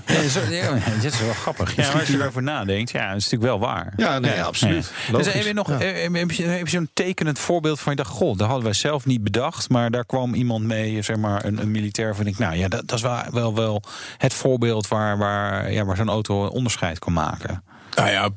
Ja, 0.07 0.29
zo, 0.29 0.39
ja, 0.49 0.73
dit 1.01 1.13
is 1.13 1.19
wel 1.19 1.33
grappig. 1.33 1.75
Ja, 1.75 1.87
maar 1.91 1.99
als 1.99 2.07
je 2.09 2.17
erover 2.17 2.43
nadenkt, 2.43 2.91
ja, 2.91 3.07
dat 3.07 3.17
is 3.17 3.23
natuurlijk 3.29 3.59
wel 3.59 3.69
waar. 3.69 3.93
Ja, 3.97 4.19
nee, 4.19 4.43
absoluut. 4.43 4.91
Dus 5.11 5.33
heb 5.33 5.43
je 5.43 5.53
nog 5.53 5.69
Ja. 5.69 5.79
eh, 5.79 6.13
heb 6.13 6.31
je- 6.31 6.43
heb 6.43 6.65
je 6.65 6.69
zo'n 6.69 6.89
tekenend 6.93 7.39
voorbeeld 7.39 7.79
van 7.79 7.91
je 7.91 7.97
dacht, 7.97 8.09
goh, 8.11 8.37
dat 8.37 8.45
hadden 8.47 8.63
wij 8.65 8.73
zelf 8.73 9.05
niet 9.05 9.23
bedacht, 9.23 9.69
maar 9.69 9.91
daar 9.91 10.05
kwam 10.05 10.33
iemand 10.33 10.63
mee, 10.65 11.01
zeg 11.01 11.15
maar 11.15 11.45
een, 11.45 11.57
een 11.61 11.71
militair 11.71 12.15
van 12.15 12.27
ik, 12.27 12.37
nou 12.37 12.55
ja, 12.55 12.67
dat, 12.67 12.87
dat 12.87 12.97
is 12.97 13.03
wel, 13.03 13.21
wel, 13.31 13.55
wel 13.55 13.81
het 14.17 14.33
voorbeeld 14.33 14.87
waar, 14.87 15.17
waar, 15.17 15.71
ja, 15.71 15.85
waar 15.85 15.95
zo'n 15.95 16.09
auto 16.09 16.43
een 16.43 16.49
onderscheid 16.97 16.99
kan 16.99 17.13
maken. 17.13 17.63
Nou 17.95 18.09
ja, 18.09 18.29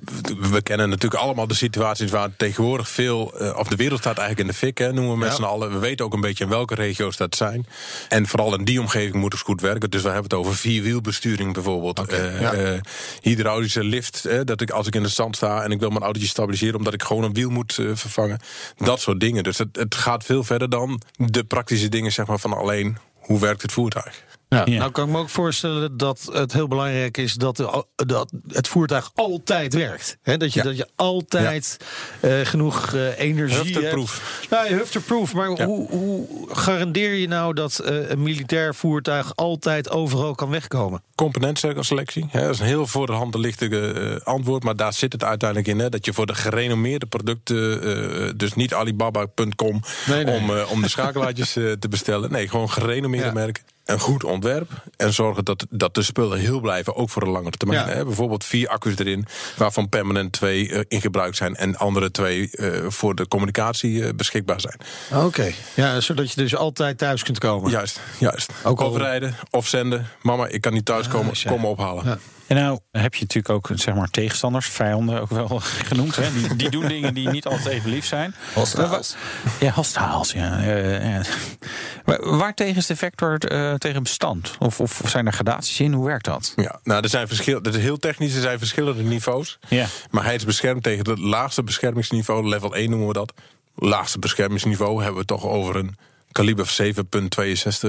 we 0.50 0.62
kennen 0.62 0.88
natuurlijk 0.88 1.22
allemaal 1.22 1.46
de 1.46 1.54
situaties 1.54 2.10
waar 2.10 2.28
tegenwoordig 2.36 2.88
veel, 2.88 3.38
eh, 3.38 3.56
of 3.56 3.68
de 3.68 3.76
wereld 3.76 3.98
staat 4.00 4.18
eigenlijk 4.18 4.48
in 4.48 4.54
de 4.54 4.58
fik, 4.58 4.78
hè, 4.78 4.92
noemen 4.92 5.12
we 5.12 5.18
met 5.18 5.28
Ja. 5.28 5.34
z'n 5.34 5.42
allen. 5.42 5.72
We 5.72 5.78
weten 5.78 6.04
ook 6.04 6.12
een 6.12 6.20
beetje 6.20 6.44
in 6.44 6.50
welke 6.50 6.74
regio's 6.74 7.16
dat 7.16 7.36
zijn. 7.36 7.66
En 8.08 8.26
vooral 8.26 8.54
in 8.58 8.64
die 8.64 8.80
omgeving 8.80 9.14
moet 9.14 9.32
het 9.32 9.42
goed 9.42 9.60
werken. 9.60 9.90
Dus 9.90 10.02
we 10.02 10.06
hebben 10.08 10.30
het 10.30 10.38
over 10.38 10.56
vierwielbesturing 10.56 11.52
bijvoorbeeld. 11.52 12.06
Eh, 12.12 12.40
ja. 12.40 12.52
eh, 12.52 12.80
hydraulische 13.20 13.84
lift, 13.84 14.28
dat 14.44 14.60
ik 14.60 14.70
als 14.70 14.86
ik 14.86 14.94
in 14.94 15.02
de 15.02 15.08
stand 15.08 15.36
sta 15.36 15.62
en 15.62 15.70
ik 15.70 15.80
wil 15.80 15.90
mijn 15.90 16.02
autootje 16.02 16.28
stabiliseren 16.28 16.76
omdat 16.76 16.94
ik 16.94 17.02
gewoon 17.02 17.24
een 17.24 17.34
wiel 17.34 17.50
moet 17.50 17.78
eh, 17.78 17.86
vervangen. 17.94 18.38
Dat 18.76 19.00
soort 19.00 19.20
dingen. 19.20 19.42
Dus 19.42 19.58
het, 19.58 19.76
het 19.76 19.94
gaat 19.94 20.24
veel 20.24 20.44
verder 20.44 20.70
dan 20.70 21.00
de 21.16 21.44
praktische 21.44 21.88
dingen 21.88 22.12
zeg 22.12 22.26
maar, 22.26 22.38
van 22.38 22.52
alleen 22.52 22.96
hoe 23.18 23.40
werkt 23.40 23.62
het 23.62 23.72
voertuig. 23.72 24.22
Ja, 24.52 24.62
Ja. 24.64 24.78
Nou 24.78 24.90
kan 24.90 25.06
ik 25.06 25.12
me 25.12 25.18
ook 25.18 25.28
voorstellen 25.28 25.96
dat 25.96 26.28
het 26.32 26.52
heel 26.52 26.68
belangrijk 26.68 27.16
is 27.16 27.34
dat, 27.34 27.56
de, 27.56 27.84
dat 27.96 28.32
het 28.48 28.68
voertuig 28.68 29.10
altijd 29.14 29.74
werkt. 29.74 30.16
He, 30.22 30.36
dat, 30.36 30.52
je, 30.52 30.58
Ja. 30.58 30.64
dat 30.64 30.76
je 30.76 30.88
altijd 30.96 31.76
eh, 32.20 32.40
genoeg 32.42 32.94
eh, 32.94 33.18
energie 33.18 33.56
Hufterproof. 33.62 34.38
hebt. 34.40 34.50
Nou, 34.50 34.74
hufterproof. 34.78 35.34
Maar 35.34 35.46
hoe, 35.46 35.88
hoe 35.90 36.26
garandeer 36.48 37.14
je 37.14 37.28
nou 37.28 37.54
dat 37.54 37.78
eh, 37.78 38.08
een 38.10 38.22
militair 38.22 38.74
voertuig 38.74 39.36
altijd 39.36 39.90
overal 39.90 40.34
kan 40.34 40.50
wegkomen? 40.50 41.02
componentselectie. 41.14 42.26
Hè, 42.30 42.40
dat 42.40 42.54
is 42.54 42.60
een 42.60 42.66
heel 42.66 42.86
voor 42.86 43.06
de 43.06 43.12
hand 43.12 43.34
eh, 43.58 44.16
antwoord. 44.22 44.62
Maar 44.62 44.76
daar 44.76 44.92
zit 44.92 45.12
het 45.12 45.24
uiteindelijk 45.24 45.68
in. 45.68 45.78
Hè, 45.78 45.88
dat 45.88 46.04
je 46.04 46.12
voor 46.12 46.26
de 46.26 46.34
gerenommeerde 46.34 47.06
producten, 47.06 48.38
dus 48.38 48.54
niet 48.54 48.74
alibaba.com, 48.74 49.80
Nee, 50.06 50.24
nee. 50.24 50.36
Om, 50.36 50.50
om 50.50 50.82
de 50.82 50.88
schakelaartjes 50.88 51.52
te 51.52 51.88
bestellen. 51.90 52.32
Nee, 52.32 52.48
gewoon 52.48 52.70
gerenommeerde 52.70 53.32
merken. 53.32 53.62
Een 53.84 53.98
goed 54.00 54.24
ontwerp. 54.24 54.70
En 54.96 55.12
zorgen 55.12 55.44
dat, 55.44 55.66
dat 55.70 55.94
de 55.94 56.02
spullen 56.02 56.38
heel 56.38 56.60
blijven, 56.60 56.96
ook 56.96 57.10
voor 57.10 57.24
de 57.24 57.30
langere 57.30 57.56
termijn. 57.56 57.88
Ja. 57.88 57.94
Hè. 57.94 58.04
Bijvoorbeeld 58.04 58.44
vier 58.44 58.68
accu's 58.68 58.98
erin, 58.98 59.26
waarvan 59.56 59.88
permanent 59.88 60.32
twee 60.32 60.72
eh, 60.72 60.80
in 60.88 61.00
gebruik 61.00 61.34
zijn. 61.34 61.56
En 61.56 61.76
andere 61.76 62.10
twee 62.10 62.50
eh, 62.50 62.84
voor 62.88 63.14
de 63.14 63.28
communicatie 63.28 64.04
eh, 64.04 64.14
beschikbaar 64.14 64.60
zijn. 64.60 64.76
Oké. 65.24 65.52
Ja, 65.74 66.00
zodat 66.00 66.32
je 66.32 66.40
dus 66.40 66.56
altijd 66.56 66.98
thuis 66.98 67.22
kunt 67.22 67.38
komen. 67.38 67.70
Juist, 67.70 68.00
juist. 68.18 68.52
Ook 68.64 68.80
al- 68.80 68.88
Of 68.90 68.96
rijden, 68.96 69.34
of 69.50 69.66
zenden. 69.66 70.08
Mama, 70.22 70.46
ik 70.46 70.60
kan 70.60 70.72
niet 70.72 70.84
thuiskomen, 70.84 71.32
ja. 71.36 71.50
kom 71.50 71.60
me 71.60 71.66
ophalen. 71.66 72.04
Ja. 72.04 72.18
En 72.50 72.56
nou 72.56 72.78
heb 72.90 73.14
je 73.14 73.20
natuurlijk 73.20 73.54
ook 73.54 73.70
zeg 73.74 73.94
maar 73.94 74.10
tegenstanders, 74.10 74.68
vijanden 74.68 75.20
ook 75.20 75.28
wel 75.28 75.60
genoemd. 75.90 76.16
Hè? 76.16 76.32
Die, 76.32 76.56
die 76.56 76.70
doen 76.70 76.88
dingen 76.88 77.14
die 77.14 77.28
niet 77.28 77.46
altijd 77.46 77.66
even 77.66 77.90
lief 77.90 78.06
zijn. 78.06 78.34
Hostiles. 78.54 79.16
Ja, 79.60 79.70
hostiles. 79.70 80.32
Ja. 80.32 81.22
Tegen 82.54 82.76
is 82.76 82.86
de 82.86 82.96
vector 82.96 83.38
eh, 83.38 83.74
tegen 83.74 84.02
bestand? 84.02 84.56
Of, 84.58 84.80
of 84.80 85.02
zijn 85.06 85.26
er 85.26 85.32
gradaties 85.32 85.80
in? 85.80 85.92
Hoe 85.92 86.06
werkt 86.06 86.24
dat? 86.24 86.52
Ja, 86.56 86.80
nou, 86.82 87.02
er 87.02 87.08
zijn 87.08 87.28
verschil, 87.28 87.62
dat 87.62 87.74
is 87.74 87.82
heel 87.82 87.98
technisch, 87.98 88.34
er 88.34 88.40
zijn 88.40 88.58
verschillende 88.58 89.02
niveaus. 89.02 89.58
Ja. 89.68 89.86
Maar 90.10 90.24
hij 90.24 90.34
is 90.34 90.44
beschermd 90.44 90.82
tegen 90.82 91.10
het 91.10 91.18
laagste 91.18 91.62
beschermingsniveau, 91.62 92.48
level 92.48 92.74
1 92.74 92.90
noemen 92.90 93.08
we 93.08 93.12
dat. 93.12 93.32
Laagste 93.74 94.18
beschermingsniveau 94.18 95.02
hebben 95.02 95.20
we 95.20 95.26
toch 95.26 95.44
over 95.44 95.76
een 95.76 95.96
kaliber 96.32 96.76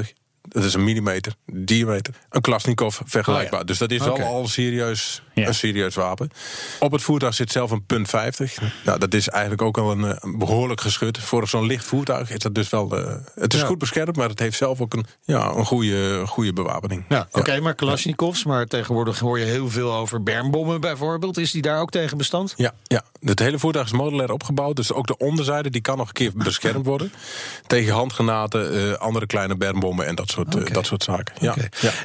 7,62. 0.03 0.20
Dat 0.41 0.63
is 0.63 0.73
een 0.73 0.83
millimeter, 0.83 1.35
diameter. 1.45 2.13
Een 2.29 2.41
Klasnikov 2.41 2.99
vergelijkbaar. 3.05 3.53
Oh 3.53 3.59
ja. 3.59 3.63
Dus 3.63 3.77
dat 3.77 3.91
is 3.91 3.99
wel 3.99 4.19
al 4.19 4.47
serieus, 4.47 5.23
Ja. 5.41 5.47
een 5.47 5.53
serieus 5.53 5.95
wapen. 5.95 6.29
Op 6.79 6.91
het 6.91 7.01
voertuig 7.01 7.33
zit 7.33 7.51
zelf 7.51 7.71
een 7.71 7.85
punt 7.85 8.09
50. 8.09 8.57
Nou, 8.85 8.99
dat 8.99 9.13
is 9.13 9.29
eigenlijk 9.29 9.61
ook 9.61 9.77
al 9.77 9.91
een, 9.91 10.03
eh, 10.05 10.15
een 10.19 10.37
behoorlijk 10.37 10.81
geschut. 10.81 11.17
Voor 11.17 11.47
zo'n 11.47 11.65
licht 11.65 11.85
voertuig 11.85 12.29
is 12.31 12.39
dat 12.39 12.55
dus 12.55 12.69
wel... 12.69 12.97
eh, 12.97 13.15
het 13.35 13.53
is 13.53 13.59
Ja. 13.59 13.65
goed 13.65 13.77
beschermd, 13.77 14.15
maar 14.15 14.29
het 14.29 14.39
heeft 14.39 14.57
zelf 14.57 14.81
ook 14.81 14.93
een, 14.93 15.05
ja, 15.23 15.51
een 15.55 15.65
goede, 15.65 16.23
goede 16.27 16.53
bewapening. 16.53 17.05
Ja, 17.09 17.27
oké, 17.31 17.59
maar 17.59 17.75
Kalashnikovs, 17.75 18.43
maar 18.45 18.65
tegenwoordig 18.65 19.19
hoor 19.19 19.39
je 19.39 19.45
heel 19.45 19.69
veel 19.69 19.93
over 19.93 20.23
bermbommen 20.23 20.81
bijvoorbeeld. 20.81 21.37
Is 21.37 21.51
die 21.51 21.61
daar 21.61 21.79
ook 21.79 21.89
tegen 21.91 22.17
bestand? 22.17 22.53
Ja, 22.57 22.73
ja, 22.83 23.03
het 23.19 23.39
hele 23.39 23.59
voertuig 23.59 23.85
is 23.85 23.91
modulair 23.91 24.31
opgebouwd. 24.31 24.75
Dus 24.75 24.93
ook 24.93 25.07
de 25.07 25.17
onderzijde 25.17 25.69
die 25.69 25.81
kan 25.81 25.97
nog 25.97 26.07
een 26.07 26.13
keer 26.13 26.31
beschermd 26.35 26.85
worden. 26.85 27.11
Tegen 27.67 27.93
handgranaten, 27.93 28.73
eh, 28.91 28.93
andere 28.97 29.25
kleine 29.25 29.55
bermbommen 29.57 30.05
en 30.05 30.15
dat 30.15 30.29
soort, 30.29 30.73
dat 30.73 30.85
soort 30.85 31.03
zaken. 31.03 31.35
Ja, 31.39 31.55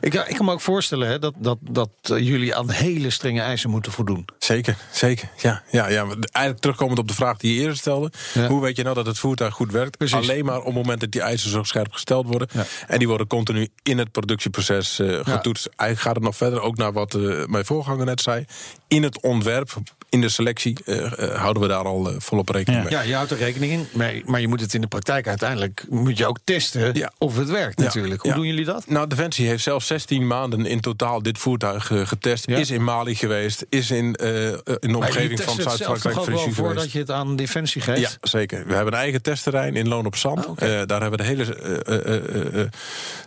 Ik, 0.01 0.15
ik 0.15 0.37
kan 0.37 0.45
me 0.45 0.53
ook 0.53 0.61
voorstellen 0.61 1.09
hè, 1.09 1.19
dat, 1.19 1.35
dat, 1.39 1.59
dat 1.61 1.91
jullie 2.05 2.55
aan 2.57 2.71
hele 2.71 3.11
strenge 3.27 3.45
eisen 3.47 3.71
moeten 3.71 3.93
voldoen. 3.93 4.25
zeker. 4.39 4.77
zeker. 4.93 5.29
Ja, 5.37 5.63
ja, 5.71 5.89
ja. 5.89 6.01
Eigenlijk 6.21 6.59
terugkomend 6.61 6.99
op 6.99 7.09
de 7.09 7.15
vraag 7.15 7.37
die 7.37 7.55
je 7.55 7.61
eerder 7.61 7.77
stelde. 7.77 8.11
Ja. 8.35 8.47
Hoe 8.49 8.61
weet 8.61 8.77
je 8.77 8.83
nou 8.83 8.95
dat 8.95 9.07
het 9.07 9.19
voertuig 9.19 9.55
goed 9.55 9.73
werkt? 9.73 9.97
Precies. 9.97 10.17
Alleen 10.17 10.45
maar 10.45 10.59
op 10.59 10.65
het 10.65 10.75
moment 10.75 11.01
dat 11.01 11.11
die 11.11 11.21
eisen 11.21 11.51
zo 11.51 11.63
scherp 11.63 11.93
gesteld 11.93 12.27
worden. 12.27 12.49
Ja. 12.53 12.65
En 12.87 12.99
die 12.99 13.09
worden 13.09 13.27
continu 13.27 13.69
in 13.83 13.99
het 13.99 14.13
productieproces 14.13 14.99
eh, 14.99 15.19
getoetst. 15.23 15.67
Eigenlijk 15.67 16.01
gaat 16.01 16.15
het 16.15 16.25
nog 16.25 16.37
verder, 16.37 16.61
ook 16.61 16.77
naar 16.77 16.93
wat 16.93 17.15
eh, 17.15 17.45
mijn 17.47 17.65
voorganger 17.65 18.05
net 18.07 18.21
zei. 18.21 18.45
In 18.89 19.03
het 19.03 19.21
ontwerp, 19.23 19.75
in 20.09 20.21
de 20.21 20.29
selectie, 20.29 20.77
eh, 20.85 21.35
houden 21.41 21.63
we 21.63 21.69
daar 21.69 21.85
al 21.85 22.11
volop 22.19 22.49
rekening 22.49 22.83
Ja. 22.83 22.89
mee. 22.91 22.99
Ja, 23.03 23.09
je 23.09 23.15
houdt 23.15 23.31
er 23.31 23.37
rekening 23.39 23.73
in, 23.73 23.87
maar, 23.93 24.13
maar 24.25 24.41
je 24.41 24.49
moet 24.49 24.61
het 24.61 24.75
in 24.75 24.81
de 24.81 24.87
praktijk 24.87 25.27
uiteindelijk 25.29 25.85
moet 25.89 26.19
je 26.19 26.27
ook 26.27 26.39
testen 26.45 26.95
Ja. 26.95 27.13
of 27.19 27.37
het 27.37 27.49
werkt 27.49 27.79
Ja. 27.81 27.85
natuurlijk. 27.85 28.21
Hoe 28.23 28.31
Ja. 28.31 28.37
doen 28.37 28.47
jullie 28.47 28.65
dat? 28.65 28.89
Nou, 28.89 29.07
Defensie 29.07 29.47
heeft 29.47 29.63
zelfs 29.63 29.87
16 29.87 30.27
maanden 30.27 30.67
in 30.67 30.81
totaal 30.81 31.23
dit 31.23 31.39
voertuig 31.39 31.91
getest. 32.05 32.47
Ja. 32.47 32.57
Is 32.57 32.71
in 32.71 32.85
Mali 32.85 33.06
geweest, 33.15 33.67
is 33.69 33.91
in, 33.91 34.15
eh, 34.15 34.47
in 34.49 34.59
de 34.81 34.97
omgeving 34.97 35.41
van 35.41 35.55
Zuid-Frankrijk 35.55 36.15
wel 36.15 36.25
Frissie 36.25 36.55
voordat 36.55 36.75
geweest. 36.75 36.93
je 36.93 36.99
het 36.99 37.11
aan 37.11 37.37
Defensie 37.37 37.83
geeft? 37.83 38.01
Ja, 38.01 38.29
zeker. 38.29 38.67
We 38.67 38.75
hebben 38.75 38.93
een 38.93 38.99
eigen 38.99 39.23
testterrein 39.23 39.77
in 39.77 39.89
Loon 39.89 40.07
op 40.07 40.17
Zand. 40.17 40.47
Ah. 40.47 40.51
Eh, 40.51 40.87
daar 40.87 41.01
hebben 41.01 41.11
we 41.11 41.17
de 41.17 41.25
hele 41.25 42.71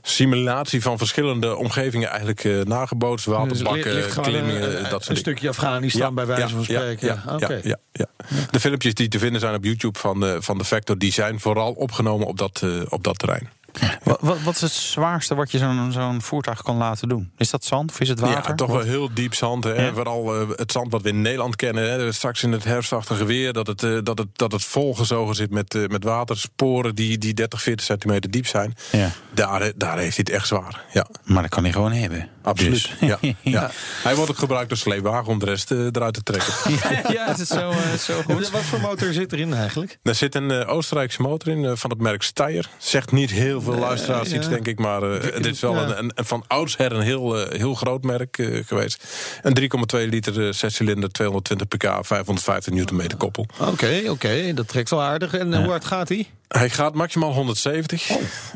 simulatie 0.02 0.82
van 0.82 0.98
verschillende 0.98 1.56
omgevingen 1.56 2.10
eigenlijk 2.10 2.68
nagebootst. 2.68 3.26
Dus 3.26 3.34
Waterbakken, 3.34 4.22
klimmingen, 4.22 4.62
eh, 4.62 4.70
dat 4.70 4.84
een 4.84 4.90
soort 4.90 5.06
dingen. 5.06 5.22
stukje 5.22 5.50
Afghanistan 5.50 6.16
bij 6.16 6.26
wijze 6.26 6.50
van 6.50 6.64
spreken. 6.64 7.08
Ja, 7.08 7.38
ja, 7.64 7.78
ja. 7.92 8.06
De 8.52 8.60
filmpjes 8.60 8.94
die 8.94 9.08
te 9.08 9.20
vinden 9.20 9.40
zijn 9.42 9.56
op 9.56 9.64
YouTube 9.64 10.00
van 10.00 10.20
de, 10.20 10.38
van 10.40 10.58
de 10.58 10.64
Vector... 10.64 10.98
die 10.98 11.12
zijn 11.12 11.40
vooral 11.40 11.72
opgenomen 11.72 12.28
op 12.28 12.38
dat, 12.38 12.64
op 12.90 13.04
dat 13.04 13.20
terrein. 13.20 13.59
Wat, 14.04 14.18
wat, 14.22 14.42
wat 14.42 14.56
is 14.56 14.62
het 14.62 14.72
zwaarste 14.72 15.36
wat 15.36 15.52
je 15.52 15.58
zo'n 15.58 15.92
zo'n 15.92 16.22
voertuig 16.22 16.62
kan 16.62 16.78
laten 16.78 17.10
doen? 17.10 17.32
Is 17.38 17.50
dat 17.50 17.66
zand 17.66 17.92
of 17.92 18.00
is 18.00 18.10
het 18.10 18.20
water? 18.20 18.50
Ja, 18.50 18.56
toch 18.56 18.72
wel 18.72 18.82
heel 18.82 19.10
diep 19.14 19.34
zand. 19.34 19.64
Hè? 19.64 19.86
Ja. 19.86 19.94
Vooral 19.94 20.36
eh, 20.36 20.48
het 20.56 20.72
zand 20.72 20.92
wat 20.92 21.02
we 21.02 21.10
in 21.10 21.22
Nederland 21.22 21.56
kennen. 21.56 21.92
Hè? 21.92 22.12
Straks 22.12 22.44
in 22.44 22.52
het 22.52 22.64
herfstachtige 22.64 23.26
weer. 23.26 23.54
Dat 23.54 23.68
het, 23.68 23.84
eh, 23.84 23.98
dat 24.04 24.18
het, 24.18 24.28
dat 24.34 24.52
het 24.52 24.64
volgezogen 24.64 25.36
zit 25.36 25.52
met, 25.52 25.76
eh, 25.76 25.88
met 25.88 26.04
watersporen 26.04 26.96
die, 26.96 27.18
die 27.18 27.34
30, 27.34 27.62
40 27.62 27.86
centimeter 27.86 28.32
diep 28.32 28.48
zijn. 28.48 28.76
Ja. 28.92 29.12
Daar, 29.34 29.72
daar 29.76 29.98
heeft 29.98 30.16
hij 30.16 30.26
het 30.28 30.30
echt 30.30 30.48
zwaar. 30.48 30.84
Ja, 30.94 31.08
Maar 31.24 31.42
dat 31.42 31.52
kan 31.52 31.64
hij 31.64 31.72
gewoon 31.72 31.92
hebben. 31.92 32.30
Absoluut. 32.50 32.72
Dus. 32.74 32.94
Ja, 33.10 33.18
ja. 33.42 33.72
Hij 34.04 34.16
wordt 34.16 34.32
ook 34.32 34.38
gebruikt 34.38 34.72
als 34.72 34.80
sleepwagen 34.80 35.28
om 35.28 35.40
de 35.40 35.46
rest 35.46 35.72
eh, 35.72 35.78
eruit 35.92 36.14
te 36.14 36.24
trekken. 36.24 36.54
ja, 37.18 37.26
het 37.28 37.40
is 37.40 37.48
zo, 37.48 37.70
eh, 37.70 37.94
zo 37.94 38.22
goed. 38.22 38.50
Wat 38.50 38.62
voor 38.62 38.80
motor 38.82 39.14
zit 39.14 39.34
erin 39.34 39.54
eigenlijk? 39.54 39.98
Er 40.04 40.16
zit 40.16 40.36
een 40.36 40.52
eh, 40.52 40.70
Oostenrijkse 40.74 41.22
motor 41.22 41.54
in 41.54 41.78
van 41.78 41.90
het 41.90 42.00
merk 42.00 42.24
Steyr. 42.24 42.70
Zegt 42.78 43.12
niet 43.12 43.32
heel 43.32 43.62
veel 43.62 43.76
luisteraars 43.78 44.32
iets, 44.34 44.50
denk 44.50 44.68
ik. 44.68 44.80
Maar 44.80 45.04
eh, 45.04 45.34
het 45.34 45.46
is 45.46 45.60
wel 45.60 45.74
Ja. 45.76 45.82
een, 45.84 45.98
een, 45.98 46.12
een 46.16 46.26
van 46.26 46.44
oudsher 46.48 46.92
een 46.92 47.02
heel, 47.02 47.48
heel 47.50 47.74
groot 47.76 48.04
merk 48.04 48.38
geweest. 48.66 49.04
Een 49.42 49.58
3,2 50.04 50.10
liter 50.10 50.48
eh, 50.48 50.54
zescilinder, 50.54 51.12
220 51.12 51.68
pk, 51.68 52.06
550 52.06 52.74
newtonmeter 52.74 53.18
koppel. 53.18 53.46
Oké, 53.60 54.02
oké, 54.08 54.54
dat 54.54 54.68
trekt 54.68 54.90
wel 54.90 55.02
aardig. 55.02 55.34
En 55.34 55.56
hoe 55.58 55.70
hard 55.70 55.86
gaat 55.86 56.10
hij? 56.10 56.28
Hij 56.48 56.70
gaat 56.70 56.94
maximaal 56.94 57.34
170. 57.34 58.10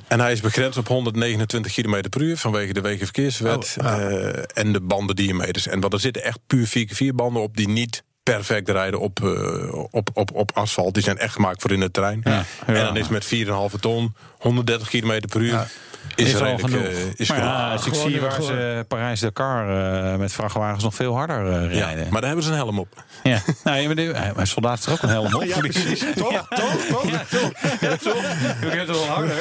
En 0.07 0.19
hij 0.19 0.31
is 0.31 0.41
begrensd 0.41 0.77
op 0.77 0.87
129 0.87 1.73
km 1.73 2.09
per 2.09 2.21
uur 2.21 2.37
vanwege 2.37 2.73
de 2.73 2.81
wegenverkeerswet. 2.81 3.75
Ah. 3.83 4.01
eh, 4.01 4.43
en 4.53 4.73
de 4.73 4.81
bandendiameters. 4.81 5.67
En 5.67 5.79
wat 5.79 5.93
er 5.93 5.99
zitten 5.99 6.23
echt 6.23 6.39
puur 6.47 6.67
4x4 6.67 7.15
banden 7.15 7.41
op 7.41 7.57
die 7.57 7.67
niet 7.67 8.03
perfect 8.23 8.69
rijden 8.69 8.99
op, 8.99 9.23
eh, 9.23 9.73
op, 9.91 10.09
op, 10.13 10.31
op 10.33 10.51
asfalt. 10.53 10.93
Die 10.93 11.03
zijn 11.03 11.17
echt 11.17 11.33
gemaakt 11.33 11.61
voor 11.61 11.71
in 11.71 11.81
het 11.81 11.93
terrein. 11.93 12.21
Ja. 12.23 12.45
En 12.65 12.73
dan 12.73 12.97
is 12.97 13.07
met 13.07 13.25
4,5 13.25 13.79
ton, 13.79 14.15
130 14.37 14.89
km 14.89 15.21
per 15.27 15.41
uur... 15.41 15.67
Is, 16.15 16.33
Is 16.33 16.41
al 16.41 16.57
genoeg. 16.57 16.81
eh, 16.83 16.97
is 17.15 17.29
maar 17.29 17.37
ja, 17.37 17.71
als 17.71 17.85
ik 17.85 17.93
zie 17.93 18.21
waar 18.21 18.41
ze 18.41 18.85
Parijs-Dakar 18.87 19.69
eh, 20.13 20.17
met 20.19 20.31
vrachtwagens 20.33 20.83
nog 20.83 20.95
veel 20.95 21.15
harder 21.15 21.47
eh, 21.47 21.75
Ja, 21.75 21.85
rijden. 21.85 22.03
maar 22.09 22.19
daar 22.21 22.25
hebben 22.29 22.43
ze 22.43 22.49
een 22.51 22.55
helm 22.57 22.79
op. 22.79 23.03
Ja, 23.23 23.41
nou, 23.63 23.85
maar 23.85 23.95
de, 23.95 24.31
mijn 24.35 24.47
soldaat 24.47 24.79
is 24.79 24.85
er 24.85 24.91
ook 24.91 25.01
een 25.01 25.09
helm 25.09 25.33
op. 25.35 25.43
Ja, 25.53 25.57
precies. 25.59 26.03
Toch? 26.15 26.31
Ja. 26.31 26.45
Toch? 26.49 26.75
Toch? 26.89 27.09
Ja, 27.11 27.23
toch? 27.29 27.51
Ja, 27.81 27.95
toch? 27.97 28.23
Ik 28.61 28.69
heb 28.71 28.79
het 28.79 28.87
wel 28.87 29.05
harder. 29.05 29.35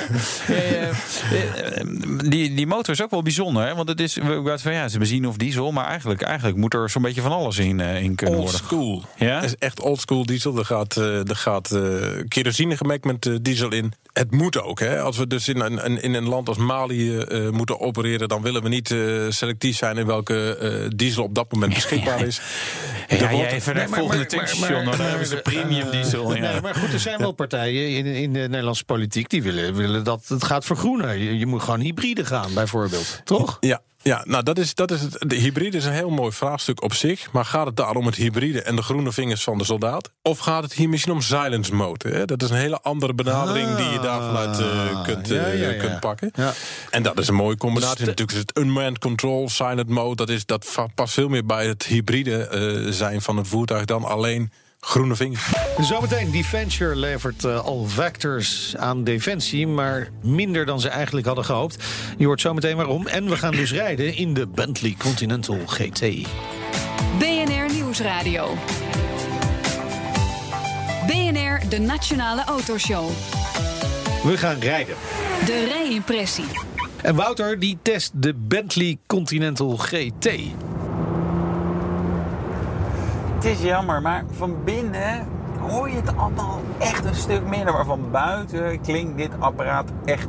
Die, 2.30 2.54
die 2.54 2.66
motor 2.66 2.94
is 2.94 3.02
ook 3.02 3.10
wel 3.10 3.22
bijzonder. 3.22 3.66
Hè? 3.66 3.74
Want 3.74 3.88
het 3.88 4.00
is, 4.00 4.18
van, 4.56 4.72
ja, 4.72 4.84
is 4.84 4.96
benzine 4.98 5.28
of 5.28 5.36
diesel. 5.36 5.72
Maar 5.72 5.86
eigenlijk, 5.86 6.22
eigenlijk 6.22 6.56
moet 6.56 6.74
er 6.74 6.90
zo'n 6.90 7.02
beetje 7.02 7.20
van 7.22 7.32
alles 7.32 7.58
in, 7.58 7.80
in 7.80 8.14
kunnen 8.14 8.38
Old 8.38 8.50
worden. 8.50 8.66
school. 8.66 9.02
Ja? 9.16 9.34
Dat 9.34 9.44
is 9.44 9.56
echt 9.58 9.80
old 9.80 10.00
school 10.00 10.26
diesel. 10.26 10.58
Er 10.58 10.64
gaat, 10.64 10.96
eh, 10.96 11.28
er 11.28 11.36
gaat 11.36 11.70
eh, 11.70 11.80
kerosine 12.28 12.76
gemengd 12.76 13.04
met 13.04 13.38
diesel 13.42 13.72
in. 13.72 13.92
Het 14.12 14.30
moet 14.30 14.62
ook. 14.62 14.80
Hè? 14.80 15.00
Als 15.00 15.16
we 15.16 15.26
dus 15.26 15.48
in 15.48 15.60
een, 15.60 15.84
een- 15.84 16.02
in 16.02 16.14
een 16.14 16.28
land 16.28 16.48
als 16.48 16.56
Mali 16.64 17.18
eh, 17.18 17.46
eh, 17.46 17.52
moeten 17.52 17.80
opereren... 17.80 18.28
dan 18.28 18.42
willen 18.42 18.62
we 18.62 18.68
niet 18.68 18.90
eh, 18.90 18.98
selectief 19.28 19.76
zijn 19.76 19.96
in 19.98 20.06
welke 20.06 20.56
eh, 20.56 20.90
diesel 20.96 21.24
op 21.24 21.34
dat 21.34 21.52
moment 21.52 21.74
beschikbaar 21.74 22.26
is. 22.26 22.40
Ja, 23.08 23.16
Er 23.16 23.18
wordt- 23.30 23.36
jij 23.36 23.52
even 23.52 23.74
naar 23.74 23.88
volgende 23.88 24.26
tankstation. 24.26 24.84
Dan 24.84 25.00
hebben 25.00 25.26
ze 25.26 25.36
premium 25.36 25.90
diesel. 25.90 26.34
Ja. 26.34 26.40
Nee, 26.52 26.60
maar 26.60 26.74
goed, 26.74 26.92
er 26.92 26.98
zijn 27.00 27.18
wel 27.18 27.32
partijen 27.32 27.88
in, 27.96 28.06
in 28.06 28.32
de 28.32 28.38
Nederlandse 28.38 28.84
politiek 28.84 29.28
die 29.30 29.42
willen, 29.42 29.74
willen 29.74 30.04
dat 30.04 30.24
het 30.28 30.44
gaat 30.44 30.64
vergroenen. 30.64 31.18
Je, 31.18 31.38
je 31.38 31.46
moet 31.46 31.62
gewoon 31.62 31.80
hybride 31.80 32.24
gaan, 32.24 32.54
bijvoorbeeld. 32.54 33.20
Toch? 33.24 33.56
Ja, 33.60 33.80
ja 34.02 34.24
nou 34.26 34.42
dat 34.42 34.58
is, 34.58 34.74
dat 34.74 34.90
is 34.90 35.00
het. 35.00 35.16
De 35.18 35.34
hybride 35.34 35.76
is 35.76 35.84
een 35.84 35.92
heel 35.92 36.10
mooi 36.10 36.32
vraagstuk 36.32 36.82
op 36.82 36.94
zich. 36.94 37.32
Maar 37.32 37.44
gaat 37.44 37.66
het 37.66 37.76
daar 37.76 37.94
om 37.94 38.06
het 38.06 38.14
hybride 38.14 38.62
en 38.62 38.76
de 38.76 38.82
groene 38.82 39.12
vingers 39.12 39.42
van 39.42 39.58
de 39.58 39.64
soldaat? 39.64 40.10
Of 40.22 40.38
gaat 40.38 40.62
het 40.62 40.72
hier 40.72 40.88
misschien 40.88 41.12
om 41.12 41.20
silence 41.20 41.74
mode? 41.74 42.08
Hè? 42.08 42.24
Dat 42.24 42.42
is 42.42 42.50
een 42.50 42.56
hele 42.56 42.80
andere 42.80 43.14
benadering 43.14 43.76
die 43.76 43.88
je 43.88 44.00
daar 44.00 44.20
vanuit 44.20 44.58
eh, 44.58 45.02
kunt, 45.02 45.28
ja, 45.28 45.44
eh, 45.44 45.60
ja, 45.60 45.70
ja. 45.70 45.78
kunt 45.78 46.00
pakken. 46.00 46.30
Ja. 46.34 46.52
En 46.90 47.02
dat 47.02 47.18
is 47.18 47.28
een 47.28 47.34
mooie 47.34 47.56
combinatie. 47.56 47.96
Dus 47.96 48.06
Natuurlijk 48.06 48.38
is 48.38 48.44
het 48.46 48.58
unmanned 48.58 48.98
control, 48.98 49.48
silent 49.48 49.88
mode. 49.88 50.16
Dat, 50.16 50.28
is, 50.28 50.46
dat 50.46 50.76
past 50.94 51.14
veel 51.14 51.28
meer 51.28 51.46
bij 51.46 51.66
het 51.66 51.84
hybride 51.84 52.46
eh, 52.46 52.92
zijn 52.92 53.22
van 53.22 53.36
het 53.36 53.48
voertuig 53.48 53.84
dan 53.84 54.04
alleen 54.04 54.52
groene 54.84 55.16
vingers. 55.16 55.52
Zometeen, 55.80 56.30
Defenture 56.30 56.96
levert 56.96 57.44
eh, 57.44 57.64
al 57.64 57.84
vectors 57.84 58.76
aan 58.76 59.04
defensie, 59.04 59.66
maar 59.66 60.08
minder 60.22 60.66
dan 60.66 60.80
ze 60.80 60.88
eigenlijk 60.88 61.26
hadden 61.26 61.44
gehoopt. 61.44 61.84
Je 62.18 62.26
hoort 62.26 62.40
zometeen 62.40 62.76
waarom. 62.76 63.06
En 63.06 63.28
we 63.28 63.36
gaan 63.36 63.52
dus 63.52 63.72
rijden 63.72 64.16
in 64.16 64.34
de 64.34 64.46
Bentley 64.46 64.94
Continental 64.98 65.58
GT. 65.66 66.00
BNR 67.18 67.72
Nieuwsradio. 67.72 68.56
BNR, 71.06 71.68
de 71.68 71.78
Nationale 71.78 72.44
Autoshow. 72.44 73.10
We 74.24 74.36
gaan 74.36 74.58
rijden. 74.60 74.94
De 75.46 75.64
rijimpressie. 75.64 76.46
En 77.02 77.14
Wouter 77.14 77.58
die 77.58 77.78
test 77.82 78.10
de 78.14 78.34
Bentley 78.34 78.98
Continental 79.06 79.76
GT. 79.76 80.28
Het 83.42 83.50
is 83.50 83.62
jammer, 83.62 84.02
maar 84.02 84.24
van 84.30 84.56
binnen 84.64 85.26
hoor 85.60 85.90
je 85.90 85.96
het 85.96 86.16
allemaal 86.16 86.60
echt 86.78 87.04
een 87.04 87.14
stuk 87.14 87.48
minder. 87.48 87.72
Maar 87.72 87.84
van 87.84 88.10
buiten 88.10 88.80
klinkt 88.80 89.16
dit 89.16 89.30
apparaat 89.38 89.90
echt 90.04 90.28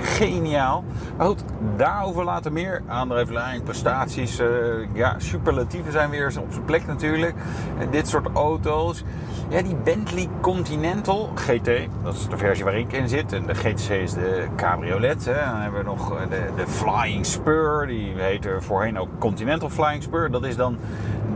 geniaal. 0.00 0.84
Maar 1.16 1.26
goed, 1.26 1.44
daarover 1.76 2.24
later 2.24 2.52
meer. 2.52 2.82
Aandrijflijn, 2.86 3.62
prestaties, 3.62 4.38
eh, 4.38 4.48
ja, 4.92 5.14
superlatieven 5.18 5.92
zijn 5.92 6.10
weer 6.10 6.26
op 6.26 6.52
zijn 6.52 6.64
plek 6.64 6.86
natuurlijk. 6.86 7.34
En 7.78 7.90
dit 7.90 8.08
soort 8.08 8.26
auto's. 8.34 9.04
Ja, 9.48 9.62
die 9.62 9.76
Bentley 9.76 10.28
Continental 10.40 11.30
GT, 11.34 11.70
dat 12.02 12.14
is 12.14 12.28
de 12.28 12.36
versie 12.36 12.64
waar 12.64 12.78
ik 12.78 12.92
in 12.92 13.08
zit. 13.08 13.32
En 13.32 13.46
de 13.46 13.54
GTC 13.54 13.90
is 13.90 14.12
de 14.12 14.46
cabriolet. 14.56 15.24
Hè. 15.24 15.34
Dan 15.34 15.60
hebben 15.60 15.80
we 15.80 15.86
nog 15.86 16.12
eh, 16.12 16.30
de, 16.30 16.50
de 16.56 16.66
Flying 16.66 17.26
Spur, 17.26 17.86
die 17.86 18.12
heette 18.16 18.56
voorheen 18.60 18.98
ook 18.98 19.08
Continental 19.18 19.68
Flying 19.68 20.02
Spur. 20.02 20.30
Dat 20.30 20.44
is 20.44 20.56
dan 20.56 20.78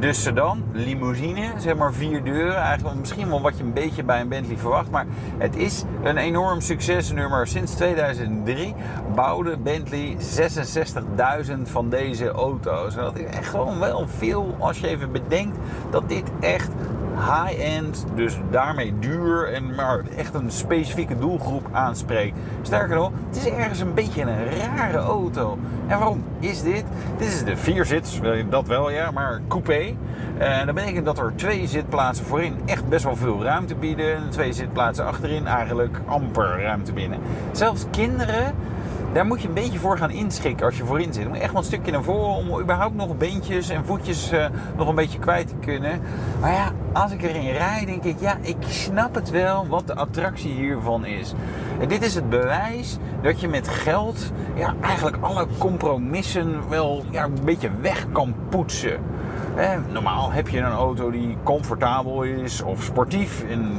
de 0.01 0.12
sedan, 0.12 0.64
limousine, 0.72 1.53
zeg 1.57 1.76
maar 1.76 1.92
vier 1.92 2.24
deuren. 2.24 2.57
Eigenlijk 2.57 2.98
misschien 2.98 3.28
wel 3.28 3.40
wat 3.40 3.57
je 3.57 3.62
een 3.62 3.72
beetje 3.72 4.03
bij 4.03 4.20
een 4.20 4.28
Bentley 4.28 4.57
verwacht. 4.57 4.90
Maar 4.90 5.07
het 5.38 5.57
is 5.57 5.84
een 6.03 6.16
enorm 6.16 6.61
succesnummer. 6.61 7.46
Sinds 7.46 7.74
2003 7.74 8.74
bouwde 9.14 9.57
Bentley 9.59 10.16
66.000 11.46 11.62
van 11.62 11.90
deze 11.90 12.28
auto's. 12.28 12.96
En 12.96 13.03
dat 13.03 13.18
is 13.18 13.24
echt 13.24 13.48
gewoon 13.48 13.78
wel 13.78 14.09
veel 14.09 14.57
als 14.59 14.80
je 14.80 14.88
even 14.88 15.12
bedenkt 15.12 15.59
dat 15.90 16.09
dit 16.09 16.30
echt 16.40 16.70
high-end, 17.20 18.06
dus 18.14 18.38
daarmee 18.50 18.94
duur 18.98 19.52
en 19.52 19.74
maar 19.74 20.02
echt 20.16 20.34
een 20.34 20.50
specifieke 20.50 21.18
doelgroep 21.18 21.68
aanspreekt. 21.72 22.36
Sterker 22.62 22.96
nog, 22.96 23.10
het 23.28 23.36
is 23.36 23.46
ergens 23.46 23.80
een 23.80 23.94
beetje 23.94 24.22
een 24.22 24.58
rare 24.58 24.98
auto. 24.98 25.58
En 25.86 25.98
waarom 25.98 26.24
is 26.38 26.62
dit? 26.62 26.84
Dit 27.18 27.28
is 27.28 27.44
de 27.44 27.56
vierzits, 27.56 28.20
eh, 28.20 28.44
dat 28.50 28.66
wel 28.66 28.90
ja, 28.90 29.10
maar 29.10 29.40
coupé. 29.48 29.94
En 30.38 30.66
dat 30.66 30.74
betekent 30.74 31.04
dat 31.04 31.18
er 31.18 31.32
twee 31.34 31.66
zitplaatsen 31.66 32.26
voorin 32.26 32.56
echt 32.64 32.88
best 32.88 33.04
wel 33.04 33.16
veel 33.16 33.42
ruimte 33.42 33.74
bieden. 33.74 34.16
En 34.16 34.30
twee 34.30 34.52
zitplaatsen 34.52 35.06
achterin 35.06 35.46
eigenlijk 35.46 36.00
amper 36.06 36.62
ruimte 36.62 36.92
bieden. 36.92 37.18
Zelfs 37.52 37.84
kinderen 37.90 38.54
daar 39.12 39.26
moet 39.26 39.42
je 39.42 39.48
een 39.48 39.54
beetje 39.54 39.78
voor 39.78 39.98
gaan 39.98 40.11
inschikken 40.11 40.66
als 40.66 40.76
je 40.76 40.84
voorin 40.84 41.12
zit. 41.12 41.22
Je 41.22 41.28
moet 41.28 41.38
echt 41.38 41.52
wel 41.52 41.61
een 41.61 41.66
stukje 41.66 41.92
naar 41.92 42.02
voren 42.02 42.34
om 42.34 42.61
überhaupt 42.61 42.94
nog 42.94 43.16
beentjes 43.16 43.68
en 43.68 43.84
voetjes 43.84 44.30
eh, 44.30 44.46
nog 44.76 44.88
een 44.88 44.94
beetje 44.94 45.18
kwijt 45.18 45.48
te 45.48 45.54
kunnen. 45.61 46.00
Maar 46.40 46.52
ja, 46.52 46.72
als 46.92 47.12
ik 47.12 47.22
erin 47.22 47.52
rijd, 47.52 47.86
denk 47.86 48.04
ik, 48.04 48.20
ja, 48.20 48.36
ik 48.40 48.56
snap 48.68 49.14
het 49.14 49.30
wel 49.30 49.66
wat 49.66 49.86
de 49.86 49.94
attractie 49.94 50.52
hiervan 50.52 51.04
is. 51.04 51.34
En 51.80 51.88
dit 51.88 52.02
is 52.02 52.14
het 52.14 52.28
bewijs 52.28 52.98
dat 53.22 53.40
je 53.40 53.48
met 53.48 53.68
geld 53.68 54.32
ja, 54.54 54.74
eigenlijk 54.80 55.16
alle 55.20 55.46
compromissen 55.58 56.68
wel 56.68 57.04
ja, 57.11 57.24
een 57.24 57.44
beetje 57.44 57.70
weg 57.80 58.06
kan 58.12 58.34
poetsen. 58.48 59.00
Normaal 59.92 60.32
heb 60.32 60.48
je 60.48 60.59
een 60.59 60.72
auto 60.72 61.11
die 61.11 61.36
comfortabel 61.42 62.22
is 62.22 62.62
of 62.62 62.82
sportief. 62.82 63.44
En 63.51 63.74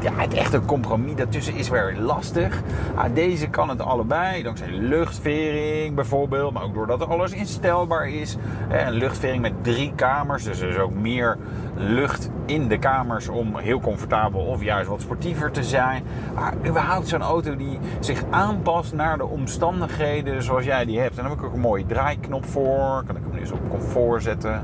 ja, 0.00 0.12
het 0.16 0.34
echte 0.34 0.60
compromis 0.60 1.14
daartussen 1.14 1.54
is 1.54 1.68
weer 1.68 1.96
lastig. 1.98 2.62
Ah, 2.94 3.14
deze 3.14 3.48
kan 3.48 3.68
het 3.68 3.80
allebei, 3.80 4.42
dankzij 4.42 4.70
luchtvering 4.70 5.94
bijvoorbeeld, 5.94 6.52
maar 6.52 6.62
ook 6.62 6.74
doordat 6.74 7.08
alles 7.08 7.32
instelbaar 7.32 8.08
is. 8.08 8.36
Hè, 8.68 8.86
Een 8.86 8.92
luchtvering 8.92 9.42
met 9.42 9.52
drie 9.62 9.92
kamers, 9.94 10.44
dus 10.44 10.60
er 10.60 10.68
is 10.68 10.78
ook 10.78 10.94
meer 10.94 11.36
lucht 11.78 12.30
in 12.46 12.68
de 12.68 12.78
kamers 12.78 13.28
om 13.28 13.56
heel 13.56 13.80
comfortabel 13.80 14.40
of 14.40 14.62
juist 14.62 14.88
wat 14.88 15.00
sportiever 15.00 15.50
te 15.50 15.62
zijn. 15.62 16.02
Maar 16.34 16.54
überhaupt 16.66 17.08
zo'n 17.08 17.22
auto 17.22 17.56
die 17.56 17.78
zich 18.00 18.24
aanpast 18.30 18.92
naar 18.92 19.18
de 19.18 19.26
omstandigheden 19.26 20.42
zoals 20.42 20.64
jij 20.64 20.84
die 20.84 21.00
hebt. 21.00 21.16
En 21.16 21.22
daar 21.22 21.30
heb 21.30 21.38
ik 21.38 21.44
ook 21.44 21.54
een 21.54 21.60
mooie 21.60 21.86
draaiknop 21.86 22.46
voor. 22.46 23.02
Kan 23.06 23.16
ik 23.16 23.22
hem 23.30 23.38
eens 23.38 23.52
op 23.52 23.70
comfort 23.70 24.22
zetten. 24.22 24.62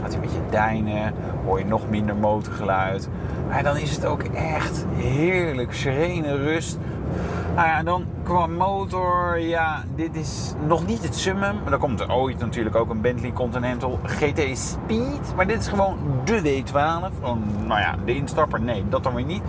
Gaat 0.00 0.06
hij 0.06 0.14
een 0.14 0.20
beetje 0.20 0.50
deinen, 0.50 1.14
hoor 1.44 1.58
je 1.58 1.64
nog 1.64 1.88
minder 1.88 2.16
motorgeluid. 2.16 3.08
Maar 3.48 3.62
dan 3.62 3.76
is 3.76 3.94
het 3.94 4.06
ook 4.06 4.22
echt 4.22 4.86
heerlijk, 4.96 5.72
serene 5.72 6.36
rust. 6.36 6.78
Nou 7.58 7.70
ja, 7.70 7.82
dan 7.82 8.06
qua 8.22 8.46
motor, 8.46 9.38
ja, 9.38 9.84
dit 9.94 10.16
is 10.16 10.54
nog 10.66 10.86
niet 10.86 11.02
het 11.02 11.14
summum. 11.14 11.60
Maar 11.60 11.70
dan 11.70 11.78
komt 11.78 12.00
er 12.00 12.12
ooit 12.12 12.38
natuurlijk 12.38 12.76
ook 12.76 12.90
een 12.90 13.00
Bentley 13.00 13.32
Continental 13.32 13.98
GT 14.02 14.58
Speed. 14.58 15.34
Maar 15.36 15.46
dit 15.46 15.60
is 15.60 15.68
gewoon 15.68 15.98
de 16.24 16.42
W12. 16.42 17.20
Van, 17.20 17.42
nou 17.66 17.80
ja, 17.80 17.96
de 18.04 18.14
instapper, 18.14 18.60
nee, 18.60 18.84
dat 18.88 19.02
dan 19.02 19.14
weer 19.14 19.24
niet. 19.24 19.42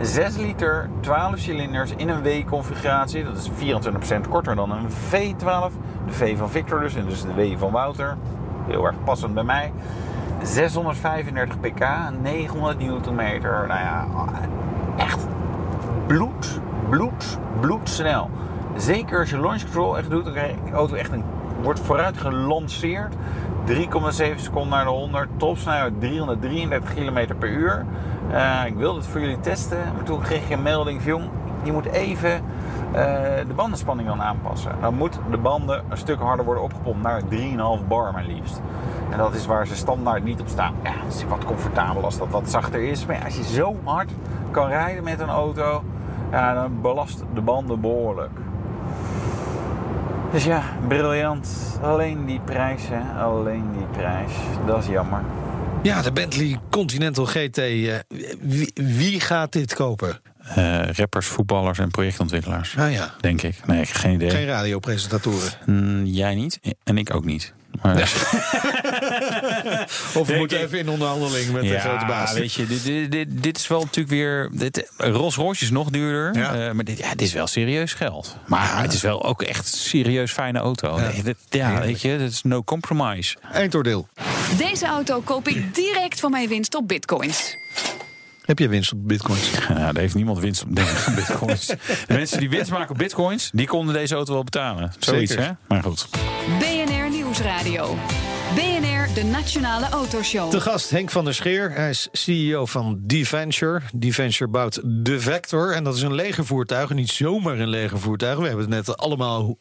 6 0.00 0.36
liter, 0.36 0.90
12 1.00 1.38
cilinders 1.38 1.92
in 1.96 2.08
een 2.08 2.22
W-configuratie. 2.22 3.24
Dat 3.24 3.36
is 3.36 3.50
24% 3.50 4.28
korter 4.28 4.54
dan 4.54 4.70
een 4.70 4.88
V12. 4.88 5.72
De 6.06 6.12
V 6.12 6.38
van 6.38 6.50
Victor 6.50 6.80
dus, 6.80 6.94
en 6.94 7.06
dus 7.06 7.22
de 7.22 7.34
W 7.34 7.58
van 7.58 7.72
Wouter. 7.72 8.16
Heel 8.66 8.86
erg 8.86 8.96
passend 9.04 9.34
bij 9.34 9.44
mij. 9.44 9.72
635 10.42 11.60
pk, 11.60 11.86
900 12.22 12.78
newtonmeter. 12.78 13.64
Nou 13.66 13.80
ja, 13.80 14.06
echt 14.96 15.26
bloed, 16.06 16.60
bloed, 16.88 17.38
bloedsnel. 17.60 18.30
Zeker 18.76 19.18
als 19.18 19.30
je 19.30 19.40
launch 19.40 19.62
control 19.62 19.98
echt 19.98 20.10
doet, 20.10 20.24
dan 20.24 20.32
krijg 20.32 20.54
je 20.64 20.72
auto 20.72 20.94
echt 20.94 21.12
een, 21.12 21.24
wordt 21.62 21.80
vooruit 21.80 22.16
gelanceerd. 22.16 23.14
3,7 23.66 23.76
seconden 24.36 24.68
naar 24.68 24.84
de 24.84 24.90
100, 24.90 25.28
topsnelheid 25.36 26.00
333 26.00 26.94
km 26.94 27.34
per 27.38 27.48
uur. 27.48 27.84
Eh, 28.30 28.62
ik 28.66 28.74
wilde 28.74 28.98
het 28.98 29.08
voor 29.08 29.20
jullie 29.20 29.40
testen, 29.40 29.78
maar 29.94 30.04
toen 30.04 30.20
kreeg 30.20 30.48
je 30.48 30.54
een 30.54 30.62
melding 30.62 31.02
van 31.02 31.10
jong, 31.10 31.28
je 31.62 31.72
moet 31.72 31.86
even 31.86 32.32
eh, 32.32 32.42
de 33.46 33.54
bandenspanning 33.54 34.08
dan 34.08 34.22
aanpassen. 34.22 34.72
Dan 34.80 34.94
moet 34.94 35.18
de 35.30 35.38
banden 35.38 35.84
een 35.88 35.96
stuk 35.96 36.20
harder 36.20 36.44
worden 36.44 36.62
opgepompt 36.62 37.02
naar 37.02 37.20
3,5 37.80 37.86
bar 37.88 38.12
maar 38.12 38.24
liefst. 38.24 38.60
En 39.10 39.18
dat 39.18 39.34
is 39.34 39.46
waar 39.46 39.66
ze 39.66 39.76
standaard 39.76 40.24
niet 40.24 40.40
op 40.40 40.48
staan. 40.48 40.74
Ja, 40.82 40.90
het 41.04 41.14
is 41.14 41.24
wat 41.24 41.44
comfortabel 41.44 42.04
als 42.04 42.18
dat 42.18 42.28
wat 42.28 42.50
zachter 42.50 42.82
is. 42.82 43.06
Maar 43.06 43.16
ja, 43.16 43.24
als 43.24 43.36
je 43.36 43.44
zo 43.44 43.76
hard 43.84 44.10
kan 44.50 44.68
rijden 44.68 45.04
met 45.04 45.20
een 45.20 45.28
auto, 45.28 45.82
ja, 46.36 46.54
dan 46.54 46.80
belast 46.82 47.22
de 47.34 47.40
banden 47.40 47.80
behoorlijk. 47.80 48.38
Dus 50.32 50.44
ja, 50.44 50.62
briljant. 50.88 51.78
Alleen 51.82 52.24
die 52.26 52.40
prijs, 52.40 52.82
hè. 52.88 53.22
Alleen 53.22 53.64
die 53.72 53.86
prijs. 53.86 54.32
Dat 54.66 54.82
is 54.82 54.86
jammer. 54.88 55.20
Ja, 55.82 56.02
de 56.02 56.12
Bentley 56.12 56.58
Continental 56.70 57.24
GT. 57.24 57.58
eh, 57.58 57.94
wie, 58.40 58.70
wie 58.74 59.20
gaat 59.20 59.52
dit 59.52 59.74
kopen? 59.74 60.20
Eh, 60.54 60.90
rappers, 60.92 61.26
voetballers 61.26 61.78
en 61.78 61.90
projectontwikkelaars. 61.90 62.74
Nou 62.74 62.90
ja, 62.90 63.10
Denk 63.20 63.42
ik. 63.42 63.66
Nee, 63.66 63.80
ik 63.80 63.86
heb 63.88 63.96
geen 63.96 64.14
idee. 64.14 64.30
geen 64.30 64.46
radiopresentatoren. 64.46 65.48
Mm, 65.66 66.04
jij 66.04 66.34
niet 66.34 66.60
en 66.84 66.98
ik 66.98 67.14
ook 67.14 67.24
niet. 67.24 67.54
Maar, 67.82 67.94
Of 70.14 70.26
we 70.26 70.34
moeten 70.36 70.58
even 70.60 70.78
in 70.78 70.88
onderhandeling 70.88 71.52
met 71.52 71.62
de 71.62 71.78
grote 71.78 72.04
baas. 72.04 72.32
weet 72.32 72.52
je, 72.52 72.66
dit, 72.66 72.84
dit, 72.84 73.10
dit, 73.12 73.26
dit 73.30 73.56
is 73.58 73.66
wel 73.66 73.80
natuurlijk 73.80 74.08
weer... 74.08 74.48
Dit, 74.52 74.90
Rolls 74.96 75.34
Royce 75.36 75.64
is 75.64 75.70
nog 75.70 75.90
duurder. 75.90 76.36
Ja. 76.42 76.54
eh, 76.66 76.72
maar 76.72 76.84
dit, 76.84 76.98
ja, 76.98 77.10
dit 77.10 77.20
is 77.20 77.32
wel 77.32 77.46
serieus 77.46 77.92
geld. 77.92 78.36
Maar 78.46 78.82
het 78.82 78.92
is 78.92 79.00
wel 79.02 79.24
ook 79.24 79.42
echt 79.42 79.66
serieus 79.74 80.32
fijne 80.32 80.58
auto. 80.58 81.00
Ja. 81.00 81.08
Nee, 81.10 81.22
dit- 81.22 81.36
ja, 81.48 81.80
weet 81.80 82.00
je, 82.00 82.18
dat 82.18 82.30
is 82.30 82.42
no 82.42 82.62
compromise. 82.64 83.36
Eindoordeel. 83.52 84.08
Deze 84.58 84.86
auto 84.86 85.20
koop 85.20 85.48
ik 85.48 85.74
direct 85.74 86.20
van 86.20 86.30
mijn 86.30 86.48
winst 86.48 86.74
op 86.74 86.88
bitcoins. 86.88 87.56
Heb 88.44 88.58
je 88.58 88.68
winst 88.68 88.92
op 88.92 89.08
bitcoins? 89.08 89.50
Ja, 89.68 89.74
daar 89.92 89.96
heeft 90.02 90.14
niemand 90.14 90.38
winst 90.38 90.62
op 90.62 90.76
denk 90.76 90.88
ik, 90.88 91.06
op 91.06 91.14
bitcoins. 91.14 91.66
De 91.66 91.76
mensen 92.08 92.38
die 92.40 92.48
winst 92.50 92.70
maken 92.70 92.90
op 92.90 92.98
bitcoins, 92.98 93.50
die 93.52 93.66
konden 93.66 93.94
deze 93.94 94.14
auto 94.14 94.32
wel 94.32 94.44
betalen. 94.44 94.92
Zoiets, 94.98 95.32
Zeker. 95.32 95.46
hè? 95.46 95.52
Maar 95.68 95.82
goed. 95.82 96.08
BNR 96.58 97.10
Nieuwsradio. 97.10 97.98
De 99.16 99.24
Nationale 99.24 99.88
Autoshow. 99.88 100.50
Te 100.50 100.60
gast 100.60 100.90
Henk 100.90 101.10
van 101.10 101.24
der 101.24 101.34
Scheer. 101.34 101.72
Hij 101.72 101.90
is 101.90 102.08
CEO 102.12 102.66
van 102.66 103.02
D-Venture. 103.06 103.80
D-Venture 103.98 104.50
bouwt 104.50 104.80
de 104.84 105.20
Vector. 105.20 105.72
En 105.72 105.84
dat 105.84 105.96
is 105.96 106.02
een 106.02 106.14
legervoertuig. 106.14 106.90
En 106.90 106.96
niet 106.96 107.10
zomaar 107.10 107.58
een 107.58 107.68
legervoertuig. 107.68 108.38
We 108.38 108.46
hebben 108.46 108.60
het 108.72 108.86
net 108.86 108.96
allemaal 108.96 109.58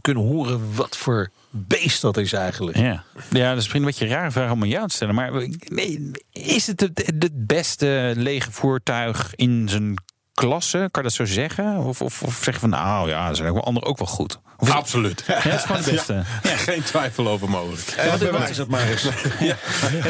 kunnen 0.00 0.22
horen 0.22 0.74
wat 0.74 0.96
voor 0.96 1.30
beest 1.50 2.00
dat 2.00 2.16
is 2.16 2.32
eigenlijk. 2.32 2.76
Ja, 2.76 3.04
ja 3.30 3.48
dat 3.48 3.48
is 3.48 3.54
misschien 3.54 3.80
een 3.80 3.86
beetje 3.86 4.04
een 4.04 4.10
rare 4.10 4.30
vraag 4.30 4.50
om 4.50 4.62
aan 4.62 4.68
jou 4.68 4.88
te 4.88 4.94
stellen. 4.94 5.14
Maar 5.14 5.32
nee, 5.68 6.10
is 6.32 6.66
het 6.66 6.80
het, 6.80 7.02
het 7.06 7.46
beste 7.46 8.12
lege 8.16 8.52
voertuig 8.52 9.32
in 9.34 9.68
zijn 9.68 9.94
klasse? 10.38 10.78
Kan 10.78 11.02
je 11.02 11.08
dat 11.08 11.12
zo 11.12 11.24
zeggen? 11.24 11.76
Of, 11.76 12.00
of, 12.00 12.22
of 12.22 12.34
zeggen 12.34 12.60
van 12.60 12.68
nou 12.70 13.08
ja, 13.08 13.28
er 13.28 13.36
zijn 13.36 13.48
ook 13.48 13.54
wel 13.54 13.64
anderen 13.64 13.88
ook 13.88 13.98
wel 13.98 14.06
goed? 14.06 14.38
Of 14.60 14.68
is 14.68 14.74
Absoluut. 14.74 15.24
ja, 15.26 15.34
het 15.34 15.54
is 15.54 15.60
gewoon 15.62 15.82
het 15.82 15.90
beste. 15.90 16.22
Geen 16.42 16.82
twijfel 16.82 17.28
over 17.28 17.50
mogelijk. 17.50 17.94
Ja, 17.96 18.16
bewijs 18.16 18.56
het 18.56 18.68
maar 18.68 18.88
eens. 18.88 19.02
Ja, 19.40 19.56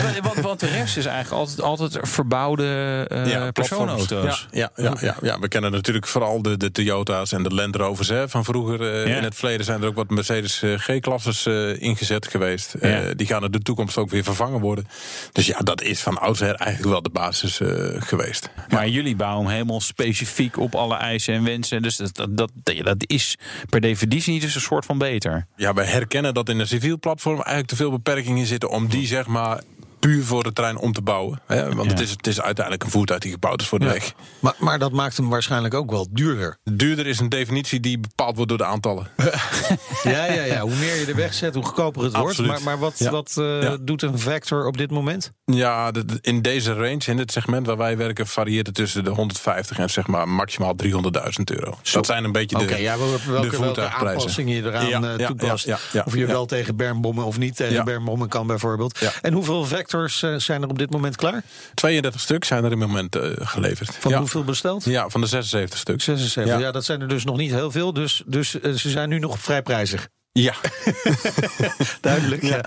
want- 0.03 0.18
want, 0.22 0.41
want 0.41 0.61
de 0.61 0.66
rest 0.66 0.97
is 0.97 1.07
eigenlijk 1.07 1.41
altijd, 1.41 1.61
altijd 1.62 2.09
verbouwde 2.09 3.07
eh 3.09 3.49
personenauto's. 3.53 4.49
Ja, 4.51 4.70
ja, 4.76 4.83
ja, 4.85 4.97
ja, 5.01 5.16
ja, 5.22 5.39
we 5.39 5.49
kennen 5.49 5.70
natuurlijk 5.70 6.07
vooral 6.07 6.43
de, 6.43 6.57
de 6.57 6.70
Toyota's 6.70 7.33
en 7.33 7.43
de 7.43 7.55
Land 7.55 7.76
Rovers 7.76 8.09
hè, 8.09 8.29
van 8.29 8.45
vroeger. 8.45 8.81
eh, 8.95 9.07
Ja. 9.07 9.16
In 9.16 9.24
het 9.24 9.35
verleden 9.35 9.64
zijn 9.64 9.83
er 9.83 9.89
ook 9.89 9.95
wat 9.95 10.11
Mercedes 10.11 10.62
eh, 10.62 10.74
G-klasses 10.79 11.47
eh, 11.47 11.83
ingezet 11.83 12.26
geweest. 12.29 12.74
Eh, 12.74 13.07
Ja. 13.09 13.14
die 13.14 13.26
gaan 13.26 13.45
in 13.45 13.51
de 13.51 13.62
toekomst 13.62 13.97
ook 13.97 14.11
weer 14.11 14.24
vervangen 14.24 14.61
worden. 14.61 14.87
Dus 15.33 15.47
ja, 15.47 15.59
dat 15.59 15.83
is 15.83 16.01
van 16.01 16.18
oudsher 16.18 16.55
eigenlijk 16.55 16.91
wel 16.93 17.03
de 17.03 17.11
basis 17.11 17.61
eh, 17.61 17.68
geweest. 17.99 18.51
Maar 18.68 18.89
jullie 18.89 19.16
bouwen 19.16 19.45
hem 19.45 19.53
helemaal 19.55 19.81
specifiek 20.18 20.58
op 20.58 20.74
alle 20.74 20.96
eisen 20.96 21.34
en 21.34 21.44
wensen. 21.44 21.82
Dus 21.82 21.96
dat, 21.96 22.14
dat, 22.14 22.30
dat, 22.30 22.50
dat 22.82 23.04
is 23.06 23.36
per 23.68 23.80
definitie 23.80 24.32
niet 24.32 24.42
eens 24.42 24.54
een 24.54 24.60
soort 24.60 24.84
van 24.84 24.98
beter. 24.98 25.46
Ja, 25.56 25.72
wij 25.72 25.86
herkennen 25.86 26.34
dat 26.34 26.48
in 26.48 26.58
een 26.58 26.66
civiel 26.66 26.98
platform 26.98 27.34
eigenlijk 27.34 27.66
te 27.66 27.76
veel 27.76 27.90
beperkingen 27.90 28.46
zitten 28.46 28.70
om 28.70 28.88
die 28.88 29.06
zeg 29.06 29.26
maar 29.26 29.62
puur 29.99 30.24
voor 30.24 30.42
de 30.42 30.53
trein 30.53 30.76
om 30.76 30.92
te 30.92 31.03
bouwen. 31.03 31.40
Hè? 31.46 31.62
Want 31.74 31.84
Ja. 31.84 31.90
het, 31.96 32.01
is, 32.01 32.11
het 32.11 32.26
is 32.26 32.40
uiteindelijk 32.40 32.84
een 32.84 32.90
voertuig 32.90 33.20
die 33.20 33.32
gebouwd 33.32 33.61
is 33.61 33.66
voor 33.68 33.78
de 33.78 33.84
weg. 33.86 34.12
Maar, 34.40 34.55
maar 34.59 34.78
dat 34.78 34.92
maakt 34.92 35.16
hem 35.16 35.28
waarschijnlijk 35.28 35.74
ook 35.74 35.90
wel 35.90 36.07
duurder. 36.11 36.59
Duurder 36.64 37.07
is 37.07 37.18
een 37.20 37.28
definitie 37.28 37.80
die 37.80 37.99
bepaald 37.99 38.34
wordt 38.34 38.49
door 38.49 38.59
de 38.59 38.64
aantallen. 38.64 39.07
Ja, 40.03 40.24
ja, 40.24 40.42
ja. 40.44 40.61
Hoe 40.61 40.74
meer 40.74 40.94
je 40.94 41.07
er 41.07 41.14
wegzet, 41.14 41.55
hoe 41.55 41.64
goedkoper 41.64 42.03
het 42.03 42.16
wordt. 42.16 42.38
Maar, 42.46 42.62
maar 42.62 42.78
wat, 42.78 42.99
Ja. 42.99 43.11
wat 43.11 43.34
eh, 43.38 43.62
Ja. 43.62 43.76
doet 43.80 44.03
een 44.03 44.18
Vector 44.18 44.66
op 44.66 44.76
dit 44.76 44.90
moment? 44.90 45.32
Ja, 45.44 45.90
de- 45.90 46.05
de- 46.05 46.18
in 46.20 46.42
deze 46.42 46.72
range, 46.74 47.01
in 47.07 47.16
dit 47.16 47.32
segment 47.32 47.66
waar 47.66 47.76
wij 47.76 47.96
werken, 47.96 48.26
varieert 48.26 48.66
het 48.66 48.74
tussen 48.74 49.05
de 49.05 49.11
150 49.11 49.78
en 49.78 49.90
zeg 49.90 50.07
maar 50.07 50.28
maximaal 50.28 50.74
300.000 50.74 51.51
euro. 51.51 51.78
Dat 51.92 52.07
zijn 52.07 52.24
een 52.24 52.32
beetje 52.32 52.57
de, 52.59 52.62
Oké, 52.64 52.76
ja, 52.76 52.99
welke, 52.99 53.24
de 53.24 53.30
welke, 53.32 53.57
voertuigprijzen. 53.57 54.18
aanpassingen 54.18 54.55
je 54.55 54.62
eraan 54.62 54.88
Ja, 54.88 55.03
eh, 55.12 55.18
ja, 55.18 55.26
toepast. 55.26 55.66
ja, 55.66 55.78
ja, 55.92 56.03
of 56.07 56.12
je 56.14 56.18
ja. 56.20 56.26
wel 56.26 56.46
tegen 56.46 56.76
bermbommen 56.76 57.24
of 57.24 57.38
niet 57.38 57.57
tegen 57.57 57.74
Ja. 57.74 57.82
bermbommen 57.84 58.28
kan 58.28 58.46
bijvoorbeeld. 58.46 58.99
Ja. 58.99 59.11
En 59.20 59.32
hoeveel 59.32 59.64
Vectors 59.64 59.86
eh, 59.95 60.34
zijn 60.36 60.62
er 60.62 60.68
op 60.68 60.78
dit 60.78 60.91
moment 60.91 61.16
klaar? 61.16 61.43
32 61.74 62.20
stuk 62.20 62.45
zijn 62.45 62.64
er 62.64 62.72
in 62.72 62.80
het 62.80 62.89
moment 62.89 63.16
eh, 63.16 63.30
geleverd. 63.36 63.97
Van 63.99 64.11
ja. 64.11 64.18
hoeveel 64.18 64.45
besteld? 64.45 64.84
Ja, 64.84 65.09
van 65.09 65.20
de 65.20 65.26
76 65.26 65.78
stuks. 65.78 66.05
76. 66.05 66.55
Ja. 66.55 66.61
Ja. 66.61 66.72
dat 66.72 66.84
zijn 66.84 67.01
er 67.01 67.09
dus 67.09 67.24
nog 67.24 67.36
niet 67.36 67.51
heel 67.51 67.70
veel. 67.70 67.93
Dus, 67.93 68.22
dus 68.26 68.61
eh, 68.61 68.72
ze 68.72 68.91
zijn 68.91 69.09
nu 69.09 69.18
nog 69.18 69.39
vrij 69.39 69.62
prijzig. 69.62 70.09
Ja, 70.32 70.55
Duidelijk. 72.01 72.43
ja. 72.43 72.61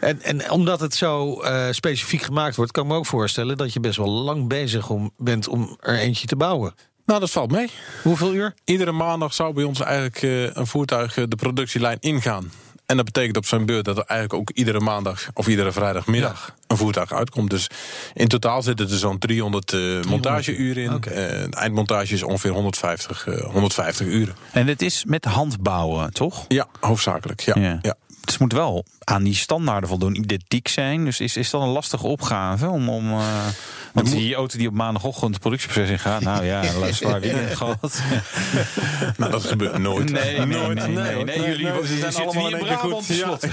En, 0.00 0.22
en 0.22 0.50
omdat 0.50 0.80
het 0.80 0.94
zo 0.94 1.42
specifiek 1.70 2.22
gemaakt 2.22 2.56
wordt, 2.56 2.72
kan 2.72 2.84
ik 2.84 2.90
me 2.90 2.96
ook 2.96 3.06
voorstellen 3.06 3.56
dat 3.56 3.72
je 3.72 3.80
best 3.80 3.96
wel 3.96 4.08
lang 4.08 4.48
bezig 4.48 4.90
om, 4.90 5.10
bent 5.16 5.48
om 5.48 5.76
er 5.80 5.98
eentje 5.98 6.26
te 6.26 6.36
bouwen. 6.36 6.74
nou 7.06 7.20
dat 7.20 7.30
valt 7.30 7.50
mee. 7.50 7.70
Hoeveel 8.02 8.34
uur? 8.34 8.54
Iedere 8.64 8.92
maandag 8.92 9.34
zou 9.34 9.54
bij 9.54 9.64
ons 9.64 9.80
eigenlijk 9.80 10.22
een 10.56 10.66
voertuig 10.66 11.14
de 11.14 11.36
productielijn 11.36 11.96
ingaan. 12.00 12.50
En 12.92 12.98
dat 12.98 13.06
betekent 13.06 13.36
op 13.36 13.46
zijn 13.46 13.66
beurt 13.66 13.84
dat 13.84 13.96
er 13.96 14.04
eigenlijk 14.06 14.40
ook 14.40 14.56
iedere 14.56 14.80
maandag 14.80 15.28
of 15.34 15.46
iedere 15.46 15.72
vrijdagmiddag 15.72 16.54
een 16.66 16.76
voertuig 16.76 17.12
uitkomt. 17.12 17.50
Dus 17.50 17.66
in 18.14 18.28
totaal 18.28 18.62
zitten 18.62 18.90
er 18.90 18.96
zo'n 18.96 19.18
300 19.18 19.72
eh, 19.72 19.80
montageuren 20.08 20.82
in. 20.82 20.94
Oké. 20.94 21.10
Eh, 21.10 21.50
de 21.50 21.56
eindmontage 21.56 22.14
is 22.14 22.22
ongeveer 22.22 22.50
150, 22.50 23.26
eh, 23.26 23.40
150 23.40 24.06
uren. 24.06 24.34
En 24.52 24.66
het 24.66 24.82
is 24.82 25.04
met 25.04 25.24
hand 25.24 25.62
bouwen, 25.62 26.12
toch? 26.12 26.44
Ja, 26.48 26.66
hoofdzakelijk. 26.80 27.40
Ja. 27.40 27.54
Ja. 27.56 27.78
Ja. 27.82 27.96
Dus 28.06 28.32
het 28.32 28.38
moet 28.38 28.52
wel 28.52 28.84
aan 28.98 29.22
die 29.22 29.34
standaarden 29.34 29.88
voldoen, 29.88 30.16
identiek 30.16 30.68
zijn. 30.68 31.04
Dus 31.04 31.20
is, 31.20 31.36
is 31.36 31.50
dat 31.50 31.62
een 31.62 31.68
lastige 31.68 32.06
opgave? 32.06 32.68
Om, 32.68 32.88
om, 32.88 33.10
eh, 33.10 33.46
want 33.92 34.10
die 34.10 34.34
auto 34.34 34.58
die 34.58 34.68
op 34.68 34.74
maandagochtend 34.74 35.30
het 35.30 35.40
productieproces 35.40 35.90
ingaat... 35.90 36.20
nou 36.20 36.44
ja, 36.44 36.62
zwaar 36.92 37.20
weekend 37.20 37.56
gehad. 37.56 38.00
Nou, 39.16 39.30
dat 39.30 39.44
gebeurt 39.44 39.78
nooit. 39.78 40.10
Nee, 40.10 40.38
nee, 40.38 40.46
nooit. 40.46 40.86
nee, 40.86 40.96
nee, 40.96 41.24
nee, 41.24 41.40
jullie 41.40 41.64
nee, 41.64 41.86
zijn 41.86 42.12
zitten 42.12 42.24
allemaal 42.24 42.46
hier 42.46 42.58
in 42.58 42.64
Brabant. 42.64 43.06
Ja. 43.06 43.14
slot. 43.14 43.46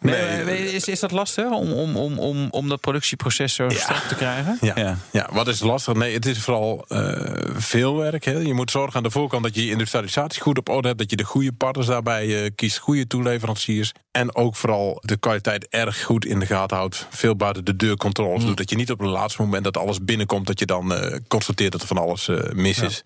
Nee, 0.00 0.72
is, 0.72 0.84
is 0.84 1.00
dat 1.00 1.10
lastig 1.10 1.50
om, 1.50 1.72
om, 1.72 1.96
om, 1.96 2.18
om, 2.18 2.48
om 2.50 2.68
dat 2.68 2.80
productieproces 2.80 3.54
zo 3.54 3.68
strak 3.68 4.02
te 4.02 4.14
krijgen? 4.14 4.58
Ja. 4.60 4.96
Ja. 5.10 5.28
wat 5.32 5.48
is 5.48 5.60
lastig? 5.60 5.94
Nee, 5.94 6.14
het 6.14 6.26
is 6.26 6.38
vooral 6.38 6.84
eh, 6.88 7.12
veel 7.56 7.96
werk. 7.96 8.24
Hè. 8.24 8.32
Je 8.32 8.54
moet 8.54 8.70
zorgen 8.70 8.96
aan 8.96 9.02
de 9.02 9.10
voorkant 9.10 9.42
dat 9.42 9.54
je 9.54 9.64
je 9.64 9.70
industrialisatie 9.70 10.42
goed 10.42 10.58
op 10.58 10.68
orde 10.68 10.86
hebt. 10.86 11.00
Dat 11.00 11.10
je 11.10 11.16
de 11.16 11.24
goede 11.24 11.52
partners 11.52 11.86
daarbij 11.86 12.44
eh, 12.44 12.50
kiest, 12.54 12.78
goede 12.78 13.06
toeleveranciers. 13.06 13.92
En 14.10 14.34
ook 14.34 14.56
vooral 14.56 14.98
de 15.04 15.16
kwaliteit 15.16 15.68
erg 15.68 16.02
goed 16.02 16.24
in 16.24 16.40
de 16.40 16.46
gaten 16.48 16.76
houdt. 16.76 17.06
Veel 17.10 17.36
buiten 17.36 17.64
de 17.64 17.76
deur 17.76 17.96
controles 17.96 18.44
doet. 18.44 18.56
Dat 18.56 18.70
je 18.70 18.76
niet 18.76 18.90
op 18.90 18.98
het 18.98 19.08
laatste 19.08 19.42
moment 19.42 19.64
dat 19.64 19.76
alles 19.76 20.04
binnenkomt... 20.04 20.46
dat 20.46 20.58
je 20.58 20.66
dan 20.66 20.94
eh, 20.94 21.18
constateert 21.28 21.72
dat 21.72 21.80
er 21.80 21.86
van 21.86 21.98
alles 21.98 22.28
eh, 22.28 22.52
mis 22.52 22.78
is. 22.78 23.02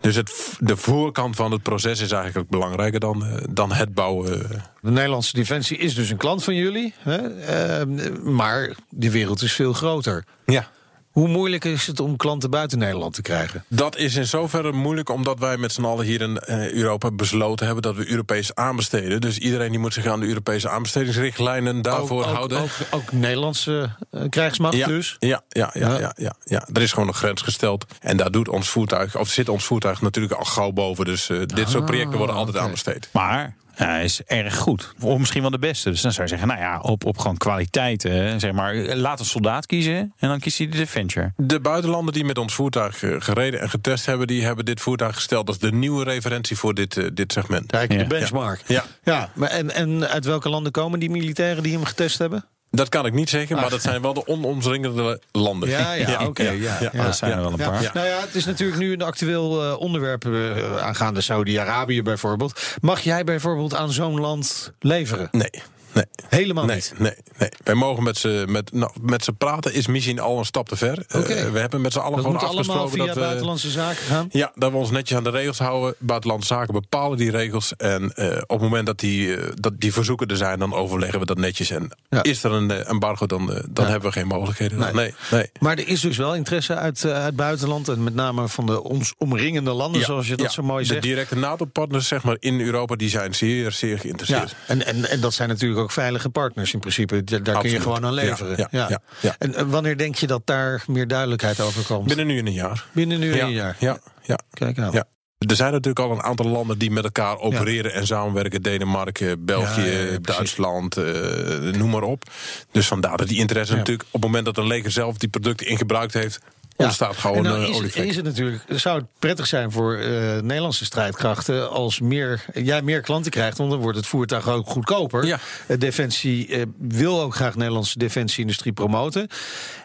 Dus 0.00 0.16
het, 0.16 0.56
de 0.58 0.76
voorkant 0.76 1.36
van 1.36 1.52
het 1.52 1.62
proces 1.62 2.00
is 2.00 2.12
eigenlijk 2.12 2.50
belangrijker 2.50 3.00
dan, 3.00 3.24
eh, 3.24 3.44
dan 3.50 3.72
het 3.72 3.94
bouwen. 3.94 4.62
De 4.80 4.90
Nederlandse 4.90 5.36
Defensie 5.36 5.76
is 5.76 5.94
dus 5.94 6.10
een 6.10 6.16
klant 6.16 6.44
van 6.44 6.54
jullie. 6.54 6.94
Hè? 6.98 7.40
Eh, 7.40 7.86
maar 8.22 8.74
de 8.88 9.10
wereld 9.10 9.42
is 9.42 9.52
veel 9.52 9.72
groter. 9.72 10.24
Ja. 10.44 10.70
Hoe 11.14 11.28
moeilijk 11.28 11.64
is 11.64 11.86
het 11.86 12.00
om 12.00 12.16
klanten 12.16 12.50
buiten 12.50 12.78
Nederland 12.78 13.14
te 13.14 13.22
krijgen? 13.22 13.64
Dat 13.68 13.96
is 13.96 14.14
in 14.14 14.26
zoverre 14.26 14.72
moeilijk 14.72 15.08
omdat 15.08 15.38
wij 15.38 15.56
met 15.56 15.72
z'n 15.72 15.84
allen 15.84 16.04
hier 16.04 16.20
in 16.20 16.38
eh, 16.38 16.72
Europa 16.72 17.10
besloten 17.10 17.66
hebben 17.66 17.82
dat 17.82 17.96
we 17.96 18.10
Europees 18.10 18.54
aanbesteden. 18.54 19.20
Dus 19.20 19.38
iedereen 19.38 19.70
die 19.70 19.78
moet 19.78 19.92
zich 19.92 20.06
aan 20.06 20.20
de 20.20 20.26
Europese 20.26 20.68
aanbestedingsrichtlijnen 20.68 21.82
daarvoor 21.82 22.22
ook, 22.22 22.28
ook, 22.28 22.34
houden. 22.34 22.58
Ook, 22.60 22.70
ook 22.90 23.12
Nederlandse 23.12 23.96
eh, 24.10 24.22
krijgsmacht 24.28 24.76
ja, 24.76 24.86
dus? 24.86 25.16
ja, 25.18 25.42
ja, 25.48 25.70
ja, 25.74 25.88
Ja. 25.88 25.98
ja. 25.98 26.12
Ja, 26.16 26.34
ja, 26.44 26.68
Er 26.72 26.82
is 26.82 26.92
gewoon 26.92 27.08
een 27.08 27.14
grens 27.14 27.42
gesteld. 27.42 27.84
En 28.00 28.16
daar 28.16 28.30
doet 28.30 28.48
ons 28.48 28.68
voertuig, 28.68 29.16
of 29.16 29.28
zit 29.28 29.48
ons 29.48 29.64
voertuig 29.64 30.00
natuurlijk 30.00 30.34
al 30.34 30.44
gauw 30.44 30.70
boven. 30.70 31.04
Dus 31.04 31.28
eh, 31.28 31.38
dit 31.46 31.68
soort 31.68 31.84
projecten 31.84 32.18
worden 32.18 32.36
altijd 32.36 32.56
oké. 32.56 32.64
aanbesteed. 32.64 33.08
Maar 33.12 33.56
hij 33.74 34.04
is 34.04 34.22
erg 34.22 34.56
goed. 34.56 34.92
Of 35.00 35.18
misschien 35.18 35.42
wel 35.42 35.50
de 35.50 35.58
beste. 35.58 35.90
Dus 35.90 36.00
dan 36.00 36.12
zou 36.12 36.22
je 36.22 36.28
zeggen, 36.28 36.48
nou 36.48 36.60
ja, 36.60 36.80
op, 36.80 37.04
op 37.04 37.18
gewoon 37.18 37.36
kwaliteiten. 37.36 38.40
Zeg 38.40 38.52
maar, 38.52 38.74
laat 38.74 39.18
een 39.20 39.24
soldaat 39.24 39.66
kiezen 39.66 40.12
en 40.18 40.28
dan 40.28 40.38
kiest 40.40 40.58
hij 40.58 40.68
de 40.68 40.80
Adventure. 40.80 41.32
De 41.36 41.60
buitenlanden 41.60 42.14
die 42.14 42.24
met 42.24 42.38
ons 42.38 42.54
voertuig 42.54 43.02
eh, 43.02 43.10
gereden 43.18 43.60
en 43.60 43.70
getest 43.70 44.06
hebben, 44.06 44.26
die 44.26 44.44
hebben 44.44 44.64
dit 44.64 44.80
voertuig 44.80 45.14
gesteld 45.14 45.48
als 45.48 45.58
de 45.58 45.72
nieuwe 45.72 46.04
referentie 46.04 46.56
voor 46.56 46.74
dit, 46.74 46.96
eh, 46.96 47.06
dit 47.12 47.32
segment. 47.32 47.66
Kijk, 47.66 47.92
Ja. 47.92 47.98
de 47.98 48.04
benchmark. 48.06 48.62
Ja. 48.66 48.84
ja 49.04 49.30
maar 49.34 49.48
en, 49.50 49.70
en 49.74 50.08
uit 50.08 50.24
welke 50.24 50.48
landen 50.48 50.72
komen 50.72 50.98
die 50.98 51.10
militairen 51.10 51.62
die 51.62 51.72
hem 51.72 51.84
getest 51.84 52.18
hebben? 52.18 52.44
Dat 52.74 52.88
kan 52.88 53.06
ik 53.06 53.12
niet 53.12 53.28
zeggen, 53.30 53.56
maar 53.56 53.70
dat 53.70 53.82
zijn 53.82 54.02
wel 54.02 54.14
de 54.14 54.26
onomringende 54.26 55.20
landen. 55.32 55.68
Ja, 55.68 55.92
ja, 55.92 56.24
oké. 56.26 56.42
ja, 56.50 56.78
ja, 56.92 57.04
dat 57.04 57.16
zijn 57.16 57.32
er 57.32 57.40
wel 57.40 57.52
een 57.52 57.58
Ja. 57.58 57.70
paar. 57.70 57.90
Nou 57.94 58.06
ja, 58.06 58.20
het 58.20 58.34
is 58.34 58.44
natuurlijk 58.44 58.78
nu 58.80 58.92
een 58.92 59.02
actueel 59.02 59.62
eh, 59.64 59.80
onderwerp 59.80 60.24
eh, 60.26 60.76
aangaande 60.82 61.20
Saudi-Arabië 61.20 62.02
bijvoorbeeld. 62.02 62.60
Mag 62.80 63.00
jij 63.00 63.24
bijvoorbeeld 63.24 63.74
aan 63.74 63.92
zo'n 63.92 64.20
land 64.20 64.72
leveren? 64.80 65.28
Nee. 65.32 65.50
Nee. 65.94 66.04
Helemaal 66.28 66.64
Nee, 66.64 66.74
niet. 66.76 66.92
nee, 66.98 67.12
nee. 67.38 67.48
Wij 67.64 67.74
mogen 67.74 68.02
met 68.02 68.16
ze, 68.16 68.44
met, 68.48 68.72
nou, 68.72 68.92
met 69.00 69.24
ze 69.24 69.32
praten, 69.32 69.72
is 69.74 69.86
misschien 69.86 70.18
al 70.20 70.38
een 70.38 70.44
stap 70.44 70.68
te 70.68 70.76
ver. 70.76 71.04
Eh, 71.08 71.20
Oké. 71.20 71.50
we 71.50 71.58
hebben 71.58 71.80
met 71.80 71.92
z'n 71.92 71.98
allen 71.98 72.16
Dat 72.22 72.24
gewoon 72.24 72.40
afgesproken 72.48 72.90
via 72.90 73.04
dat 73.06 73.14
we. 73.14 73.20
buitenlandse 73.20 73.70
zaken 73.70 73.96
gaan. 74.04 74.26
Ja, 74.30 74.52
dat 74.54 74.70
we 74.70 74.76
ons 74.76 74.90
netjes 74.90 75.16
aan 75.18 75.24
de 75.24 75.30
regels 75.30 75.58
houden. 75.58 75.94
Buitenlandse 75.98 76.48
zaken 76.54 76.72
bepalen 76.74 77.18
die 77.18 77.30
regels. 77.30 77.72
En 77.76 78.12
eh, 78.14 78.26
op 78.36 78.48
het 78.48 78.60
moment 78.60 78.86
dat 78.86 78.98
die, 78.98 79.36
eh, 79.36 79.50
dat 79.54 79.72
die 79.80 79.92
verzoeken 79.92 80.26
er 80.26 80.36
zijn, 80.36 80.58
dan 80.58 80.74
overleggen 80.74 81.18
we 81.20 81.26
dat 81.26 81.38
netjes. 81.38 81.70
En 81.70 81.88
Ja. 82.10 82.22
is 82.22 82.44
er 82.44 82.52
een 82.52 82.70
eh, 82.70 82.88
embargo, 82.90 83.26
dan, 83.26 83.52
eh, 83.52 83.62
dan 83.70 83.84
Ja. 83.84 83.90
hebben 83.90 84.08
we 84.10 84.18
geen 84.18 84.26
mogelijkheden. 84.26 84.78
Nee. 84.78 84.92
Nee, 84.92 85.14
nee. 85.30 85.50
Maar 85.60 85.78
er 85.78 85.88
is 85.88 86.00
dus 86.00 86.16
wel 86.16 86.34
interesse 86.34 86.74
uit, 86.74 87.04
eh, 87.04 87.12
uit 87.12 87.36
buitenland. 87.36 87.88
En 87.88 88.02
met 88.04 88.14
name 88.14 88.48
van 88.48 88.66
de 88.66 88.82
ons 88.82 89.14
omringende 89.18 89.72
landen, 89.72 90.00
Ja, 90.00 90.06
zoals 90.06 90.28
je 90.28 90.36
dat 90.36 90.52
zo 90.52 90.62
mooi 90.62 90.82
De 90.86 90.92
zegt. 90.92 91.02
directe 91.02 91.36
NATO-partners 91.36 92.08
zeg 92.08 92.22
maar, 92.22 92.36
in 92.40 92.60
Europa 92.60 92.96
die 92.96 93.08
zijn 93.08 93.34
zeer, 93.34 93.72
zeer 93.72 93.90
Ja, 93.94 93.98
geïnteresseerd. 93.98 94.54
en, 94.66 94.86
en, 94.86 95.10
en 95.10 95.20
dat 95.20 95.34
zijn 95.34 95.48
natuurlijk 95.48 95.80
ook 95.80 95.83
veilige 95.92 96.28
partners 96.28 96.72
in 96.72 96.80
principe. 96.80 97.24
Daar, 97.24 97.60
kun 97.60 97.70
je 97.70 97.80
gewoon 97.80 98.04
aan 98.04 98.12
leveren. 98.12 98.56
Ja, 98.56 98.68
ja, 98.70 98.88
ja, 98.88 99.00
ja. 99.20 99.34
En, 99.38 99.54
en 99.54 99.70
wanneer 99.70 99.96
denk 99.96 100.14
je 100.14 100.26
dat 100.26 100.42
daar 100.44 100.84
meer 100.86 101.08
duidelijkheid 101.08 101.60
over 101.60 101.84
komt? 101.84 102.08
Binnen 102.08 102.26
nu 102.26 102.36
in 102.36 102.46
een 102.46 102.52
jaar. 102.52 102.84
Binnen 102.92 103.18
nu 103.18 103.34
ja, 103.34 103.44
een 103.44 103.52
jaar. 103.52 103.76
Ja, 103.78 103.98
ja. 104.22 104.38
Kijk 104.50 104.78
aan. 104.78 104.92
Ja. 104.92 105.04
Er 105.38 105.56
zijn 105.56 105.72
natuurlijk 105.72 106.06
al 106.06 106.10
een 106.10 106.22
aantal 106.22 106.46
landen 106.46 106.78
die 106.78 106.90
met 106.90 107.04
elkaar 107.04 107.38
opereren 107.38 107.92
en 107.92 108.06
samenwerken. 108.06 108.62
Denemarken, 108.62 109.44
België. 109.44 110.18
Duitsland, 110.20 110.96
eh, 110.96 111.58
noem 111.58 111.90
maar 111.90 112.02
op. 112.02 112.24
Dus 112.70 112.86
vandaar 112.86 113.16
dat 113.16 113.28
die 113.28 113.38
interesse 113.38 113.76
natuurlijk... 113.76 114.08
op 114.10 114.12
het 114.12 114.22
moment 114.22 114.44
dat 114.44 114.56
een 114.56 114.66
leger 114.66 114.90
zelf 114.90 115.16
die 115.16 115.28
producten 115.28 115.66
ingebruikt 115.66 116.14
heeft... 116.14 116.40
Ja. 116.76 116.84
ontstaat 116.84 117.16
gewoon 117.16 117.36
en 117.36 117.42
nou 117.42 117.54
een 117.56 117.62
is, 117.62 117.68
het, 117.68 117.76
olievlek. 117.78 118.06
is 118.06 118.16
het 118.16 118.24
natuurlijk, 118.24 118.62
zou 118.68 118.98
het 118.98 119.06
prettig 119.18 119.46
zijn 119.46 119.72
voor 119.72 119.96
eh, 119.96 120.08
Nederlandse 120.40 120.84
strijdkrachten 120.84 121.70
als 121.70 122.00
meer, 122.00 122.44
jij 122.54 122.82
meer 122.82 123.00
klanten 123.00 123.30
krijgt, 123.30 123.58
want 123.58 123.70
dan 123.70 123.78
wordt 123.80 123.96
het 123.96 124.06
voertuig 124.06 124.48
ook 124.48 124.66
goedkoper. 124.66 125.26
Ja. 125.26 125.38
Eh, 125.66 125.78
Defensie 125.78 126.48
eh, 126.48 126.62
wil 126.78 127.20
ook 127.20 127.34
graag 127.34 127.54
Nederlandse 127.54 127.98
defensieindustrie 127.98 128.72
promoten. 128.72 129.28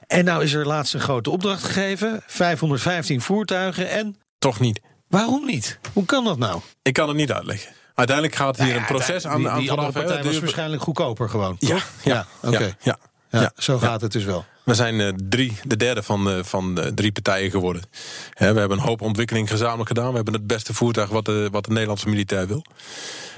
En 0.07 0.25
nou 0.25 0.43
is 0.43 0.53
er 0.53 0.65
laatst 0.67 0.93
een 0.93 0.99
grote 0.99 1.29
opdracht 1.29 1.63
gegeven: 1.63 2.21
515 2.27 3.21
voertuigen. 3.21 3.89
En 3.89 4.17
Toch 4.39 4.59
niet. 4.59 4.79
waarom 5.07 5.45
niet? 5.45 5.79
Hoe 5.93 6.05
kan 6.05 6.23
dat 6.23 6.37
nou? 6.37 6.61
Ik 6.81 6.93
kan 6.93 7.07
het 7.07 7.17
niet 7.17 7.31
uitleggen. 7.31 7.71
Uiteindelijk 7.95 8.35
gaat 8.37 8.57
hier 8.57 8.75
een 8.75 8.85
proces 8.85 9.27
aan, 9.27 9.37
die, 9.37 9.49
aan 9.49 9.59
die 9.59 9.71
andere 9.71 9.91
vooraf. 9.91 10.07
hè. 10.07 10.13
partij 10.13 10.31
was 10.31 10.39
waarschijnlijk 10.41 10.81
goedkoper 10.81 11.29
gewoon. 11.29 11.55
ja, 11.59 11.67
toch? 11.69 11.85
ja, 12.03 12.27
oké. 12.41 12.75
ja. 12.81 12.97
Ja, 13.31 13.41
Ja. 13.41 13.51
zo 13.57 13.77
gaat 13.77 14.01
het 14.01 14.11
dus 14.11 14.23
wel. 14.23 14.45
We 14.69 14.75
zijn 14.75 15.01
eh, 15.01 15.07
drie, 15.29 15.57
de 15.63 15.75
derde 15.75 16.03
van, 16.03 16.29
eh, 16.29 16.43
van 16.43 16.75
de 16.75 16.93
drie 16.93 17.11
partijen 17.11 17.51
geworden. 17.51 17.81
Hè, 18.33 18.53
we 18.53 18.59
hebben 18.59 18.77
een 18.77 18.83
hoop 18.83 19.01
ontwikkeling 19.01 19.49
gezamenlijk 19.49 19.87
gedaan. 19.87 20.09
We 20.09 20.15
hebben 20.15 20.33
het 20.33 20.47
beste 20.47 20.73
voertuig 20.73 21.09
wat 21.09 21.25
de, 21.25 21.47
wat 21.51 21.65
de 21.65 21.71
Nederlandse 21.71 22.09
militair 22.09 22.47
wil. 22.47 22.65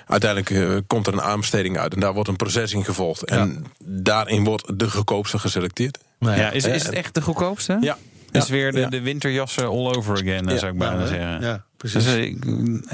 Uiteindelijk 0.07 0.49
eh, 0.49 0.77
komt 0.87 1.07
er 1.07 1.13
een 1.13 1.21
aanbesteding 1.21 1.77
uit 1.77 1.93
en 1.93 1.99
daar 1.99 2.13
wordt 2.13 2.29
een 2.29 2.35
proces 2.35 2.73
in 2.73 2.85
gevolgd. 2.85 3.23
En 3.23 3.65
daarin 3.83 4.43
wordt 4.43 4.79
de 4.79 4.89
goedkoopste 4.89 5.39
geselecteerd. 5.39 5.97
Nou 6.19 6.37
Ja, 6.37 6.51
is, 6.51 6.65
is 6.65 6.83
het 6.83 6.93
echt 6.93 7.13
de 7.13 7.21
goedkoopste? 7.21 7.77
Ja. 7.81 7.97
Is 8.31 8.47
Ja, 8.47 8.53
weer 8.53 8.71
de, 8.71 8.79
ja. 8.79 8.89
de 8.89 9.01
winterjassen 9.01 9.65
all 9.67 9.93
over 9.95 10.13
again, 10.13 10.47
Ja. 10.49 10.57
zou 10.57 10.71
ik 10.71 10.77
bijna 10.77 10.99
Ja, 10.99 11.07
zeggen. 11.07 11.41
Ja, 11.41 11.63
precies. 11.77 12.03
Dus, 12.03 12.13
eh, 12.13 12.21
ik- 12.21 12.45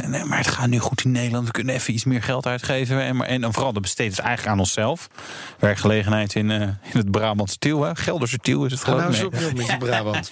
nee, 0.08 0.24
maar 0.24 0.38
het 0.38 0.48
gaat 0.48 0.68
nu 0.68 0.80
goed 0.80 1.04
in 1.04 1.12
Nederland. 1.12 1.46
We 1.46 1.52
kunnen 1.52 1.76
even 1.76 1.94
iets 1.94 2.04
meer 2.04 2.24
geld 2.24 2.46
uitgeven. 2.46 3.02
En, 3.02 3.16
maar- 3.16 3.28
en, 3.28 3.54
vooral 3.54 3.74
de 3.74 3.80
besteed 3.80 4.10
het 4.12 4.20
eigenlijk 4.20 4.54
aan 4.54 4.60
onszelf. 4.60 5.10
Werkgelegenheid 5.60 6.36
in, 6.36 6.52
eh, 6.52 6.62
in 6.62 6.78
het 6.92 7.12
Brabantse 7.12 7.58
Tiel. 7.58 7.84
Hè? 7.84 7.96
Gelderse 7.96 8.38
Tiel 8.38 8.66
is 8.66 8.72
het 8.72 8.82
Ga 8.84 8.96
nou 8.96 9.26
op 9.26 9.34
joh, 9.34 9.54
met 9.54 9.68
je 9.68 9.78
Brabant. 9.78 10.32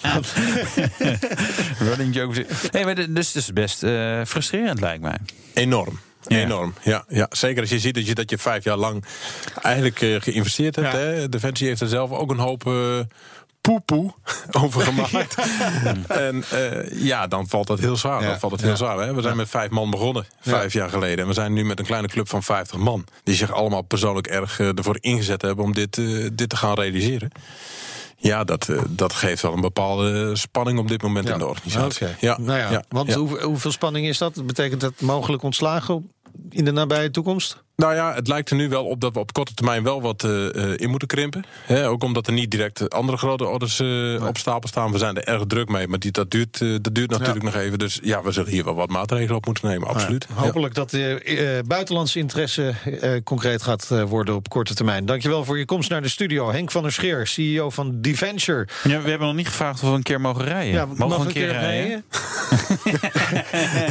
Nee, 0.99 1.17
running 1.89 2.15
jokes. 2.15 2.39
Nee, 2.71 2.83
maar 2.85 2.95
de- 2.95 3.13
dus 3.13 3.27
het 3.27 3.35
is 3.35 3.53
best 3.53 3.83
eh, 3.83 4.21
frustrerend 4.25 4.79
lijkt 4.79 5.01
mij. 5.01 5.17
Enorm. 5.53 5.99
Ja. 6.27 6.37
Enorm. 6.37 6.73
Ja, 6.83 7.05
ja, 7.07 7.27
zeker 7.29 7.61
als 7.61 7.69
je 7.69 7.79
ziet 7.79 7.93
dat 7.95 8.07
je, 8.07 8.15
dat 8.15 8.29
je 8.29 8.37
vijf 8.37 8.63
jaar 8.63 8.77
lang 8.77 9.03
eigenlijk 9.61 10.01
eh, 10.01 10.15
geïnvesteerd 10.21 10.75
hebt. 10.75 10.91
Ja. 10.91 10.97
Hè. 10.97 11.29
Defensie 11.29 11.67
heeft 11.67 11.81
er 11.81 11.87
zelf 11.87 12.11
ook 12.11 12.31
een 12.31 12.37
hoop 12.37 12.67
eh 12.67 12.99
poepoe 13.65 14.11
over 14.63 14.81
gemaakt. 14.91 15.35
en 16.07 16.43
eh, 16.51 17.01
ja, 17.01 17.27
dan 17.27 17.47
valt 17.47 17.67
dat 17.67 17.79
heel 17.79 17.95
zwaar. 17.95 18.21
Ja. 18.21 18.27
Dan 18.29 18.39
valt 18.39 18.51
het 18.51 18.61
heel 18.61 18.69
Ja. 18.69 18.75
zwaar. 18.75 18.99
Hè. 18.99 19.13
We 19.13 19.21
zijn 19.21 19.37
met 19.37 19.49
vijf 19.49 19.69
man 19.69 19.89
begonnen, 19.89 20.25
vijf 20.39 20.73
jaar 20.73 20.89
geleden. 20.89 21.19
En 21.19 21.27
we 21.27 21.33
zijn 21.33 21.53
nu 21.53 21.65
met 21.65 21.79
een 21.79 21.85
kleine 21.85 22.07
club 22.07 22.29
van 22.29 22.43
50 22.43 22.77
man. 22.77 23.05
Die 23.23 23.35
zich 23.35 23.51
allemaal 23.51 23.81
persoonlijk 23.81 24.27
erg 24.27 24.59
eh, 24.59 24.77
ervoor 24.77 24.97
ingezet 24.99 25.41
hebben 25.41 25.65
om 25.65 25.73
dit, 25.73 25.97
eh, 25.97 26.27
dit 26.33 26.49
te 26.49 26.55
gaan 26.55 26.73
realiseren. 26.73 27.29
Ja, 28.17 28.43
dat, 28.43 28.69
dat 28.89 29.13
geeft 29.13 29.41
wel 29.41 29.53
een 29.53 29.61
bepaalde 29.61 30.35
spanning 30.35 30.79
op 30.79 30.87
dit 30.87 31.01
moment 31.01 31.29
in 31.29 31.37
de 31.37 31.47
organisatie. 31.47 32.07
Ja, 32.19 32.37
Nou 32.41 32.59
ja, 32.59 32.71
ja, 32.71 32.83
want 32.89 33.13
hoe- 33.13 33.41
hoeveel 33.41 33.71
spanning 33.71 34.07
is 34.07 34.17
dat? 34.17 34.45
Betekent 34.45 34.81
dat 34.81 34.93
mogelijk 35.01 35.43
ontslagen 35.43 36.11
in 36.49 36.65
de 36.65 36.71
nabije 36.71 37.11
toekomst? 37.11 37.63
Nou 37.75 37.95
ja, 37.95 38.13
het 38.13 38.27
lijkt 38.27 38.49
er 38.49 38.55
nu 38.55 38.69
wel 38.69 38.85
op 38.85 39.01
dat 39.01 39.13
we 39.13 39.19
op 39.19 39.33
korte 39.33 39.53
termijn 39.53 39.83
wel 39.83 40.01
wat 40.01 40.23
eh, 40.23 40.55
eh, 40.55 40.79
in 40.79 40.89
moeten 40.89 41.07
krimpen. 41.07 41.43
Hè, 41.65 41.89
ook 41.89 42.03
omdat 42.03 42.27
er 42.27 42.33
niet 42.33 42.51
direct 42.51 42.89
andere 42.89 43.17
grote 43.17 43.45
orders 43.45 43.79
eh, 43.79 44.25
op 44.27 44.37
stapel 44.37 44.67
staan. 44.69 44.91
We 44.91 44.97
zijn 44.97 45.15
er 45.17 45.23
erg 45.23 45.43
druk 45.47 45.69
mee, 45.69 45.87
maar 45.87 45.99
die, 45.99 46.11
dat, 46.11 46.31
duurt, 46.31 46.61
eh, 46.61 46.69
dat 46.81 46.95
duurt 46.95 47.09
natuurlijk 47.09 47.43
nog 47.43 47.55
even. 47.55 47.79
Dus 47.79 47.99
ja, 48.03 48.21
we 48.23 48.31
zullen 48.31 48.51
hier 48.51 48.63
wel 48.63 48.75
wat 48.75 48.89
maatregelen 48.89 49.35
op 49.35 49.45
moeten 49.45 49.67
nemen, 49.67 49.87
absoluut. 49.87 50.27
Hopelijk 50.33 50.73
dat 50.73 50.89
de 50.89 51.21
eh, 51.21 51.67
buitenlandse 51.67 52.19
interesse 52.19 52.73
eh, 53.01 53.11
concreet 53.23 53.61
gaat 53.61 53.87
eh, 53.91 54.03
worden 54.03 54.35
op 54.35 54.49
korte 54.49 54.73
termijn. 54.75 55.05
Dankjewel 55.05 55.45
voor 55.45 55.57
je 55.57 55.65
komst 55.65 55.89
naar 55.89 56.01
de 56.01 56.09
studio. 56.09 56.51
Henk 56.51 56.71
van 56.71 56.81
der 56.81 56.91
Scheer, 56.91 57.27
CEO 57.27 57.69
van 57.69 58.01
Deventure. 58.01 58.67
Ja, 58.83 59.01
we 59.01 59.09
hebben 59.09 59.27
nog 59.27 59.35
niet 59.35 59.47
gevraagd 59.47 59.83
of 59.83 59.89
we 59.89 59.95
een 59.95 60.03
keer 60.03 60.21
mogen 60.21 60.43
rijden. 60.43 60.89
mogen 60.95 61.19
we 61.19 61.25
een 61.25 61.33
keer 61.33 61.51
rijden? 61.51 62.03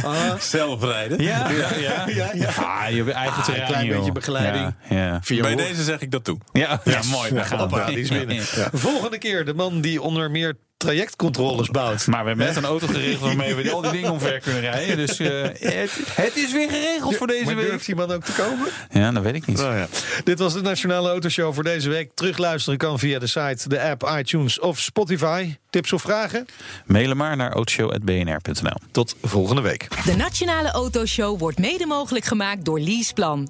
Ah, 0.03 0.35
Zelf 0.55 0.83
rijden. 0.83 1.21
Ja, 1.23 1.49
ja, 1.49 1.69
ja. 1.77 2.03
ja, 2.07 2.31
ja. 2.33 2.47
Ah, 2.47 2.89
je 2.89 2.95
hebt 2.95 3.09
eigen 3.09 3.37
Ah, 3.37 3.43
terrein, 3.43 3.73
een 3.74 3.74
klein 3.75 3.85
joh. 3.89 3.97
beetje 3.97 4.11
begeleiding. 4.11 4.75
Ja, 4.89 4.95
ja. 4.97 5.19
via 5.23 5.41
Bij 5.41 5.51
hoor- 5.53 5.61
deze 5.61 5.83
zeg 5.83 5.99
ik 5.99 6.11
dat 6.11 6.23
toe. 6.23 6.37
Ja, 6.51 6.81
ja, 6.83 7.01
mooi. 7.11 7.31
We 7.31 7.43
gaan 7.43 7.59
Hoppa, 7.59 7.85
die 7.85 7.99
is 7.99 8.09
binnen. 8.09 8.41
Volgende 8.73 9.17
keer 9.17 9.45
de 9.45 9.53
man 9.53 9.81
die 9.81 10.01
onder 10.01 10.31
meer 10.31 10.57
trajectcontroles 10.77 11.69
bouwt. 11.69 12.07
Maar 12.07 12.21
we 12.21 12.27
hebben 12.27 12.45
net 12.45 12.55
een 12.55 12.65
auto 12.65 12.87
geregeld 12.87 13.19
waarmee 13.19 13.55
we 13.55 13.71
al 13.71 13.81
die 13.81 13.91
dingen 13.91 14.11
omver 14.11 14.39
kunnen 14.39 14.61
rijden. 14.61 14.97
Dus 14.97 15.19
eh, 15.19 15.41
het, 15.81 15.91
het 16.11 16.35
is 16.35 16.51
weer 16.51 16.69
geregeld 16.69 17.15
voor 17.15 17.27
deze 17.27 17.45
maar 17.45 17.55
week. 17.55 17.65
durft 17.65 17.85
die 17.85 17.95
man 17.95 18.11
ook 18.11 18.23
te 18.23 18.31
komen? 18.31 18.67
Ja, 18.91 19.11
dat 19.11 19.23
weet 19.23 19.35
ik 19.35 19.45
niet. 19.45 19.57
Nou 19.57 19.75
ja. 19.75 19.87
Dit 20.23 20.39
was 20.39 20.53
de 20.53 20.61
Nationale 20.61 21.09
Autoshow 21.09 21.53
voor 21.53 21.63
deze 21.63 21.89
week. 21.89 22.11
Terugluisteren 22.13 22.77
kan 22.79 22.99
via 22.99 23.19
de 23.19 23.27
site, 23.27 23.69
de 23.69 23.81
app, 23.81 24.11
iTunes 24.17 24.59
of 24.59 24.79
Spotify. 24.79 25.55
Tips 25.69 25.93
of 25.93 26.01
vragen? 26.01 26.45
Mailen 26.85 27.17
maar 27.17 27.35
naar 27.35 27.51
autoshow.bnr.nl. 27.51 28.77
Tot 28.91 29.15
volgende 29.21 29.61
week. 29.61 29.87
De 30.05 30.15
Nationale 30.15 30.71
Autoshow 30.71 31.39
wordt 31.39 31.59
mede 31.59 31.85
mogelijk 31.85 32.25
gemaakt 32.25 32.65
door 32.65 32.79
Leaseplan. 32.79 33.49